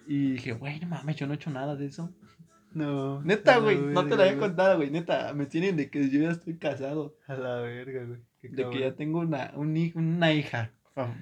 Y 0.08 0.34
dije, 0.34 0.54
güey, 0.54 0.80
no 0.80 0.88
mames, 0.88 1.16
yo 1.16 1.28
no 1.28 1.34
he 1.34 1.36
hecho 1.36 1.50
nada 1.50 1.76
de 1.76 1.86
eso. 1.86 2.14
No. 2.74 3.22
Neta, 3.22 3.58
güey, 3.58 3.78
no 3.78 4.06
te 4.06 4.16
lo 4.16 4.24
había 4.24 4.38
contado, 4.38 4.78
güey. 4.78 4.90
Neta, 4.90 5.34
me 5.34 5.46
tienen 5.46 5.78
de 5.78 5.90
que 5.90 6.10
yo 6.10 6.22
ya 6.22 6.32
estoy 6.32 6.58
casado. 6.58 7.18
A 7.28 7.36
la 7.36 7.62
verga, 7.62 8.06
güey. 8.06 8.20
De 8.42 8.70
que 8.70 8.80
ya 8.80 8.96
tengo 8.96 9.20
una, 9.20 9.52
un 9.56 9.92
una 9.96 10.34
hija. 10.34 10.72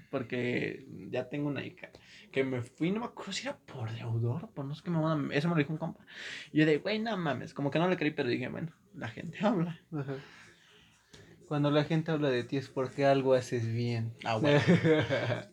Porque 0.09 0.87
ya 1.11 1.29
tengo 1.29 1.49
una 1.49 1.63
hija. 1.65 1.89
Que 2.31 2.43
me 2.43 2.61
fui, 2.61 2.91
no 2.91 2.99
me 2.99 3.07
acuerdo 3.07 3.31
si 3.31 3.47
era 3.47 3.57
por 3.57 3.91
deudor, 3.91 4.49
por 4.49 4.65
no 4.65 4.75
sé 4.75 4.83
qué 4.83 4.91
mamada. 4.91 5.19
Eso 5.33 5.47
me 5.47 5.55
lo 5.55 5.59
dijo 5.59 5.73
un 5.73 5.79
compa. 5.79 6.05
Y 6.51 6.59
yo 6.59 6.65
de, 6.65 6.77
güey, 6.77 6.99
no 6.99 7.15
mames. 7.17 7.53
Como 7.53 7.71
que 7.71 7.79
no 7.79 7.87
le 7.87 7.97
creí, 7.97 8.11
pero 8.11 8.29
dije, 8.29 8.47
bueno, 8.49 8.71
la 8.95 9.07
gente 9.07 9.37
habla. 9.45 9.79
Ajá. 9.91 10.15
Cuando 11.49 11.71
la 11.71 11.83
gente 11.83 12.11
habla 12.11 12.29
de 12.29 12.43
ti 12.43 12.57
es 12.57 12.69
porque 12.69 13.07
algo 13.07 13.33
haces 13.33 13.65
bien. 13.73 14.13
Ah, 14.23 14.37
bueno. 14.41 14.61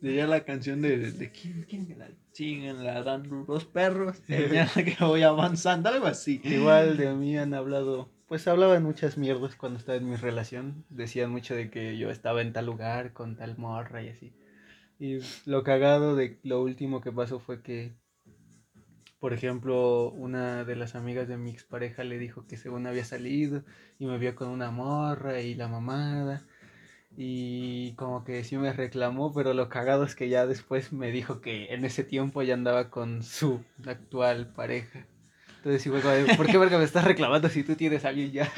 Diría 0.03 0.27
la 0.27 0.45
canción 0.45 0.83
de, 0.83 1.11
de 1.11 1.31
¿quién, 1.33 1.65
quién 1.67 1.89
me 1.89 1.97
la 1.97 2.11
siguen 2.33 2.85
ladrando 2.85 3.47
los 3.49 3.65
perros? 3.65 4.19
Señala 4.27 4.73
que 4.75 4.97
voy 5.01 5.23
avanzando, 5.23 5.89
algo 5.89 6.07
así. 6.07 6.43
Igual 6.45 6.99
de 6.99 7.15
mí 7.15 7.39
han 7.39 7.55
hablado, 7.55 8.11
pues 8.29 8.47
hablaban 8.47 8.83
muchas 8.83 9.17
mierdas 9.17 9.57
cuando 9.57 9.79
estaba 9.79 9.97
en 9.97 10.11
mi 10.11 10.17
relación. 10.17 10.85
Decían 10.91 11.31
mucho 11.31 11.55
de 11.55 11.71
que 11.71 11.97
yo 11.97 12.11
estaba 12.11 12.43
en 12.43 12.53
tal 12.53 12.67
lugar 12.67 13.15
con 13.15 13.37
tal 13.37 13.57
morra 13.57 14.03
y 14.03 14.11
así. 14.11 14.35
Y 14.99 15.19
lo 15.45 15.63
cagado 15.63 16.17
de 16.17 16.39
lo 16.43 16.63
último 16.63 17.01
que 17.01 17.13
pasó 17.13 17.39
fue 17.39 17.63
que, 17.63 17.95
por 19.19 19.33
ejemplo, 19.33 20.11
una 20.11 20.65
de 20.65 20.77
las 20.77 20.95
amigas 20.95 21.29
de 21.29 21.37
mi 21.37 21.51
expareja 21.51 22.03
le 22.05 22.19
dijo 22.19 22.47
que 22.47 22.57
según 22.57 22.87
había 22.87 23.05
salido 23.05 23.63
y 23.99 24.07
me 24.07 24.19
vio 24.19 24.35
con 24.35 24.49
una 24.49 24.71
morra 24.71 25.41
y 25.41 25.55
la 25.55 25.69
mamada. 25.69 26.47
Y 27.17 27.95
como 27.95 28.25
que 28.25 28.45
sí 28.45 28.57
me 28.59 28.73
reclamó, 28.73 29.33
pero 29.33 29.55
lo 29.55 29.69
cagado 29.69 30.05
es 30.05 30.15
que 30.15 30.29
ya 30.29 30.47
después 30.47 30.93
me 30.93 31.11
dijo 31.11 31.41
que 31.41 31.73
en 31.75 31.85
ese 31.85 32.05
tiempo 32.05 32.43
ya 32.43 32.55
andaba 32.55 32.91
con 32.91 33.23
su 33.23 33.63
actual 33.87 34.53
pareja. 34.53 35.07
Entonces 35.67 35.83
sí 35.83 35.91
fue 35.91 36.01
como 36.01 36.15
de, 36.15 36.37
¿por 36.37 36.47
qué 36.47 36.59
verga 36.59 36.79
me 36.79 36.85
estás 36.85 37.03
reclamando 37.03 37.49
si 37.49 37.65
tú 37.65 37.75
tienes 37.75 38.05
a 38.05 38.11
alguien 38.11 38.31
ya? 38.31 38.49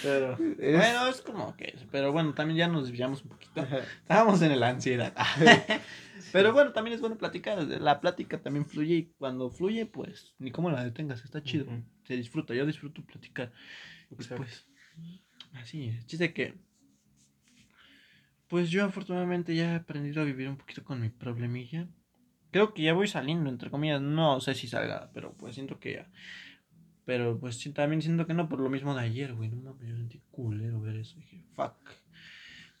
Pero, 0.00 0.34
Es- 0.60 0.76
bueno, 0.76 1.08
es 1.08 1.20
como 1.20 1.56
que, 1.56 1.74
pero 1.90 2.12
bueno, 2.12 2.34
también 2.34 2.56
ya 2.56 2.68
nos 2.68 2.84
desviamos 2.86 3.24
un 3.24 3.30
poquito. 3.30 3.66
Estábamos 4.02 4.40
en 4.42 4.60
la 4.60 4.68
ansiedad. 4.68 5.12
Pero 6.30 6.52
bueno, 6.52 6.70
también 6.72 6.94
es 6.94 7.00
bueno 7.00 7.18
platicar. 7.18 7.58
La 7.64 8.00
plática 8.00 8.40
también 8.40 8.64
fluye 8.64 8.94
y 8.94 9.04
cuando 9.18 9.50
fluye, 9.50 9.86
pues 9.86 10.36
ni 10.38 10.52
cómo 10.52 10.70
la 10.70 10.84
detengas, 10.84 11.24
está 11.24 11.42
chido. 11.42 11.66
Se 12.04 12.14
disfruta, 12.16 12.54
yo 12.54 12.64
disfruto 12.64 13.04
platicar. 13.04 13.50
Y 14.08 14.14
pues, 14.14 14.64
así 15.54 15.88
es. 15.88 16.06
Chiste 16.06 16.32
que, 16.32 16.54
pues 18.46 18.70
yo 18.70 18.84
afortunadamente 18.84 19.56
ya 19.56 19.72
he 19.72 19.74
aprendido 19.74 20.22
a 20.22 20.24
vivir 20.24 20.48
un 20.48 20.58
poquito 20.58 20.84
con 20.84 21.00
mi 21.00 21.08
problemilla. 21.08 21.88
Creo 22.52 22.72
que 22.72 22.82
ya 22.82 22.92
voy 22.92 23.08
saliendo, 23.08 23.50
entre 23.50 23.70
comillas. 23.70 24.00
No 24.00 24.40
sé 24.40 24.54
si 24.54 24.68
salga, 24.68 25.10
pero 25.12 25.34
pues 25.36 25.54
siento 25.56 25.80
que 25.80 25.94
ya. 25.94 26.10
Pero 27.04 27.38
pues 27.38 27.56
sí, 27.58 27.72
también 27.72 28.00
siento 28.02 28.26
que 28.26 28.34
no 28.34 28.48
por 28.48 28.60
lo 28.60 28.70
mismo 28.70 28.94
de 28.94 29.02
ayer, 29.02 29.34
güey. 29.34 29.48
No 29.50 29.56
mames, 29.72 29.88
yo 29.88 29.96
sentí 29.96 30.20
culero 30.30 30.80
ver 30.80 30.96
eso. 30.96 31.16
Dije, 31.18 31.44
fuck. 31.54 31.74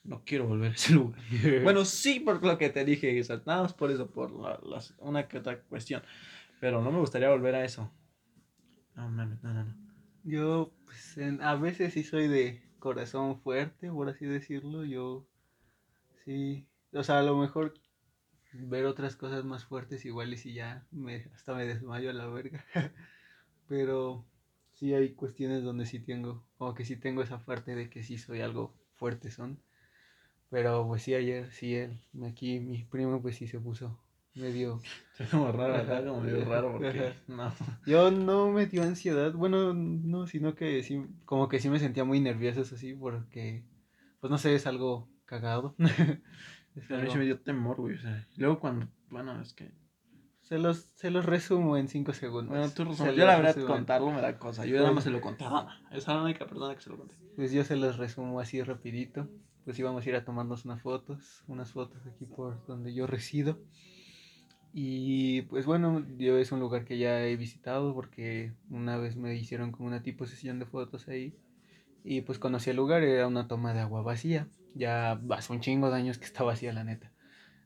No 0.04 0.22
quiero 0.24 0.46
volver 0.46 0.72
a 0.72 0.74
ese 0.74 0.92
lugar. 0.94 1.20
Bueno, 1.62 1.84
sí, 1.84 2.20
por 2.20 2.44
lo 2.44 2.58
que 2.58 2.70
te 2.70 2.84
dije, 2.84 3.22
saltamos 3.24 3.72
por 3.72 3.90
eso, 3.90 4.10
por 4.10 4.30
la, 4.32 4.58
las- 4.64 4.94
una 4.98 5.28
que 5.28 5.38
otra 5.38 5.60
cuestión. 5.62 6.02
Pero 6.60 6.80
no 6.82 6.92
me 6.92 6.98
gustaría 6.98 7.28
volver 7.30 7.54
a 7.56 7.64
eso. 7.64 7.90
No 8.94 9.08
mames, 9.08 9.42
no, 9.42 9.52
no, 9.54 9.64
no. 9.64 9.74
Yo, 10.24 10.72
pues, 10.84 11.16
en- 11.18 11.42
a 11.42 11.54
veces 11.56 11.92
sí 11.94 12.04
soy 12.04 12.28
de 12.28 12.62
corazón 12.78 13.40
fuerte, 13.40 13.90
por 13.90 14.08
así 14.08 14.24
decirlo. 14.26 14.84
Yo, 14.84 15.26
sí, 16.24 16.66
o 16.92 17.02
sea, 17.02 17.18
a 17.18 17.22
lo 17.22 17.36
mejor 17.36 17.74
ver 18.52 18.86
otras 18.86 19.16
cosas 19.16 19.44
más 19.44 19.64
fuertes 19.64 20.04
igual 20.04 20.32
y 20.32 20.36
si 20.36 20.52
ya 20.52 20.86
me, 20.90 21.26
hasta 21.34 21.54
me 21.54 21.64
desmayo 21.66 22.10
a 22.10 22.12
la 22.12 22.26
verga. 22.28 22.64
Pero 23.72 24.26
sí 24.74 24.92
hay 24.92 25.14
cuestiones 25.14 25.62
donde 25.64 25.86
sí 25.86 25.98
tengo, 25.98 26.44
como 26.58 26.74
que 26.74 26.84
sí 26.84 26.94
tengo 26.96 27.22
esa 27.22 27.42
parte 27.42 27.74
de 27.74 27.88
que 27.88 28.02
sí 28.02 28.18
soy 28.18 28.42
algo 28.42 28.74
fuerte 28.96 29.30
son. 29.30 29.62
Pero 30.50 30.86
pues 30.86 31.00
sí, 31.00 31.14
ayer 31.14 31.50
sí, 31.52 31.74
él, 31.76 31.98
aquí 32.22 32.60
mi 32.60 32.84
primo 32.84 33.22
pues 33.22 33.36
sí 33.36 33.46
se 33.46 33.58
puso 33.58 33.98
medio 34.34 34.82
Está 35.18 35.24
como 35.38 35.50
raro, 35.52 35.76
está 35.78 36.04
como 36.04 36.20
medio 36.20 36.44
raro 36.44 36.72
porque 36.72 37.14
no. 37.28 37.50
Yo 37.86 38.10
no 38.10 38.50
me 38.50 38.66
dio 38.66 38.82
ansiedad, 38.82 39.32
bueno, 39.32 39.72
no, 39.72 40.26
sino 40.26 40.54
que 40.54 40.82
sí, 40.82 41.02
como 41.24 41.48
que 41.48 41.58
sí 41.58 41.70
me 41.70 41.78
sentía 41.78 42.04
muy 42.04 42.20
nervioso, 42.20 42.60
eso 42.60 42.76
sí, 42.76 42.92
porque, 42.92 43.64
pues 44.20 44.30
no 44.30 44.36
sé, 44.36 44.54
es 44.54 44.66
algo 44.66 45.08
cagado. 45.24 45.74
Es 46.76 46.90
A 46.90 46.94
mí 46.96 47.00
algo- 47.00 47.12
se 47.12 47.18
me 47.18 47.24
dio 47.24 47.40
temor, 47.40 47.76
güey. 47.78 47.94
O 47.96 47.98
sea, 47.98 48.26
y 48.36 48.40
luego 48.40 48.60
cuando, 48.60 48.86
bueno, 49.08 49.40
es 49.40 49.54
que. 49.54 49.70
Se, 50.42 50.58
los, 50.58 50.90
se 50.94 51.10
los 51.10 51.24
resumo 51.24 51.76
en 51.76 51.88
cinco 51.88 52.12
segundos. 52.12 52.50
Bueno, 52.50 52.68
tú 52.70 52.82
Se 52.84 52.88
resumes. 52.90 53.06
los 53.08 53.16
Yo 53.16 53.26
la 53.26 53.36
verdad 53.36 53.54
resumo. 53.54 53.74
contarlo 53.74 54.10
me 54.10 54.20
da 54.20 54.38
cosa. 54.38 54.66
Yo 54.66 54.76
nada 54.78 54.92
más 54.92 55.04
se 55.04 55.10
lo 55.10 55.20
conté 55.20 55.44
a 55.44 55.50
Dana. 55.50 55.80
Esa 55.90 55.96
es 55.98 56.06
la 56.08 56.22
única 56.22 56.46
persona 56.46 56.74
que 56.74 56.80
se 56.82 56.90
lo 56.90 56.98
conté. 56.98 57.14
Pues 57.36 57.52
yo 57.52 57.64
se 57.64 57.76
los 57.76 57.96
resumo 57.98 58.38
así 58.40 58.62
rapidito. 58.62 59.28
Pues 59.64 59.78
íbamos 59.78 60.04
a 60.04 60.08
ir 60.08 60.16
a 60.16 60.24
tomarnos 60.24 60.64
unas 60.64 60.82
fotos, 60.82 61.44
unas 61.46 61.70
fotos 61.72 62.04
aquí 62.06 62.26
por 62.26 62.66
donde 62.66 62.92
yo 62.92 63.06
resido. 63.06 63.60
Y 64.74 65.42
pues 65.42 65.66
bueno, 65.66 66.04
yo 66.18 66.38
es 66.38 66.50
un 66.50 66.60
lugar 66.60 66.84
que 66.84 66.98
ya 66.98 67.24
he 67.24 67.36
visitado 67.36 67.94
porque 67.94 68.54
una 68.70 68.96
vez 68.96 69.16
me 69.16 69.34
hicieron 69.34 69.70
como 69.70 69.86
una 69.88 70.02
tipo 70.02 70.26
sesión 70.26 70.58
de 70.58 70.66
fotos 70.66 71.08
ahí. 71.08 71.36
Y 72.04 72.22
pues 72.22 72.38
conocí 72.38 72.70
el 72.70 72.76
lugar, 72.76 73.02
era 73.04 73.28
una 73.28 73.46
toma 73.46 73.74
de 73.74 73.80
agua 73.80 74.02
vacía. 74.02 74.48
Ya 74.74 75.20
hace 75.30 75.52
un 75.52 75.60
chingo 75.60 75.90
de 75.90 75.96
años 75.96 76.18
que 76.18 76.24
está 76.24 76.42
vacía 76.42 76.72
la 76.72 76.84
neta. 76.84 77.11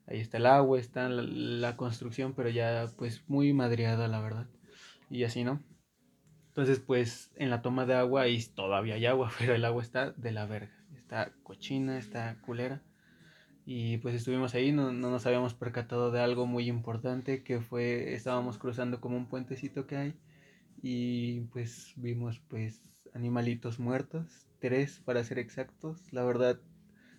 Ahí 0.07 0.21
está 0.21 0.37
el 0.39 0.47
agua, 0.47 0.79
está 0.79 1.09
la, 1.09 1.77
construcción, 1.77 2.35
pero 2.35 2.49
ya 2.49 2.87
pues 2.97 3.25
muy 3.29 3.53
madreada 3.53 4.09
la 4.09 4.21
verdad. 4.21 4.47
Y 5.11 5.25
así, 5.25 5.45
¿no? 5.45 5.63
Entonces, 6.49 6.79
pues 6.81 7.33
en 7.37 7.51
la 7.51 7.63
toma 7.63 7.87
de 7.87 7.95
agua 7.95 8.23
ahí 8.23 8.43
todavía 8.55 8.95
hay 8.95 9.07
agua, 9.07 9.31
pero 9.39 9.55
el 9.55 9.65
agua 9.65 9.83
está 9.83 10.13
de 10.13 10.33
la 10.33 10.47
verga. 10.47 10.73
Está 10.97 11.33
cochina, 11.43 11.99
está 11.99 12.41
culera. 12.43 12.83
Y 13.65 13.99
pues 13.99 14.15
estuvimos 14.15 14.55
ahí, 14.55 14.71
no, 14.73 14.93
no 14.93 15.11
nos 15.11 15.27
habíamos 15.27 15.55
percatado 15.55 16.13
de 16.13 16.21
algo 16.21 16.47
muy 16.47 16.69
importante 16.69 17.43
que 17.43 17.61
fue, 17.61 18.15
estábamos 18.15 18.59
cruzando 18.59 19.01
como 19.01 19.17
un 19.17 19.29
puentecito 19.29 19.89
que 19.89 19.97
hay 19.97 20.15
y 20.83 21.41
pues 21.53 21.95
vimos 21.97 22.41
pues 22.49 22.81
animalitos 23.13 23.81
muertos, 23.81 24.47
tres 24.61 25.01
para 25.05 25.25
ser 25.25 25.39
exactos. 25.39 26.13
La 26.13 26.23
verdad 26.25 26.61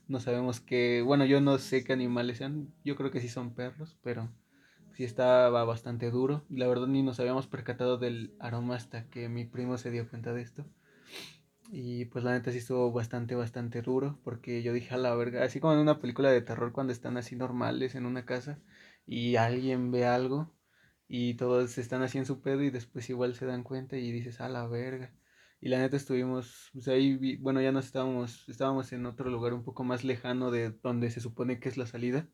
no 0.07 0.19
sabemos 0.19 0.59
qué, 0.61 1.01
bueno 1.03 1.25
yo 1.25 1.41
no 1.41 1.57
sé 1.57 1.83
qué 1.83 1.93
animales 1.93 2.37
sean, 2.37 2.73
yo 2.83 2.95
creo 2.95 3.11
que 3.11 3.21
sí 3.21 3.29
son 3.29 3.53
perros, 3.53 3.97
pero 4.03 4.29
sí 4.93 5.03
estaba 5.03 5.63
bastante 5.63 6.09
duro. 6.11 6.43
La 6.49 6.67
verdad 6.67 6.87
ni 6.87 7.03
nos 7.03 7.19
habíamos 7.19 7.47
percatado 7.47 7.97
del 7.97 8.35
aroma 8.39 8.75
hasta 8.75 9.09
que 9.09 9.29
mi 9.29 9.45
primo 9.45 9.77
se 9.77 9.91
dio 9.91 10.09
cuenta 10.09 10.33
de 10.33 10.41
esto. 10.41 10.65
Y 11.71 12.05
pues 12.05 12.23
la 12.23 12.31
neta 12.31 12.51
sí 12.51 12.59
estuvo 12.59 12.91
bastante, 12.91 13.35
bastante 13.35 13.81
duro. 13.81 14.19
Porque 14.23 14.63
yo 14.63 14.73
dije 14.73 14.93
a 14.95 14.97
la 14.97 15.13
verga, 15.15 15.43
así 15.43 15.59
como 15.59 15.73
en 15.73 15.79
una 15.79 15.99
película 15.99 16.31
de 16.31 16.41
terror 16.41 16.71
cuando 16.71 16.93
están 16.93 17.17
así 17.17 17.35
normales 17.35 17.95
en 17.95 18.05
una 18.05 18.25
casa 18.25 18.59
y 19.05 19.35
alguien 19.35 19.91
ve 19.91 20.05
algo 20.05 20.51
y 21.07 21.35
todos 21.35 21.77
están 21.77 22.01
así 22.03 22.17
en 22.17 22.25
su 22.25 22.41
pedo 22.41 22.63
y 22.63 22.69
después 22.69 23.09
igual 23.09 23.35
se 23.35 23.45
dan 23.45 23.63
cuenta 23.63 23.97
y 23.97 24.11
dices 24.11 24.41
a 24.41 24.49
la 24.49 24.67
verga. 24.67 25.13
Y 25.59 25.69
la 25.69 25.79
neta 25.79 25.97
estuvimos, 25.97 26.69
pues 26.73 26.87
ahí, 26.87 27.37
bueno, 27.37 27.61
ya 27.61 27.71
no 27.71 27.79
estábamos, 27.79 28.47
estábamos 28.47 28.91
en 28.93 29.05
otro 29.05 29.29
lugar 29.29 29.53
un 29.53 29.63
poco 29.63 29.83
más 29.83 30.03
lejano 30.03 30.51
de 30.51 30.71
donde 30.83 31.09
se 31.09 31.19
supone 31.19 31.59
que 31.59 31.69
es 31.69 31.77
la 31.77 31.87
salida. 31.87 32.27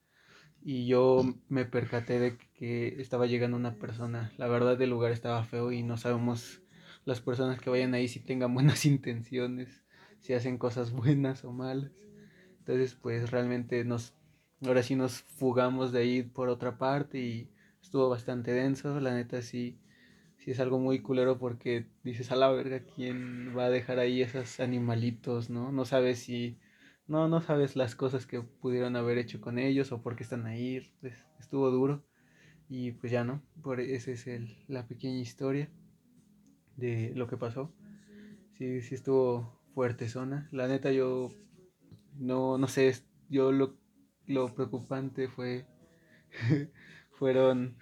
Y 0.61 0.88
yo 0.88 1.24
me 1.49 1.65
percaté 1.65 2.19
de 2.19 2.38
que 2.53 3.01
estaba 3.01 3.26
llegando 3.28 3.57
una 3.57 3.76
persona. 3.76 4.32
La 4.38 4.47
verdad 4.47 4.82
el 4.82 4.89
lugar 4.89 5.11
estaba 5.11 5.43
feo 5.43 5.71
y 5.71 5.84
no 5.84 5.97
sabemos 5.97 6.61
las 7.05 7.21
personas 7.21 7.59
que 7.59 7.69
vayan 7.69 7.93
ahí 7.93 8.07
si 8.07 8.19
tengan 8.19 8.53
buenas 8.53 8.86
intenciones, 8.86 9.84
si 10.19 10.34
hacen 10.34 10.57
cosas 10.57 10.91
buenas 10.91 11.43
o 11.43 11.51
malas. 11.51 11.91
Entonces 12.59 12.95
pues 12.95 13.30
realmente 13.32 13.84
nos, 13.84 14.13
ahora 14.65 14.84
sí 14.84 14.95
nos 14.95 15.21
fugamos 15.21 15.91
de 15.91 15.99
ahí 15.99 16.24
por 16.24 16.49
otra 16.49 16.78
parte 16.78 17.19
y 17.19 17.51
estuvo 17.82 18.09
bastante 18.09 18.51
denso. 18.51 18.99
La 19.01 19.13
neta 19.13 19.41
sí, 19.41 19.80
sí 20.43 20.51
es 20.51 20.59
algo 20.59 20.77
muy 20.77 20.99
culero 20.99 21.39
porque 21.39 21.87
dices 22.03 22.31
a 22.31 22.35
la 22.35 22.51
verga 22.51 22.81
quién 22.95 23.57
va 23.57 23.65
a 23.65 23.69
dejar 23.69 23.99
ahí 23.99 24.21
esos 24.21 24.59
animalitos, 24.59 25.49
¿no? 25.49 25.71
No 25.71 25.85
sabes 25.85 26.19
si 26.19 26.57
no, 27.07 27.29
no 27.29 27.41
sabes 27.41 27.75
las 27.77 27.95
cosas 27.95 28.25
que 28.25 28.41
pudieron 28.41 28.95
haber 28.97 29.17
hecho 29.17 29.39
con 29.39 29.57
ellos 29.57 29.91
o 29.91 30.01
por 30.01 30.15
qué 30.15 30.23
están 30.23 30.45
ahí. 30.45 30.91
Pues, 30.99 31.13
estuvo 31.39 31.69
duro. 31.71 32.03
Y 32.69 32.91
pues 32.91 33.11
ya 33.11 33.23
no. 33.23 33.41
Por 33.61 33.79
esa 33.79 34.11
es 34.11 34.27
el, 34.27 34.57
la 34.67 34.87
pequeña 34.87 35.19
historia 35.19 35.69
de 36.75 37.13
lo 37.15 37.27
que 37.27 37.37
pasó. 37.37 37.71
Sí, 38.57 38.81
sí 38.81 38.95
estuvo 38.95 39.61
fuerte 39.73 40.09
zona. 40.09 40.49
La 40.51 40.67
neta 40.67 40.91
yo 40.91 41.31
no, 42.17 42.57
no 42.57 42.67
sé, 42.67 42.93
yo 43.29 43.51
lo, 43.51 43.77
lo 44.27 44.53
preocupante 44.53 45.27
fue, 45.27 45.65
fueron 47.11 47.77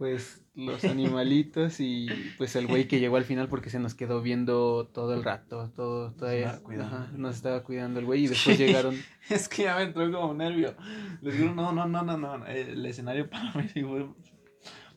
pues 0.00 0.42
los 0.54 0.82
animalitos 0.86 1.78
y 1.78 2.08
pues 2.38 2.56
el 2.56 2.66
güey 2.66 2.88
que 2.88 3.00
llegó 3.00 3.18
al 3.18 3.26
final 3.26 3.48
porque 3.48 3.68
se 3.68 3.78
nos 3.78 3.92
quedó 3.92 4.22
viendo 4.22 4.86
todo 4.86 5.12
el 5.12 5.22
rato, 5.22 5.70
todo, 5.76 6.12
todavía, 6.12 6.58
ajá, 6.80 7.10
nos 7.14 7.36
estaba 7.36 7.62
cuidando 7.62 8.00
el 8.00 8.06
güey 8.06 8.24
y 8.24 8.28
después 8.28 8.56
llegaron. 8.56 8.96
es 9.28 9.46
que 9.46 9.64
ya 9.64 9.76
me 9.76 9.82
entró 9.82 10.10
como 10.10 10.32
nervio. 10.32 10.74
Les 11.20 11.36
digo, 11.36 11.52
no, 11.52 11.72
no, 11.72 11.86
no, 11.86 12.02
no, 12.02 12.16
no, 12.16 12.46
el 12.46 12.86
escenario 12.86 13.28
para 13.28 13.52
mí 13.54 13.68
fue, 13.68 14.08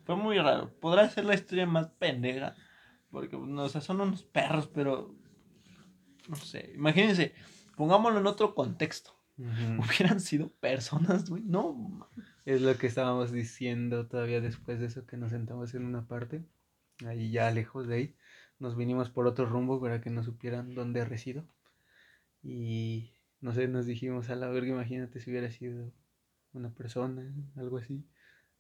fue 0.06 0.16
muy 0.16 0.38
raro. 0.38 0.74
Podrá 0.80 1.10
ser 1.10 1.26
la 1.26 1.34
historia 1.34 1.66
más 1.66 1.88
pendeja, 1.99 2.56
porque, 3.12 3.36
no, 3.36 3.64
o 3.64 3.70
sea, 3.70 3.82
son 3.82 3.99
unos 3.99 4.24
perros, 4.24 4.70
pero, 4.74 5.14
no 6.30 6.38
sé, 6.38 6.72
imagínense, 6.76 7.34
pongámoslo 7.76 8.20
en 8.20 8.28
otro 8.28 8.56
contexto. 8.56 9.12
Hubieran 9.36 10.22
sido 10.22 10.47
personas, 10.47 11.30
güey, 11.30 11.43
no, 11.43 12.08
es 12.46 12.62
lo 12.62 12.78
que 12.78 12.88
estábamos 12.88 13.32
diciendo 13.32 14.08
todavía 14.08 14.41
después 14.41 14.80
de 14.80 14.88
eso, 14.88 15.06
que 15.06 15.18
nos 15.18 15.32
sentamos 15.32 15.74
en 15.74 15.86
una 15.86 16.08
parte, 16.08 16.44
ahí 17.06 17.32
ya 17.32 17.52
lejos 17.52 17.88
de 17.88 17.96
ahí. 17.96 18.16
Nos 18.60 18.78
vinimos 18.78 19.10
por 19.10 19.28
otro 19.28 19.46
rumbo 19.46 19.82
para 19.82 20.02
que 20.02 20.10
no 20.10 20.24
supieran 20.24 20.76
dónde 20.76 21.06
resido. 21.06 21.46
Y 22.44 23.12
no 23.41 23.54
sé, 23.54 23.68
nos 23.68 23.86
dijimos 23.86 24.30
a 24.30 24.36
la 24.36 24.50
verga, 24.50 24.70
imagínate 24.70 25.20
si 25.20 25.32
hubiera 25.32 25.50
sido 25.52 25.91
una 26.54 26.70
persona, 26.72 27.34
algo 27.58 27.78
así. 27.78 28.06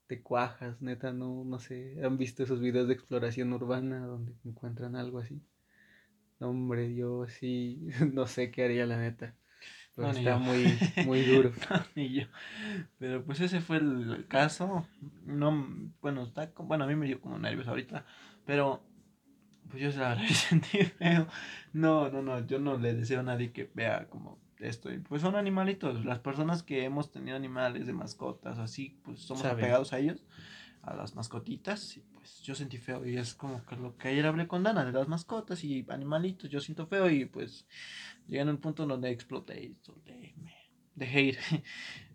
Te 0.07 0.21
cuajas, 0.23 0.81
neta, 0.81 1.13
no, 1.13 1.43
no 1.45 1.59
sé. 1.59 1.97
¿Han 2.03 2.17
visto 2.17 2.43
esos 2.43 2.61
videos 2.61 2.87
de 2.87 2.95
exploración 2.95 3.53
urbana 3.53 4.05
donde 4.05 4.33
encuentran 4.45 4.95
algo 4.95 5.19
así? 5.19 5.41
Hombre, 6.39 6.93
yo 6.95 7.27
sí, 7.27 7.87
no 8.13 8.27
sé 8.27 8.51
qué 8.51 8.63
haría 8.65 8.85
la 8.85 8.97
neta. 8.99 9.35
Pues 9.95 10.17
está 10.17 10.37
muy, 10.37 10.77
muy 11.05 11.21
duro. 11.21 11.51
ni 11.95 12.09
yo. 12.09 12.23
Pero 12.97 13.23
pues 13.23 13.39
ese 13.41 13.61
fue 13.61 13.77
el 13.77 14.25
caso. 14.27 14.87
No, 15.25 15.67
bueno, 16.01 16.23
está, 16.23 16.51
bueno, 16.57 16.85
a 16.85 16.87
mí 16.87 16.95
me 16.95 17.05
dio 17.05 17.21
como 17.21 17.37
nervios 17.37 17.67
ahorita. 17.67 18.05
Pero 18.45 18.83
pues 19.69 19.81
yo 19.83 19.91
se 19.91 19.99
la 19.99 20.17
sentí 20.27 20.79
feo. 20.79 21.27
No, 21.73 22.09
no, 22.09 22.21
no, 22.21 22.45
yo 22.45 22.59
no 22.59 22.77
le 22.77 22.93
deseo 22.93 23.19
a 23.19 23.23
nadie 23.23 23.51
que 23.51 23.69
vea 23.73 24.07
como 24.09 24.39
esto. 24.59 24.89
pues 25.07 25.21
son 25.21 25.35
animalitos. 25.35 26.05
Las 26.05 26.19
personas 26.19 26.63
que 26.63 26.83
hemos 26.83 27.11
tenido 27.11 27.35
animales 27.35 27.85
de 27.85 27.93
mascotas, 27.93 28.57
así, 28.59 28.99
pues 29.03 29.19
somos 29.19 29.45
apegados 29.45 29.93
a 29.93 29.99
ellos, 29.99 30.25
a 30.81 30.95
las 30.95 31.15
mascotitas. 31.15 31.99
Pues 32.23 32.41
yo 32.41 32.55
sentí 32.55 32.77
feo. 32.77 33.05
Y 33.05 33.17
es 33.17 33.33
como 33.33 33.65
que 33.65 33.75
lo 33.75 33.97
que 33.97 34.07
ayer 34.07 34.25
hablé 34.25 34.47
con 34.47 34.63
Dana 34.63 34.85
de 34.85 34.93
las 34.93 35.09
mascotas 35.09 35.61
y 35.65 35.85
animalitos. 35.89 36.49
Yo 36.49 36.61
siento 36.61 36.87
feo 36.87 37.09
y 37.09 37.25
pues 37.25 37.67
llegué 38.27 38.39
a 38.43 38.45
un 38.45 38.59
punto 38.59 38.85
donde 38.85 39.11
exploté 39.11 39.61
y 39.61 39.77
solté, 39.81 40.33
me 40.37 40.53
dejé 40.95 41.21
ir. 41.21 41.37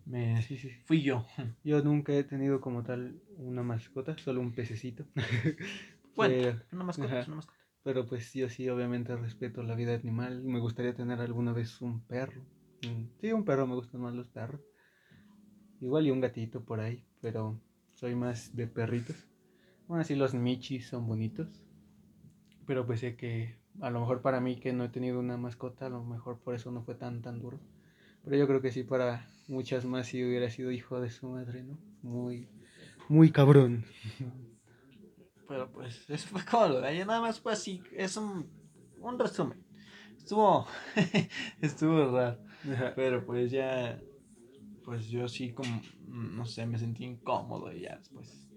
Me, 0.06 0.40
sí, 0.40 0.56
sí. 0.56 0.70
Fui 0.86 1.02
yo. 1.02 1.26
Yo 1.62 1.82
nunca 1.82 2.14
he 2.14 2.24
tenido 2.24 2.62
como 2.62 2.82
tal 2.82 3.20
una 3.36 3.62
mascota, 3.62 4.16
solo 4.16 4.40
un 4.40 4.54
pececito. 4.54 5.04
bueno, 6.16 6.56
una 6.72 6.84
mascota, 6.84 7.24
una 7.26 7.36
mascota. 7.36 7.58
Pero 7.82 8.06
pues 8.06 8.32
yo 8.32 8.48
sí, 8.48 8.66
obviamente 8.70 9.14
respeto 9.16 9.62
la 9.62 9.74
vida 9.74 9.94
animal. 9.94 10.42
Me 10.42 10.60
gustaría 10.60 10.94
tener 10.94 11.20
alguna 11.20 11.52
vez 11.52 11.82
un 11.82 12.00
perro. 12.00 12.42
Sí, 13.20 13.32
un 13.32 13.44
perro, 13.44 13.66
me 13.66 13.74
gustan 13.74 14.00
más 14.00 14.14
los 14.14 14.28
perros. 14.28 14.62
Igual 15.82 16.06
y 16.06 16.10
un 16.10 16.22
gatito 16.22 16.64
por 16.64 16.80
ahí, 16.80 17.04
pero 17.20 17.60
soy 17.92 18.14
más 18.14 18.56
de 18.56 18.66
perritos. 18.66 19.27
Bueno, 19.88 20.04
sí, 20.04 20.14
los 20.14 20.34
michis 20.34 20.86
son 20.86 21.06
bonitos. 21.06 21.48
Pero 22.66 22.86
pues 22.86 23.00
sé 23.00 23.16
que 23.16 23.56
a 23.80 23.88
lo 23.88 24.00
mejor 24.00 24.20
para 24.20 24.38
mí 24.38 24.56
que 24.60 24.74
no 24.74 24.84
he 24.84 24.90
tenido 24.90 25.18
una 25.18 25.38
mascota, 25.38 25.86
a 25.86 25.88
lo 25.88 26.04
mejor 26.04 26.38
por 26.40 26.54
eso 26.54 26.70
no 26.70 26.82
fue 26.82 26.94
tan 26.94 27.22
tan 27.22 27.40
duro. 27.40 27.58
Pero 28.22 28.36
yo 28.36 28.46
creo 28.46 28.60
que 28.60 28.70
sí 28.70 28.82
para 28.82 29.26
muchas 29.48 29.86
más 29.86 30.08
si 30.08 30.22
hubiera 30.22 30.50
sido 30.50 30.70
hijo 30.70 31.00
de 31.00 31.08
su 31.08 31.30
madre, 31.30 31.62
¿no? 31.62 31.78
Muy, 32.02 32.48
muy 33.08 33.32
cabrón. 33.32 33.86
Pero 35.48 35.72
pues 35.72 36.04
eso 36.10 36.28
fue 36.28 36.44
como 36.44 36.68
lo 36.68 36.80
de 36.82 36.88
ayer, 36.88 37.06
nada 37.06 37.22
más 37.22 37.40
fue 37.40 37.54
así, 37.54 37.82
es 37.96 38.18
un, 38.18 38.46
un 39.00 39.18
resumen. 39.18 39.64
Estuvo, 40.18 40.66
estuvo 41.62 42.14
raro. 42.14 42.38
Pero 42.94 43.24
pues 43.24 43.50
ya, 43.50 43.98
pues 44.84 45.08
yo 45.08 45.26
sí 45.28 45.54
como, 45.54 45.80
no 46.06 46.44
sé, 46.44 46.66
me 46.66 46.76
sentí 46.76 47.06
incómodo 47.06 47.72
y 47.72 47.80
ya 47.82 47.96
después 47.96 48.47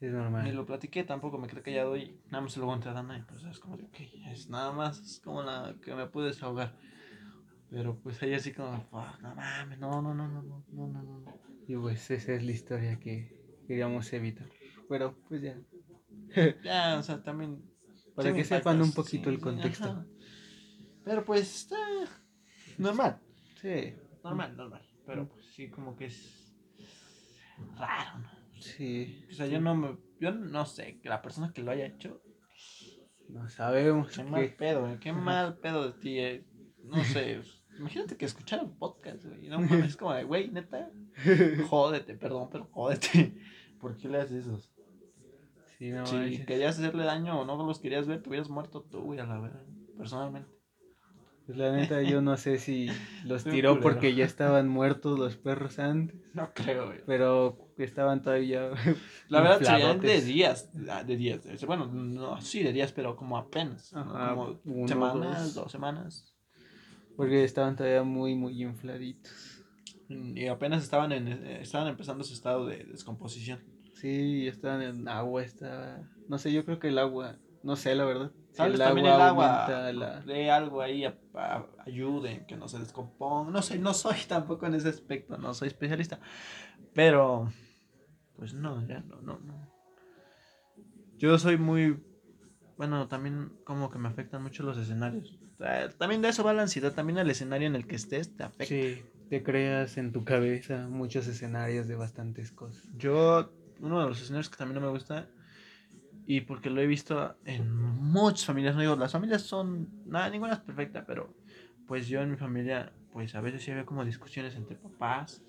es 0.00 0.12
normal. 0.12 0.44
Ni 0.44 0.52
lo 0.52 0.66
platiqué, 0.66 1.04
tampoco 1.04 1.38
me 1.38 1.46
quedé 1.46 1.62
callado 1.62 1.96
y 1.96 2.20
nada 2.26 2.42
más 2.42 2.52
se 2.52 2.60
lo 2.60 2.66
conté 2.66 2.88
a 2.88 2.92
Dana 2.92 3.24
pues 3.28 3.44
es 3.44 3.58
como 3.58 3.76
de, 3.76 3.84
ok, 3.84 4.00
es 4.30 4.48
nada 4.48 4.72
más, 4.72 5.00
es 5.00 5.20
como 5.20 5.42
la 5.42 5.76
que 5.82 5.94
me 5.94 6.06
pude 6.06 6.28
desahogar. 6.28 6.76
Pero 7.70 7.98
pues 7.98 8.22
ella 8.22 8.36
así 8.36 8.52
como, 8.52 8.86
no 9.22 9.34
mames, 9.34 9.78
no, 9.78 10.02
no, 10.02 10.14
no, 10.14 10.28
no, 10.28 10.42
no, 10.42 10.64
no, 10.70 10.86
no, 10.86 11.02
no. 11.02 11.24
Y 11.66 11.76
pues 11.76 12.10
esa 12.10 12.32
es 12.32 12.44
la 12.44 12.52
historia 12.52 13.00
que 13.00 13.62
queríamos 13.66 14.12
evitar. 14.12 14.48
Pero 14.88 15.16
pues 15.28 15.42
ya. 15.42 15.58
ya, 16.62 16.98
o 16.98 17.02
sea, 17.02 17.22
también. 17.22 17.62
Para 18.14 18.32
que 18.32 18.44
sepan 18.44 18.80
un 18.80 18.92
poquito 18.92 19.28
el 19.28 19.40
contexto. 19.40 20.04
Pero 21.04 21.24
pues 21.24 21.62
está 21.62 21.76
normal. 22.78 23.20
Sí. 23.60 23.94
Normal, 24.22 24.56
normal. 24.56 24.82
Pero 25.04 25.28
pues 25.28 25.46
sí, 25.46 25.68
como 25.68 25.96
que 25.96 26.06
es 26.06 26.54
raro, 27.76 28.20
¿no? 28.20 28.43
Sí. 28.64 29.26
O 29.30 29.34
sea, 29.34 29.46
yo 29.46 29.60
no 29.60 29.74
me. 29.74 29.96
Yo 30.20 30.32
no 30.32 30.64
sé, 30.64 31.00
que 31.00 31.08
la 31.08 31.22
persona 31.22 31.52
que 31.52 31.62
lo 31.62 31.70
haya 31.70 31.86
hecho. 31.86 32.22
No 33.28 33.48
sabemos. 33.48 34.16
Qué 34.16 34.24
mal 34.24 34.54
pedo, 34.54 34.88
eh, 34.88 34.98
Qué 35.00 35.12
mal 35.12 35.58
pedo 35.58 35.90
de 35.90 35.98
ti, 36.00 36.18
eh. 36.18 36.44
No 36.82 37.02
sé. 37.04 37.40
Imagínate 37.78 38.16
que 38.16 38.24
escuchara 38.24 38.62
un 38.62 38.78
podcast, 38.78 39.24
güey. 39.24 39.48
No 39.48 39.60
mames, 39.60 39.86
es 39.88 39.96
como 39.96 40.14
de, 40.14 40.24
güey, 40.24 40.50
neta. 40.50 40.90
Jódete, 41.68 42.14
perdón, 42.14 42.48
pero 42.50 42.68
jódete. 42.70 43.34
¿Por 43.80 43.96
qué 43.96 44.08
le 44.08 44.18
haces 44.18 44.46
eso? 44.46 44.60
Sí, 45.78 45.90
no, 45.90 46.06
si 46.06 46.44
querías 46.44 46.78
hacerle 46.78 47.04
daño 47.04 47.40
o 47.40 47.44
no 47.44 47.56
los 47.66 47.80
querías 47.80 48.06
ver, 48.06 48.22
te 48.22 48.28
hubieras 48.28 48.48
muerto 48.48 48.82
tú, 48.82 49.00
güey, 49.00 49.18
a 49.18 49.26
la 49.26 49.40
verdad. 49.40 49.64
Personalmente. 49.98 50.48
Pues 51.46 51.58
la 51.58 51.72
neta, 51.72 52.00
yo 52.02 52.22
no 52.22 52.36
sé 52.36 52.58
si 52.58 52.86
los 53.26 53.44
tiró 53.44 53.80
porque 53.80 54.14
ya 54.14 54.24
estaban 54.24 54.68
muertos 54.68 55.18
los 55.18 55.36
perros 55.36 55.78
antes. 55.78 56.16
No 56.32 56.52
creo, 56.54 56.86
güey. 56.86 57.00
Pero 57.06 57.63
estaban 57.78 58.22
todavía. 58.22 58.70
La 59.28 59.40
verdad, 59.40 59.60
serían 59.60 60.00
de 60.00 60.20
días. 60.20 60.70
Ah, 60.88 61.02
de 61.02 61.16
días. 61.16 61.40
Bueno, 61.66 61.86
no, 61.86 62.40
sí, 62.40 62.62
de 62.62 62.72
días, 62.72 62.92
pero 62.92 63.16
como 63.16 63.36
apenas. 63.36 63.90
como 63.90 64.58
semanas, 64.86 65.54
dos. 65.54 65.72
semanas. 65.72 66.34
Porque 67.16 67.44
estaban 67.44 67.76
todavía 67.76 68.02
muy, 68.02 68.34
muy 68.34 68.62
infladitos. 68.62 69.64
Y 70.08 70.46
apenas 70.46 70.82
estaban, 70.82 71.12
en, 71.12 71.28
estaban 71.28 71.88
empezando 71.88 72.24
su 72.24 72.34
estado 72.34 72.66
de 72.66 72.84
descomposición. 72.84 73.60
Sí, 73.94 74.46
estaban 74.46 74.82
en 74.82 75.08
agua, 75.08 75.42
estaba. 75.42 76.00
No 76.28 76.38
sé, 76.38 76.52
yo 76.52 76.64
creo 76.64 76.78
que 76.78 76.88
el 76.88 76.98
agua. 76.98 77.36
No 77.62 77.76
sé, 77.76 77.94
la 77.94 78.04
verdad. 78.04 78.30
el 78.58 78.76
también 78.76 79.06
el 79.06 79.12
agua 79.12 79.66
de 80.26 80.50
algo 80.50 80.82
ahí 80.82 81.06
ayude 81.86 82.44
que 82.46 82.56
no 82.56 82.68
se 82.68 82.78
descomponga. 82.78 83.50
No 83.50 83.62
sé, 83.62 83.78
no 83.78 83.94
soy 83.94 84.16
tampoco 84.28 84.66
en 84.66 84.74
ese 84.74 84.90
aspecto, 84.90 85.38
no 85.38 85.54
soy 85.54 85.68
especialista. 85.68 86.20
Pero, 86.94 87.52
pues 88.36 88.54
no, 88.54 88.86
ya 88.86 89.00
no, 89.00 89.20
no, 89.22 89.38
no. 89.40 89.74
Yo 91.18 91.38
soy 91.38 91.56
muy, 91.56 92.02
bueno, 92.76 93.08
también 93.08 93.52
como 93.64 93.90
que 93.90 93.98
me 93.98 94.08
afectan 94.08 94.42
mucho 94.42 94.62
los 94.62 94.78
escenarios. 94.78 95.38
también 95.98 96.22
de 96.22 96.28
eso 96.28 96.44
va 96.44 96.52
la 96.52 96.62
ansiedad, 96.62 96.92
también 96.92 97.18
el 97.18 97.30
escenario 97.30 97.66
en 97.66 97.76
el 97.76 97.86
que 97.86 97.96
estés 97.96 98.36
te 98.36 98.44
afecta. 98.44 98.74
Sí, 98.74 99.02
te 99.28 99.42
creas 99.42 99.96
en 99.96 100.12
tu 100.12 100.24
cabeza 100.24 100.88
muchos 100.88 101.26
escenarios 101.26 101.88
de 101.88 101.96
bastantes 101.96 102.50
cosas. 102.52 102.86
Yo, 102.96 103.52
uno 103.80 104.00
de 104.02 104.08
los 104.08 104.20
escenarios 104.20 104.50
que 104.50 104.56
también 104.56 104.80
no 104.80 104.86
me 104.86 104.92
gusta 104.92 105.26
y 106.26 106.42
porque 106.42 106.70
lo 106.70 106.80
he 106.80 106.86
visto 106.86 107.36
en 107.44 107.70
muchas 107.74 108.46
familias, 108.46 108.74
no 108.74 108.80
digo, 108.80 108.96
las 108.96 109.12
familias 109.12 109.42
son, 109.42 109.88
nada, 110.06 110.30
ninguna 110.30 110.54
es 110.54 110.60
perfecta, 110.60 111.04
pero 111.06 111.34
pues 111.86 112.08
yo 112.08 112.20
en 112.22 112.30
mi 112.30 112.36
familia, 112.36 112.92
pues 113.12 113.34
a 113.34 113.40
veces 113.40 113.62
sí 113.62 113.70
había 113.70 113.84
como 113.84 114.04
discusiones 114.04 114.54
entre 114.56 114.76
papás, 114.76 115.42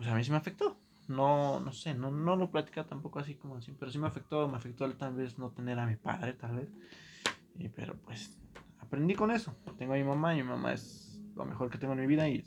pues 0.00 0.08
a 0.08 0.14
mí 0.14 0.24
sí 0.24 0.30
me 0.30 0.38
afectó. 0.38 0.78
No, 1.08 1.60
no 1.60 1.72
sé, 1.72 1.92
no, 1.92 2.10
no 2.10 2.34
lo 2.34 2.50
platica 2.50 2.86
tampoco 2.86 3.18
así 3.18 3.34
como 3.34 3.56
así, 3.56 3.70
pero 3.78 3.90
sí 3.90 3.98
me 3.98 4.06
afectó, 4.06 4.48
me 4.48 4.56
afectó 4.56 4.90
tal 4.94 5.12
vez 5.12 5.38
no 5.38 5.50
tener 5.50 5.78
a 5.78 5.84
mi 5.84 5.96
padre, 5.96 6.32
tal 6.32 6.56
vez. 6.56 6.70
Y, 7.58 7.68
pero 7.68 7.98
pues 7.98 8.40
aprendí 8.78 9.14
con 9.14 9.30
eso. 9.30 9.54
Tengo 9.76 9.92
a 9.92 9.96
mi 9.96 10.04
mamá 10.04 10.32
y 10.32 10.38
mi 10.38 10.48
mamá 10.48 10.72
es 10.72 11.20
lo 11.36 11.44
mejor 11.44 11.68
que 11.68 11.76
tengo 11.76 11.92
en 11.92 12.00
mi 12.00 12.06
vida 12.06 12.26
y 12.30 12.42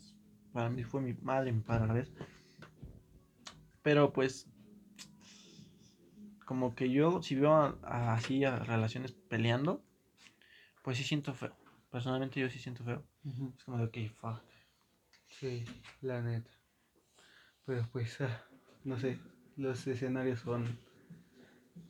para 0.51 0.72
mí 0.72 0.84
fue 0.84 0.99
mi 0.99 1.14
madre 1.14 1.51
y 1.51 1.54
mi 1.54 1.62
padre 1.62 1.84
a 1.84 1.88
la 1.88 1.93
vez. 1.93 2.12
Pero 3.84 4.12
pues 4.14 4.49
como 6.47 6.74
que 6.74 6.89
yo, 6.89 7.22
si 7.22 7.36
veo 7.36 7.78
así 7.84 8.45
a 8.45 8.58
relaciones 8.58 9.12
peleando, 9.12 9.84
pues 10.82 10.97
sí 10.97 11.04
siento 11.04 11.36
feo. 11.36 11.56
Personalmente 11.91 12.39
yo 12.39 12.49
sí 12.49 12.58
siento 12.58 12.84
feo. 12.84 13.04
Es 13.56 13.64
como 13.64 13.78
de, 13.78 13.84
ok, 13.84 13.97
fuck. 14.20 14.41
Sí, 15.28 15.66
la 16.01 16.20
neta. 16.20 16.49
Pero 17.66 17.88
pues, 17.91 18.20
ah, 18.22 18.43
no 18.84 18.99
sé, 18.99 19.20
los 19.55 19.86
escenarios 19.88 20.39
son 20.41 20.66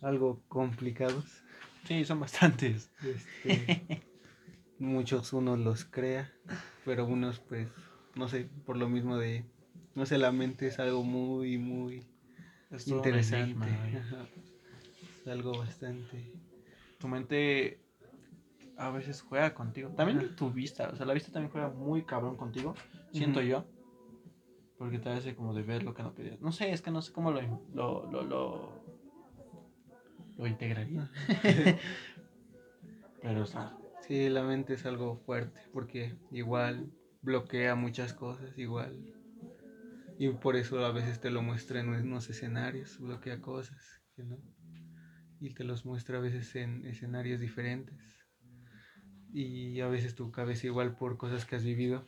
algo 0.02 0.42
complicados. 0.48 1.44
Sí, 1.86 2.06
son 2.06 2.20
bastantes. 2.20 2.92
Este, 3.04 4.04
muchos 4.80 5.34
uno 5.34 5.58
los 5.58 5.86
crea, 5.86 6.32
pero 6.86 7.06
unos 7.06 7.40
pues, 7.40 7.68
no 8.16 8.28
sé, 8.28 8.50
por 8.66 8.78
lo 8.78 8.88
mismo 8.88 9.18
de, 9.18 9.46
no 9.96 10.06
sé, 10.06 10.18
la 10.18 10.32
mente 10.32 10.68
es 10.68 10.80
algo 10.80 11.04
muy, 11.04 11.58
muy 11.58 12.06
Es 12.72 12.88
interesante. 12.88 13.44
enigma. 13.44 13.66
Ajá. 14.00 14.28
Es 15.22 15.28
algo 15.28 15.58
bastante... 15.58 16.34
Tu 17.00 17.08
mente 17.10 17.82
a 18.78 18.90
veces 18.90 19.22
juega 19.22 19.54
contigo. 19.54 19.90
También 19.90 20.36
tu 20.36 20.52
vista, 20.52 20.90
o 20.90 20.96
sea, 20.96 21.06
la 21.06 21.14
vista 21.14 21.32
también 21.32 21.52
juega 21.52 21.70
muy 21.70 22.04
cabrón 22.04 22.38
contigo, 22.38 22.76
siento 23.12 23.42
yo. 23.42 23.66
Porque 24.78 25.00
te 25.00 25.10
hace 25.10 25.36
como 25.36 25.54
de 25.54 25.64
ver 25.64 25.84
lo 25.84 25.94
que 25.94 26.04
no 26.04 26.14
querías. 26.14 26.42
No 26.42 26.52
sé, 26.52 26.72
es 26.72 26.82
que 26.82 26.92
no 26.92 27.02
sé 27.02 27.14
cómo 27.14 27.32
lo, 27.32 27.42
lo, 27.74 28.06
lo, 28.12 28.24
lo, 28.24 28.84
lo 30.38 30.48
integraría. 30.48 31.10
Pero, 33.22 33.46
sea, 33.46 33.78
Sí, 34.08 34.28
la 34.28 34.44
mente 34.44 34.74
es 34.74 34.86
algo 34.86 35.16
fuerte 35.16 35.62
porque 35.72 36.18
igual 36.30 36.92
bloquea 37.22 37.74
muchas 37.74 38.14
cosas, 38.14 38.58
igual. 38.58 39.02
Y 40.20 40.28
por 40.30 40.58
eso 40.58 40.86
a 40.86 40.92
veces 40.92 41.22
te 41.22 41.32
lo 41.32 41.42
muestra 41.42 41.80
en 41.80 41.88
unos 41.88 42.30
escenarios, 42.30 43.00
bloquea 43.00 43.40
cosas, 43.40 44.02
no. 44.18 44.38
Y 45.40 45.54
te 45.54 45.64
los 45.64 45.86
muestra 45.86 46.18
a 46.18 46.22
veces 46.22 46.54
en 46.58 46.86
escenarios 46.86 47.40
diferentes. 47.40 48.28
Y 49.32 49.80
a 49.80 49.88
veces 49.88 50.16
tu 50.16 50.30
cabeza 50.32 50.68
igual 50.68 50.98
por 50.98 51.16
cosas 51.16 51.46
que 51.46 51.56
has 51.56 51.64
vivido 51.64 52.06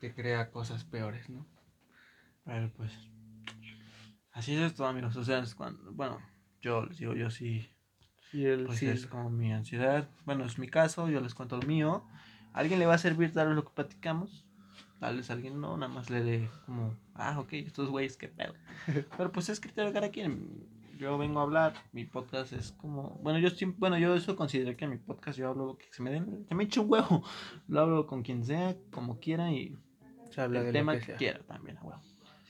te 0.00 0.12
crea 0.12 0.50
cosas 0.50 0.84
peores, 0.84 1.30
¿no? 1.30 1.46
Pero 2.44 2.70
pues. 2.72 2.92
Así 4.32 4.54
es 4.54 4.60
esto, 4.60 4.86
amigos. 4.86 5.16
O 5.16 5.24
sea, 5.24 5.40
es 5.40 5.54
cuando. 5.54 5.92
Bueno, 5.92 6.18
yo 6.60 6.86
les 6.86 6.98
digo, 6.98 7.14
yo 7.14 7.30
sí. 7.30 7.68
Y 8.32 8.46
el, 8.46 8.64
Pues 8.64 8.78
sí, 8.78 8.86
es 8.86 9.06
como 9.06 9.28
mi 9.28 9.52
ansiedad. 9.52 10.08
Bueno, 10.24 10.44
es 10.44 10.58
mi 10.58 10.68
caso, 10.68 11.08
yo 11.08 11.20
les 11.20 11.34
cuento 11.34 11.58
lo 11.58 11.66
mío. 11.66 12.06
¿A 12.54 12.60
alguien 12.60 12.78
le 12.78 12.86
va 12.86 12.94
a 12.94 12.98
servir 12.98 13.32
tal 13.32 13.48
vez 13.48 13.56
lo 13.56 13.64
que 13.64 13.74
platicamos? 13.74 14.46
Tal 15.00 15.16
vez 15.16 15.30
alguien 15.30 15.60
no, 15.60 15.76
nada 15.76 15.92
más 15.92 16.10
le 16.10 16.22
dé 16.22 16.50
como, 16.64 16.96
ah, 17.14 17.38
ok, 17.40 17.54
estos 17.54 17.90
güeyes, 17.90 18.16
qué 18.16 18.28
pedo. 18.28 18.54
Pero 19.16 19.32
pues 19.32 19.48
es 19.48 19.58
criterio 19.58 19.88
de 19.88 19.94
cada 19.94 20.10
quien. 20.10 20.68
Yo 20.96 21.18
vengo 21.18 21.40
a 21.40 21.42
hablar, 21.42 21.74
mi 21.92 22.04
podcast 22.04 22.52
es 22.52 22.70
como, 22.72 23.18
bueno, 23.22 23.40
yo 23.40 23.50
siempre, 23.50 23.80
bueno, 23.80 23.98
yo 23.98 24.14
eso 24.14 24.36
considero 24.36 24.76
que 24.76 24.84
en 24.84 24.92
mi 24.92 24.98
podcast 24.98 25.36
yo 25.36 25.48
hablo 25.48 25.66
lo 25.66 25.76
que 25.76 25.86
se 25.90 26.02
me 26.02 26.12
den, 26.12 26.46
se 26.46 26.54
me 26.54 26.64
eche 26.64 26.78
un 26.78 26.88
huevo. 26.88 27.24
Lo 27.66 27.80
hablo 27.80 28.06
con 28.06 28.22
quien 28.22 28.44
sea, 28.44 28.76
como 28.92 29.18
quiera 29.18 29.50
y 29.50 29.76
se 30.30 30.40
habla 30.40 30.60
el 30.60 30.66
de 30.66 30.72
tema 30.72 30.96
que, 30.98 31.14
quiera 31.14 31.40
también, 31.40 31.78
a 31.78 31.82
huevo. 31.82 32.02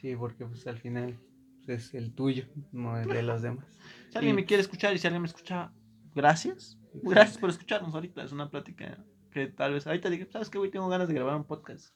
Sí, 0.02 0.14
porque 0.16 0.44
pues 0.44 0.66
al 0.66 0.78
final 0.78 1.18
pues, 1.64 1.86
es 1.86 1.94
el 1.94 2.12
tuyo, 2.14 2.44
no 2.72 2.98
el 3.00 3.08
de 3.08 3.22
los 3.22 3.40
demás. 3.40 3.66
Si 4.10 4.18
alguien 4.18 4.34
Y- 4.34 4.36
me 4.42 4.44
quiere 4.44 4.60
escuchar 4.60 4.94
y 4.94 4.98
si 4.98 5.06
alguien 5.06 5.22
me 5.22 5.28
escucha, 5.28 5.72
gracias. 6.14 6.78
Gracias 6.92 7.38
por 7.38 7.48
escucharnos 7.48 7.94
ahorita. 7.94 8.22
Es 8.24 8.32
una 8.32 8.50
plática 8.50 9.02
que 9.30 9.46
tal 9.46 9.72
vez 9.72 9.86
ahorita 9.86 10.10
diga, 10.10 10.26
¿sabes 10.30 10.50
qué, 10.50 10.58
güey? 10.58 10.70
Tengo 10.70 10.88
ganas 10.88 11.08
de 11.08 11.14
grabar 11.14 11.36
un 11.36 11.44
podcast. 11.44 11.94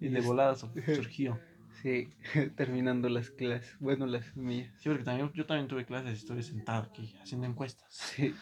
Y 0.00 0.08
de 0.10 0.18
es- 0.18 0.26
volada 0.26 0.54
sur- 0.56 0.72
surgió. 0.94 1.38
Sí, 1.80 2.10
terminando 2.56 3.08
las 3.08 3.30
clases. 3.30 3.74
Bueno, 3.80 4.04
las 4.06 4.36
mías. 4.36 4.74
Sí, 4.78 4.88
porque 4.90 5.04
también, 5.04 5.32
yo 5.32 5.46
también 5.46 5.68
tuve 5.68 5.86
clases 5.86 6.10
y 6.10 6.14
estuve 6.14 6.42
sentado 6.42 6.82
aquí 6.82 7.16
haciendo 7.22 7.46
encuestas. 7.46 7.86
Sí. 7.94 8.34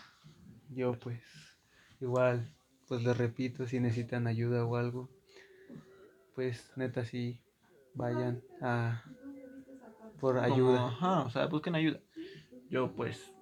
Yo 0.70 0.99
pues, 0.99 1.22
igual, 2.01 2.53
pues 2.89 3.03
les 3.05 3.16
repito, 3.16 3.66
si 3.66 3.78
necesitan 3.78 4.26
ayuda 4.26 4.64
o 4.64 4.76
algo, 4.76 5.09
pues 6.35 6.72
neta 6.76 7.05
sí, 7.05 7.41
vayan 7.95 8.43
a 8.62 9.03
por 10.20 10.34
Como, 10.41 10.55
ayuda. 10.55 10.86
ajá, 10.88 11.20
o 11.22 11.30
sea, 11.30 11.47
busquen 11.47 11.74
ayuda. 11.74 11.99
Yo, 12.68 12.93
pues, 12.93 13.32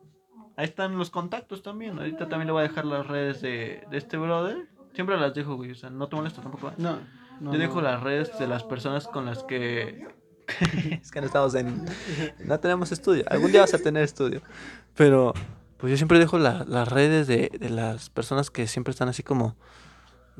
ahí 0.57 0.64
están 0.64 0.96
los 0.96 1.11
contactos 1.11 1.62
también. 1.62 1.99
Ahorita 1.99 2.28
también 2.28 2.46
le 2.46 2.53
voy 2.53 2.61
a 2.64 2.68
dejar 2.68 2.84
las 2.84 3.07
redes 3.07 3.40
de, 3.42 3.84
de 3.90 3.99
este 3.99 4.16
brother. 4.16 4.68
Siempre 4.94 5.18
las 5.18 5.34
dejo, 5.34 5.57
güey. 5.57 5.72
O 5.72 5.74
sea, 5.74 5.90
no 5.90 6.09
te 6.09 6.16
molesta 6.16 6.40
tampoco. 6.40 6.68
¿eh? 6.68 6.74
No, 6.78 6.99
no. 7.40 7.53
Yo 7.53 7.59
dejo 7.59 7.76
no. 7.76 7.82
las 7.82 8.03
redes 8.03 8.38
de 8.38 8.46
las 8.46 8.62
personas 8.64 9.07
con 9.09 9.26
las 9.26 9.42
que. 9.44 10.07
es 11.03 11.11
que 11.11 11.20
no 11.20 11.26
estamos 11.26 11.55
en. 11.57 11.84
No 12.44 12.59
tenemos 12.61 12.90
estudio. 12.92 13.24
Algún 13.28 13.51
día 13.53 13.61
vas 13.62 13.74
a 13.74 13.78
tener 13.78 14.03
estudio. 14.05 14.40
Pero, 14.96 15.34
pues 15.78 15.90
yo 15.90 15.96
siempre 15.96 16.18
dejo 16.18 16.38
la- 16.38 16.64
las 16.66 16.88
redes 16.88 17.26
de, 17.26 17.51
de 17.59 17.70
las 17.70 18.09
personas 18.09 18.51
que 18.51 18.66
siempre 18.66 18.92
están 18.92 19.09
así 19.09 19.22
como. 19.22 19.57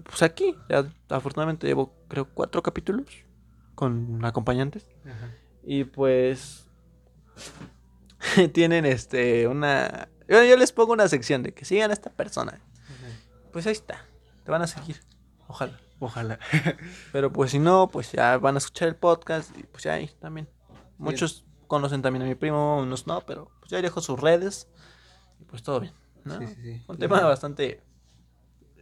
Pues 0.05 0.23
aquí. 0.23 0.55
Ya, 0.71 0.85
afortunadamente 1.09 1.67
llevo, 1.67 1.93
creo, 2.09 2.27
cuatro 2.33 2.63
capítulos 2.63 3.07
con 3.79 4.25
acompañantes. 4.25 4.91
Ajá. 5.05 5.31
Y 5.63 5.85
pues. 5.85 6.67
tienen 8.53 8.85
este. 8.85 9.47
Una. 9.47 10.09
Yo, 10.27 10.43
yo 10.43 10.57
les 10.57 10.73
pongo 10.73 10.93
una 10.93 11.07
sección 11.07 11.45
de 11.45 11.55
que 11.55 11.65
sigan 11.65 11.91
a 11.91 11.95
esta 11.95 12.11
persona. 12.11 12.55
Ajá. 12.55 13.07
Pues 13.53 13.69
ahí 13.69 13.73
está. 13.73 14.05
Te 14.45 14.51
van 14.51 14.63
a 14.63 14.67
seguir. 14.67 15.01
Ojalá. 15.47 15.79
Ojalá. 16.01 16.41
Pero 17.13 17.33
pues 17.33 17.53
si 17.53 17.61
no, 17.61 17.89
pues 17.89 18.11
ya 18.11 18.37
van 18.39 18.57
a 18.57 18.59
escuchar 18.59 18.89
el 18.89 18.97
podcast 18.97 19.57
y 19.57 19.63
pues 19.63 19.85
ya 19.85 19.93
ahí 19.93 20.11
también. 20.19 20.49
Muchos 20.97 21.45
conocen 21.69 22.03
también 22.03 22.25
a 22.25 22.27
mi 22.27 22.35
primo, 22.35 22.81
unos 22.81 23.07
no, 23.07 23.21
pero 23.21 23.53
pues 23.61 23.71
ya 23.71 23.81
dejo 23.81 24.01
sus 24.01 24.19
redes 24.19 24.67
y 25.39 25.45
pues 25.45 25.63
todo 25.63 25.79
bien. 25.79 25.93
¿no? 26.25 26.37
Sí, 26.41 26.47
sí, 26.49 26.55
sí. 26.61 26.83
Un 26.89 26.99
tema 26.99 27.21
bastante 27.21 27.85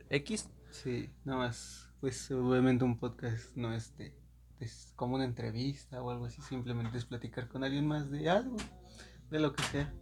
X. 0.09 0.49
Sí, 0.71 1.11
nada 1.25 1.41
más, 1.41 1.91
pues 2.01 2.31
obviamente 2.31 2.85
un 2.85 2.99
podcast 2.99 3.55
no 3.55 3.75
es 3.75 3.95
de, 3.99 4.15
es 4.61 4.93
como 4.97 5.15
una 5.17 5.25
entrevista 5.25 6.03
o 6.03 6.11
algo 6.11 6.27
así, 6.27 6.41
simplemente 6.43 6.97
es 6.99 7.05
platicar 7.05 7.49
con 7.49 7.65
alguien 7.65 7.87
más 7.87 8.11
de 8.11 8.29
algo, 8.29 8.57
de 9.31 9.41
lo 9.41 9.53
que 9.53 9.63
sea. 9.65 9.93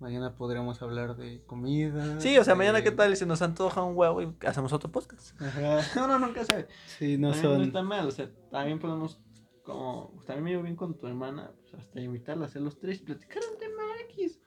Mañana 0.00 0.34
podremos 0.34 0.82
hablar 0.82 1.16
de 1.16 1.42
comida. 1.46 2.18
Sí, 2.20 2.36
o 2.36 2.42
sea, 2.44 2.56
mañana 2.56 2.78
de- 2.78 2.84
qué 2.84 2.90
tal 2.90 3.16
se 3.16 3.24
nos 3.24 3.40
antoja 3.40 3.82
un 3.82 3.96
huevo 3.96 4.20
y 4.20 4.34
hacemos 4.46 4.72
otro 4.72 4.90
podcast. 4.90 5.40
Ajá. 5.40 5.80
Uno 6.04 6.18
nunca 6.18 6.44
sabe. 6.44 6.66
Sí, 6.98 7.16
no 7.18 7.30
También 7.30 7.50
no 7.52 7.56
son. 7.58 7.62
está 7.66 7.82
mal, 7.82 8.06
o 8.08 8.10
sea, 8.10 8.28
también 8.50 8.78
podemos 8.80 9.20
como 9.62 10.10
pues, 10.14 10.26
también 10.26 10.42
me 10.44 10.50
llevo 10.50 10.64
bien 10.64 10.74
con 10.74 10.98
tu 10.98 11.06
hermana, 11.06 11.52
pues 11.60 11.74
hasta 11.74 12.00
invitarla 12.00 12.46
a 12.46 12.48
hacer 12.48 12.62
los 12.62 12.80
tres 12.80 13.00
y 13.00 13.04
platicar 13.04 13.42
un 13.52 13.58
tema 13.60 13.82
X. 14.10 14.40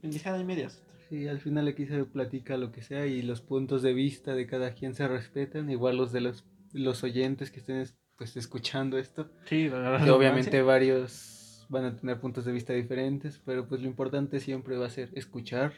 Pendejada 0.00 0.40
y 0.40 0.44
medias. 0.44 0.82
Sí, 1.08 1.28
al 1.28 1.40
final 1.40 1.68
aquí 1.68 1.86
se 1.86 2.04
platica 2.04 2.56
lo 2.56 2.72
que 2.72 2.82
sea 2.82 3.06
y 3.06 3.22
los 3.22 3.40
puntos 3.42 3.82
de 3.82 3.92
vista 3.94 4.34
de 4.34 4.46
cada 4.48 4.74
quien 4.74 4.94
se 4.94 5.06
respetan, 5.06 5.70
igual 5.70 5.96
los 5.96 6.10
de 6.10 6.20
los, 6.20 6.44
los 6.72 7.04
oyentes 7.04 7.50
que 7.52 7.60
estén 7.60 7.76
pues 8.20 8.36
escuchando 8.36 8.98
esto. 8.98 9.30
Sí, 9.46 9.70
la 9.70 9.78
verdad. 9.78 10.04
Que 10.04 10.10
obviamente 10.10 10.60
varios 10.60 11.64
van 11.70 11.86
a 11.86 11.96
tener 11.96 12.20
puntos 12.20 12.44
de 12.44 12.52
vista 12.52 12.74
diferentes, 12.74 13.40
pero 13.46 13.66
pues 13.66 13.80
lo 13.80 13.86
importante 13.86 14.40
siempre 14.40 14.76
va 14.76 14.84
a 14.84 14.90
ser 14.90 15.08
escuchar, 15.14 15.72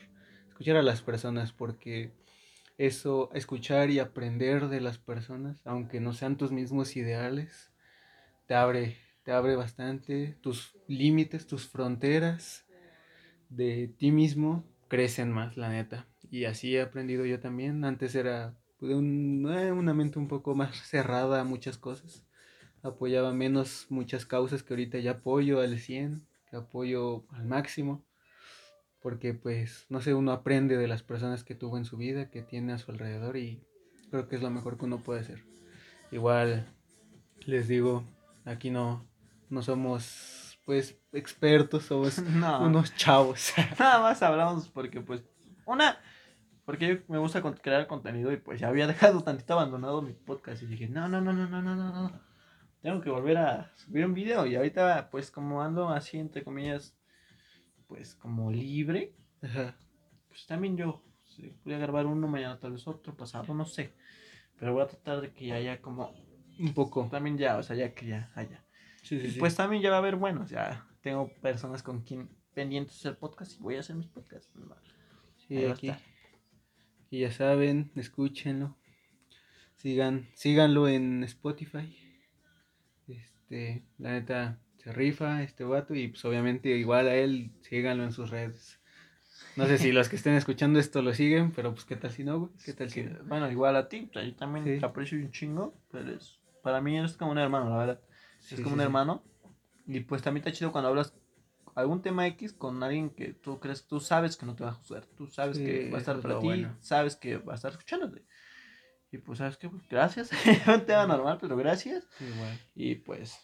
escuchar 0.49 0.75
a 0.75 0.83
las 0.83 1.03
personas, 1.03 1.53
porque 1.53 2.11
eso, 2.79 3.31
escuchar 3.33 3.91
y 3.91 4.01
aprender 4.01 4.67
de 4.67 4.81
las 4.81 4.99
personas, 4.99 5.61
aunque 5.65 6.01
no 6.01 6.15
sean 6.15 6.37
tus 6.37 6.51
mismos 6.51 6.97
ideales, 6.97 7.71
te 8.47 8.55
abre, 8.57 8.97
te 9.23 9.31
abre 9.31 9.55
bastante 9.55 10.37
tus 10.43 10.75
límites, 10.89 11.47
tus 11.47 11.69
fronteras 11.69 12.67
de 13.51 13.87
ti 13.99 14.11
mismo 14.11 14.65
crecen 14.89 15.31
más, 15.31 15.57
la 15.57 15.69
neta. 15.69 16.09
Y 16.29 16.47
así 16.47 16.75
he 16.77 16.83
aprendido 16.83 17.25
yo 17.25 17.39
también. 17.39 17.85
Antes 17.85 18.17
era 18.17 18.57
de 18.81 18.97
un- 18.97 19.49
eh, 19.57 19.71
una 19.71 19.95
mente 19.95 20.19
un 20.19 20.27
poco 20.27 20.57
más 20.57 20.77
cerrada 20.89 21.41
a 21.41 21.45
muchas 21.45 21.79
cosas 21.79 22.27
apoyaba 22.83 23.33
menos 23.33 23.87
muchas 23.89 24.27
causas 24.27 24.63
que 24.63 24.75
ahorita 24.75 24.99
ya 24.99 25.13
apoyo 25.13 25.61
al 25.61 25.79
100, 25.79 26.27
que 26.51 26.57
apoyo 26.57 27.25
al 27.31 27.47
máximo, 27.47 28.05
porque 29.01 29.35
pues, 29.35 29.87
no 29.89 30.01
sé, 30.01 30.15
uno 30.15 30.33
aprende 30.33 30.77
de 30.77 30.89
las 30.89 31.03
personas 31.03 31.45
que 31.45 31.55
tuvo 31.55 31.77
en 31.77 31.85
su 31.85 31.97
vida, 31.97 32.31
que 32.31 32.43
tiene 32.43 32.73
a 32.73 32.79
su 32.79 32.91
alrededor 32.91 33.37
y 33.37 33.61
creo 34.11 34.29
que 34.29 34.37
es 34.37 34.43
lo 34.43 34.51
mejor 34.51 34.79
que 34.79 34.85
uno 34.85 34.99
puede 34.99 35.21
hacer. 35.21 35.43
Igual, 36.11 36.67
les 37.47 37.69
digo, 37.69 38.05
aquí 38.45 38.71
no, 38.71 39.07
no 39.49 39.63
somos 39.63 40.59
pues 40.65 40.97
expertos, 41.13 41.85
somos 41.85 42.19
unos 42.61 42.95
chavos. 42.97 43.53
Nada 43.79 44.01
más 44.01 44.23
hablamos 44.23 44.69
porque 44.69 45.01
pues, 45.01 45.23
una, 45.67 45.99
porque 46.65 46.89
yo 46.89 46.97
me 47.09 47.19
gusta 47.19 47.43
crear 47.43 47.87
contenido 47.87 48.33
y 48.33 48.37
pues 48.37 48.61
ya 48.61 48.69
había 48.69 48.87
dejado 48.87 49.23
tantito 49.23 49.55
abandonado 49.55 50.03
mi 50.03 50.13
podcast 50.13 50.63
y 50.63 50.67
dije, 50.67 50.89
no, 50.89 51.09
no, 51.09 51.21
no, 51.21 51.33
no, 51.33 51.47
no, 51.49 51.63
no, 51.63 51.75
no. 51.75 52.32
Tengo 52.83 53.01
que 53.01 53.11
volver 53.11 53.37
a 53.39 53.73
subir 53.77 54.05
un 54.05 54.13
video 54.15 54.45
y 54.47 54.57
ahorita, 54.57 55.09
pues, 55.11 55.31
como 55.31 55.63
ando 55.63 55.89
así, 55.89 56.19
entre 56.19 56.43
comillas, 56.43 56.97
pues, 57.87 58.15
como 58.17 58.51
libre, 58.51 59.15
Ajá. 59.41 59.77
pues 60.29 60.47
también 60.47 60.77
yo 60.77 61.05
sí, 61.25 61.55
voy 61.65 61.75
a 61.75 61.79
grabar 61.79 62.07
uno, 62.07 62.27
mañana 62.27 62.59
tal 62.59 62.73
vez 62.73 62.87
otro, 62.89 63.17
pasado, 63.17 63.55
no 63.55 63.65
sé. 63.65 63.95
Pero 64.59 64.73
voy 64.75 64.83
a 64.83 64.87
tratar 64.89 65.21
de 65.21 65.33
que 65.33 65.47
ya 65.47 65.55
haya 65.57 65.81
como, 65.81 66.13
Un 66.59 66.75
poco. 66.75 67.09
también 67.11 67.39
ya, 67.39 67.57
o 67.57 67.63
sea, 67.63 67.77
ya 67.77 67.95
que 67.95 68.07
ya 68.07 68.31
haya. 68.35 68.65
Sí, 69.03 69.21
sí, 69.21 69.27
Y 69.27 69.31
sí. 69.33 69.39
pues 69.41 69.55
también 69.57 69.83
ya 69.83 69.91
va 69.91 69.97
a 69.97 69.99
haber 70.01 70.17
buenos, 70.17 70.51
ya 70.51 70.87
tengo 71.03 71.29
personas 71.41 71.83
con 71.83 72.03
quien 72.03 72.29
pendientes 72.55 72.97
hacer 72.97 73.17
podcast 73.19 73.59
y 73.59 73.63
voy 73.63 73.77
a 73.77 73.81
hacer 73.81 73.97
mis 73.97 74.07
podcasts. 74.09 74.53
Sí, 75.37 75.65
aquí. 75.65 75.93
Y 77.11 77.21
ya 77.21 77.31
saben, 77.33 77.91
escúchenlo. 77.97 78.77
Sigan, 79.77 80.29
síganlo 80.35 80.89
en 80.89 81.25
Spotify. 81.25 81.97
Este, 83.53 83.83
la 83.99 84.13
neta, 84.13 84.59
se 84.79 84.93
rifa 84.93 85.43
este 85.43 85.65
vato. 85.65 85.95
Y 85.95 86.09
pues 86.09 86.25
obviamente 86.25 86.71
igual 86.71 87.07
a 87.09 87.15
él, 87.15 87.53
síganlo 87.61 88.03
en 88.05 88.13
sus 88.13 88.31
redes. 88.31 88.81
No 89.57 89.67
sé 89.67 89.77
si 89.77 89.93
los 89.93 90.09
que 90.09 90.17
estén 90.17 90.35
escuchando 90.35 90.79
esto 90.79 91.03
lo 91.03 91.13
siguen, 91.13 91.53
pero 91.53 91.75
pues 91.75 91.85
qué 91.85 91.97
tal 91.97 92.11
si 92.11 92.25
no, 92.25 92.41
güey. 92.41 92.53
¿Qué 92.65 92.73
tal 92.73 92.89
si 92.89 93.03
no? 93.03 93.23
Bueno, 93.25 93.51
igual 93.51 93.77
a 93.77 93.89
ti, 93.89 94.09
yo 94.11 94.35
también 94.37 94.65
Sí. 94.65 94.81
te 94.81 94.87
aprecio 94.87 95.19
un 95.19 95.31
chingo, 95.31 95.75
pero 95.91 96.13
es, 96.13 96.39
para 96.63 96.81
mí 96.81 96.97
eres 96.97 97.19
como 97.19 97.33
un 97.33 97.39
hermano, 97.39 97.69
la 97.69 97.77
verdad. 97.77 98.01
Sí, 98.41 98.55
es 98.55 98.59
sí, 98.59 98.63
como 98.63 98.77
un 98.77 98.81
hermano. 98.81 99.23
Y 99.87 100.01
pues 100.01 100.23
también 100.23 100.47
está 100.47 100.57
chido 100.57 100.73
cuando 100.73 100.89
hablas 100.89 101.15
algún 101.75 102.01
tema 102.01 102.27
X 102.29 102.55
con 102.55 102.83
alguien 102.83 103.11
que 103.11 103.35
tú 103.35 103.61
crees, 103.61 103.87
tú 103.87 104.01
sabes 104.01 104.37
que 104.39 104.47
no 104.47 104.55
te 104.55 104.65
va 104.65 104.71
a 104.71 104.75
juzgar, 104.75 105.05
tú 105.07 105.27
sabes 105.27 105.59
que 105.59 105.91
va 105.91 105.99
a 105.99 106.01
estar 106.01 106.21
para 106.21 106.39
ti, 106.39 106.47
bueno. 106.47 106.77
sabes 106.81 107.17
que 107.17 107.37
va 107.37 107.53
a 107.53 107.57
estar 107.57 107.73
escuchándote. 107.73 108.25
Y 109.13 109.19
pues, 109.19 109.39
¿sabes 109.39 109.57
qué? 109.59 109.69
Pues, 109.69 109.83
gracias. 109.89 110.31
un 110.67 110.85
tema 110.87 111.07
normal, 111.07 111.39
pero 111.41 111.57
gracias. 111.57 112.05
Igual. 112.21 112.59
Y 112.75 112.95
pues, 112.97 113.39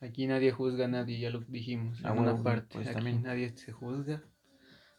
Aquí 0.00 0.26
nadie 0.26 0.50
juzga 0.50 0.86
a 0.86 0.88
nadie, 0.88 1.20
ya 1.20 1.30
lo 1.30 1.38
dijimos. 1.40 2.00
Ah, 2.02 2.08
en 2.08 2.16
bueno, 2.16 2.34
una 2.34 2.42
parte. 2.42 2.74
pues, 2.74 2.88
Aquí 2.88 2.94
también. 2.96 3.22
nadie 3.22 3.56
se 3.56 3.70
juzga. 3.70 4.20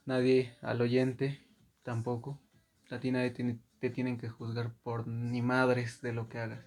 Nadie 0.05 0.55
al 0.61 0.80
oyente 0.82 1.45
tampoco. 1.84 2.41
A 2.89 2.99
ti 2.99 3.11
nadie 3.11 3.32
tiene- 3.32 3.59
te 3.80 3.89
tienen 3.89 4.18
que 4.18 4.30
juzgar 4.30 4.74
por 4.84 5.05
ni 5.07 5.41
madres 5.41 6.01
de 6.01 6.14
lo 6.14 6.30
que 6.30 6.38
hagas. 6.39 6.66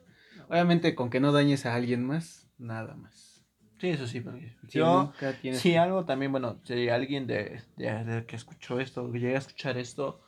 Obviamente 0.50 0.94
con 0.94 1.08
que 1.08 1.18
no 1.20 1.32
dañes 1.32 1.64
a 1.64 1.74
alguien 1.74 2.04
más, 2.04 2.50
nada 2.58 2.94
más. 2.94 3.46
sí, 3.78 3.88
eso 3.88 4.06
sí, 4.06 4.20
porque 4.20 4.54
Si 4.68 4.78
yo, 4.78 5.12
tienes 5.40 5.60
sí, 5.60 5.76
algo 5.76 6.04
también, 6.04 6.30
bueno, 6.32 6.60
si 6.64 6.88
alguien 6.90 7.26
de, 7.26 7.62
de, 7.76 8.04
de 8.04 8.26
que 8.26 8.36
escuchó 8.36 8.80
esto, 8.80 9.10
que 9.12 9.18
llega 9.18 9.36
a 9.36 9.38
escuchar 9.38 9.78
esto, 9.78 10.20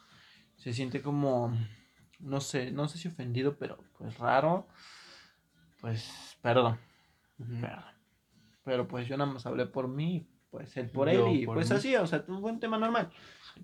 se 0.57 0.73
siente 0.73 1.03
como, 1.03 1.55
no 2.19 2.41
sé, 2.41 2.71
no 2.71 2.89
sé 2.89 2.99
si 2.99 3.09
ofendido, 3.09 3.57
pero 3.57 3.79
pues 3.99 4.19
raro, 4.19 4.67
pues 5.81 6.37
perdón. 6.43 6.79
Pero 8.65 8.89
pues 8.89 9.09
yo 9.09 9.17
nada 9.17 9.31
más 9.33 9.47
hablé 9.47 9.67
por 9.67 9.89
mí, 9.89 10.27
pues 10.51 10.77
él 10.77 10.91
por 10.91 11.11
Yo 11.11 11.27
él, 11.29 11.37
y 11.37 11.47
por 11.47 11.57
pues 11.57 11.71
mí. 11.71 11.77
así, 11.77 11.97
o 11.97 12.07
sea, 12.07 12.25
un 12.29 12.41
buen 12.41 12.61
tema 12.61 12.79
normal. 12.79 13.11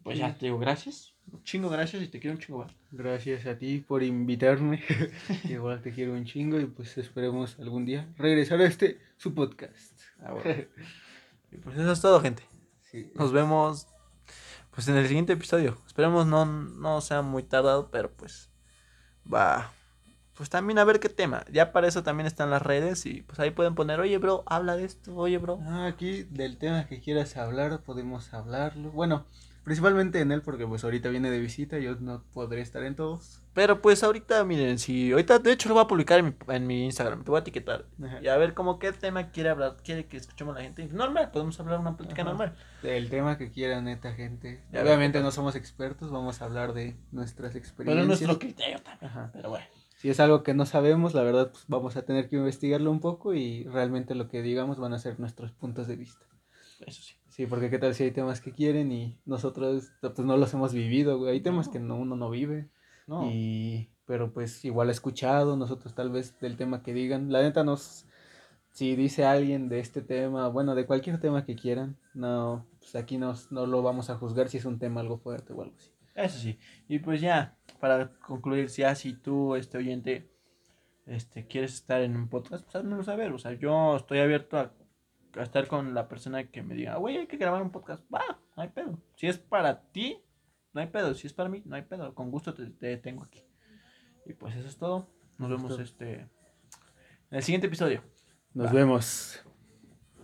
Pues 0.02 0.18
ya 0.18 0.34
te 0.34 0.46
digo 0.46 0.58
gracias, 0.58 1.14
un 1.30 1.42
chingo 1.42 1.68
gracias 1.68 2.02
y 2.02 2.08
te 2.08 2.18
quiero 2.20 2.36
un 2.36 2.42
chingo. 2.42 2.66
Gracias 2.90 3.46
a 3.46 3.58
ti 3.58 3.78
por 3.78 4.02
invitarme. 4.02 4.82
Igual 5.48 5.82
te 5.82 5.92
quiero 5.92 6.12
un 6.12 6.24
chingo 6.24 6.58
y 6.60 6.66
pues 6.66 6.96
esperemos 6.98 7.58
algún 7.58 7.84
día 7.84 8.08
regresar 8.16 8.60
a 8.60 8.66
este 8.66 9.00
su 9.16 9.34
podcast. 9.34 10.00
Ah, 10.20 10.32
bueno. 10.32 10.64
Y 11.52 11.56
pues 11.58 11.78
eso 11.78 11.92
es 11.92 12.00
todo, 12.00 12.20
gente. 12.20 12.42
Sí. 12.80 13.12
Nos 13.14 13.30
vemos 13.30 13.86
pues 14.74 14.88
en 14.88 14.96
el 14.96 15.06
siguiente 15.06 15.32
episodio. 15.32 15.78
Esperemos 15.86 16.26
no, 16.26 16.44
no 16.44 17.00
sea 17.00 17.22
muy 17.22 17.42
tardado, 17.42 17.90
pero 17.90 18.10
pues 18.10 18.50
va. 19.32 19.72
Pues 20.36 20.50
también 20.50 20.78
a 20.78 20.84
ver 20.84 20.98
qué 20.98 21.08
tema. 21.08 21.44
Ya 21.52 21.70
para 21.70 21.86
eso 21.86 22.02
también 22.02 22.26
están 22.26 22.50
las 22.50 22.60
redes 22.60 23.06
y 23.06 23.22
pues 23.22 23.38
ahí 23.38 23.52
pueden 23.52 23.76
poner, 23.76 24.00
oye 24.00 24.18
bro, 24.18 24.42
habla 24.46 24.76
de 24.76 24.84
esto, 24.84 25.14
oye 25.14 25.38
bro. 25.38 25.60
Ah, 25.62 25.86
aquí 25.86 26.24
del 26.24 26.58
tema 26.58 26.86
que 26.88 27.00
quieras 27.00 27.36
hablar, 27.36 27.82
podemos 27.82 28.34
hablarlo. 28.34 28.90
Bueno, 28.90 29.26
principalmente 29.64 30.20
en 30.20 30.30
él 30.30 30.42
porque 30.42 30.66
pues 30.66 30.84
ahorita 30.84 31.08
viene 31.08 31.30
de 31.30 31.40
visita, 31.40 31.78
yo 31.78 31.96
no 31.96 32.22
podré 32.32 32.60
estar 32.60 32.82
en 32.84 32.94
todos. 32.94 33.40
Pero 33.54 33.80
pues 33.80 34.02
ahorita, 34.02 34.44
miren, 34.44 34.78
si 34.78 35.12
ahorita 35.12 35.38
de 35.38 35.52
hecho 35.52 35.68
lo 35.68 35.74
voy 35.76 35.84
a 35.84 35.86
publicar 35.86 36.18
en 36.18 36.26
mi, 36.26 36.34
en 36.54 36.66
mi 36.66 36.84
Instagram, 36.84 37.24
te 37.24 37.30
voy 37.30 37.38
a 37.38 37.40
etiquetar. 37.40 37.86
Ajá. 38.02 38.20
Y 38.22 38.28
a 38.28 38.36
ver 38.36 38.52
como 38.54 38.78
qué 38.78 38.92
tema 38.92 39.30
quiere 39.30 39.48
hablar, 39.50 39.76
quiere 39.82 40.06
que 40.06 40.16
escuchemos 40.16 40.54
la 40.54 40.62
gente. 40.62 40.86
Normal, 40.88 41.30
podemos 41.30 41.58
hablar 41.60 41.80
una 41.80 41.96
plática 41.96 42.22
Ajá. 42.22 42.30
normal. 42.30 42.56
Del 42.82 43.08
tema 43.10 43.38
que 43.38 43.50
quieran, 43.50 43.84
neta 43.84 44.12
gente. 44.12 44.62
Ya 44.72 44.82
Obviamente 44.82 45.20
no 45.20 45.30
somos 45.30 45.56
expertos, 45.56 46.10
vamos 46.10 46.42
a 46.42 46.44
hablar 46.44 46.74
de 46.74 46.96
nuestras 47.12 47.52
Pero 47.52 47.64
experiencias. 47.64 48.02
es 48.02 48.08
nuestro 48.26 48.38
criterio 48.38 48.78
también. 48.80 49.10
Ajá. 49.10 49.30
Pero 49.32 49.50
bueno. 49.50 49.66
Si 49.96 50.10
es 50.10 50.20
algo 50.20 50.42
que 50.42 50.52
no 50.52 50.66
sabemos, 50.66 51.14
la 51.14 51.22
verdad 51.22 51.50
pues 51.50 51.64
vamos 51.68 51.96
a 51.96 52.02
tener 52.02 52.28
que 52.28 52.36
investigarlo 52.36 52.90
un 52.90 53.00
poco 53.00 53.32
y 53.32 53.64
realmente 53.64 54.14
lo 54.14 54.28
que 54.28 54.42
digamos 54.42 54.78
van 54.78 54.92
a 54.92 54.98
ser 54.98 55.18
nuestros 55.18 55.52
puntos 55.52 55.86
de 55.86 55.96
vista. 55.96 56.26
Eso 56.80 57.00
sí. 57.02 57.14
Sí, 57.34 57.46
porque 57.46 57.68
qué 57.68 57.80
tal 57.80 57.96
si 57.96 58.04
hay 58.04 58.12
temas 58.12 58.40
que 58.40 58.52
quieren 58.52 58.92
y 58.92 59.18
nosotros 59.26 59.90
pues 60.00 60.20
no 60.20 60.36
los 60.36 60.54
hemos 60.54 60.72
vivido, 60.72 61.18
güey. 61.18 61.32
Hay 61.32 61.40
temas 61.40 61.66
No. 61.66 61.72
que 61.72 61.80
no, 61.80 61.96
uno 61.96 62.14
no 62.14 62.30
vive. 62.30 62.68
No. 63.08 63.28
Y, 63.28 63.90
pero 64.06 64.32
pues 64.32 64.64
igual 64.64 64.88
ha 64.88 64.92
escuchado, 64.92 65.56
nosotros 65.56 65.96
tal 65.96 66.10
vez 66.10 66.38
del 66.38 66.56
tema 66.56 66.84
que 66.84 66.94
digan. 66.94 67.32
La 67.32 67.42
neta 67.42 67.64
nos, 67.64 68.06
si 68.70 68.94
dice 68.94 69.24
alguien 69.24 69.68
de 69.68 69.80
este 69.80 70.00
tema, 70.00 70.46
bueno, 70.46 70.76
de 70.76 70.86
cualquier 70.86 71.18
tema 71.18 71.44
que 71.44 71.56
quieran, 71.56 71.96
no, 72.14 72.68
pues 72.78 72.94
aquí 72.94 73.18
nos, 73.18 73.50
no 73.50 73.66
lo 73.66 73.82
vamos 73.82 74.10
a 74.10 74.14
juzgar 74.14 74.48
si 74.48 74.58
es 74.58 74.64
un 74.64 74.78
tema 74.78 75.00
algo 75.00 75.18
fuerte 75.18 75.52
o 75.54 75.60
algo 75.60 75.74
así. 75.76 75.90
Eso 76.14 76.38
sí. 76.38 76.60
Y 76.86 77.00
pues 77.00 77.20
ya, 77.20 77.56
para 77.80 78.12
concluir, 78.20 78.70
si 78.70 79.12
tú, 79.14 79.56
este 79.56 79.76
oyente, 79.78 80.30
este, 81.06 81.48
quieres 81.48 81.74
estar 81.74 82.00
en 82.00 82.14
un 82.14 82.28
podcast, 82.28 82.62
pues 82.62 82.76
házmelo 82.76 83.02
saber. 83.02 83.32
O 83.32 83.38
sea, 83.38 83.54
yo 83.54 83.96
estoy 83.96 84.20
abierto 84.20 84.56
a, 84.56 84.72
a 85.36 85.42
estar 85.42 85.66
con 85.66 85.94
la 85.94 86.08
persona 86.08 86.44
que 86.50 86.62
me 86.62 86.74
diga, 86.74 86.96
güey, 86.96 87.16
hay 87.18 87.26
que 87.26 87.36
grabar 87.36 87.62
un 87.62 87.70
podcast. 87.70 88.02
Va, 88.12 88.22
no 88.56 88.62
hay 88.62 88.68
pedo. 88.68 88.98
Si 89.16 89.26
es 89.26 89.38
para 89.38 89.80
ti, 89.90 90.22
no 90.72 90.80
hay 90.80 90.86
pedo. 90.88 91.14
Si 91.14 91.26
es 91.26 91.32
para 91.32 91.48
mí, 91.48 91.62
no 91.64 91.76
hay 91.76 91.82
pedo. 91.82 92.14
Con 92.14 92.30
gusto 92.30 92.54
te, 92.54 92.66
te 92.66 92.96
tengo 92.96 93.24
aquí. 93.24 93.44
Y 94.26 94.32
pues 94.34 94.54
eso 94.56 94.68
es 94.68 94.76
todo. 94.76 95.08
Nos 95.38 95.50
vemos 95.50 95.78
este 95.78 96.28
en 97.30 97.38
el 97.38 97.42
siguiente 97.42 97.66
episodio. 97.66 98.02
Nos 98.52 98.68
Va. 98.68 98.72
vemos. 98.72 99.44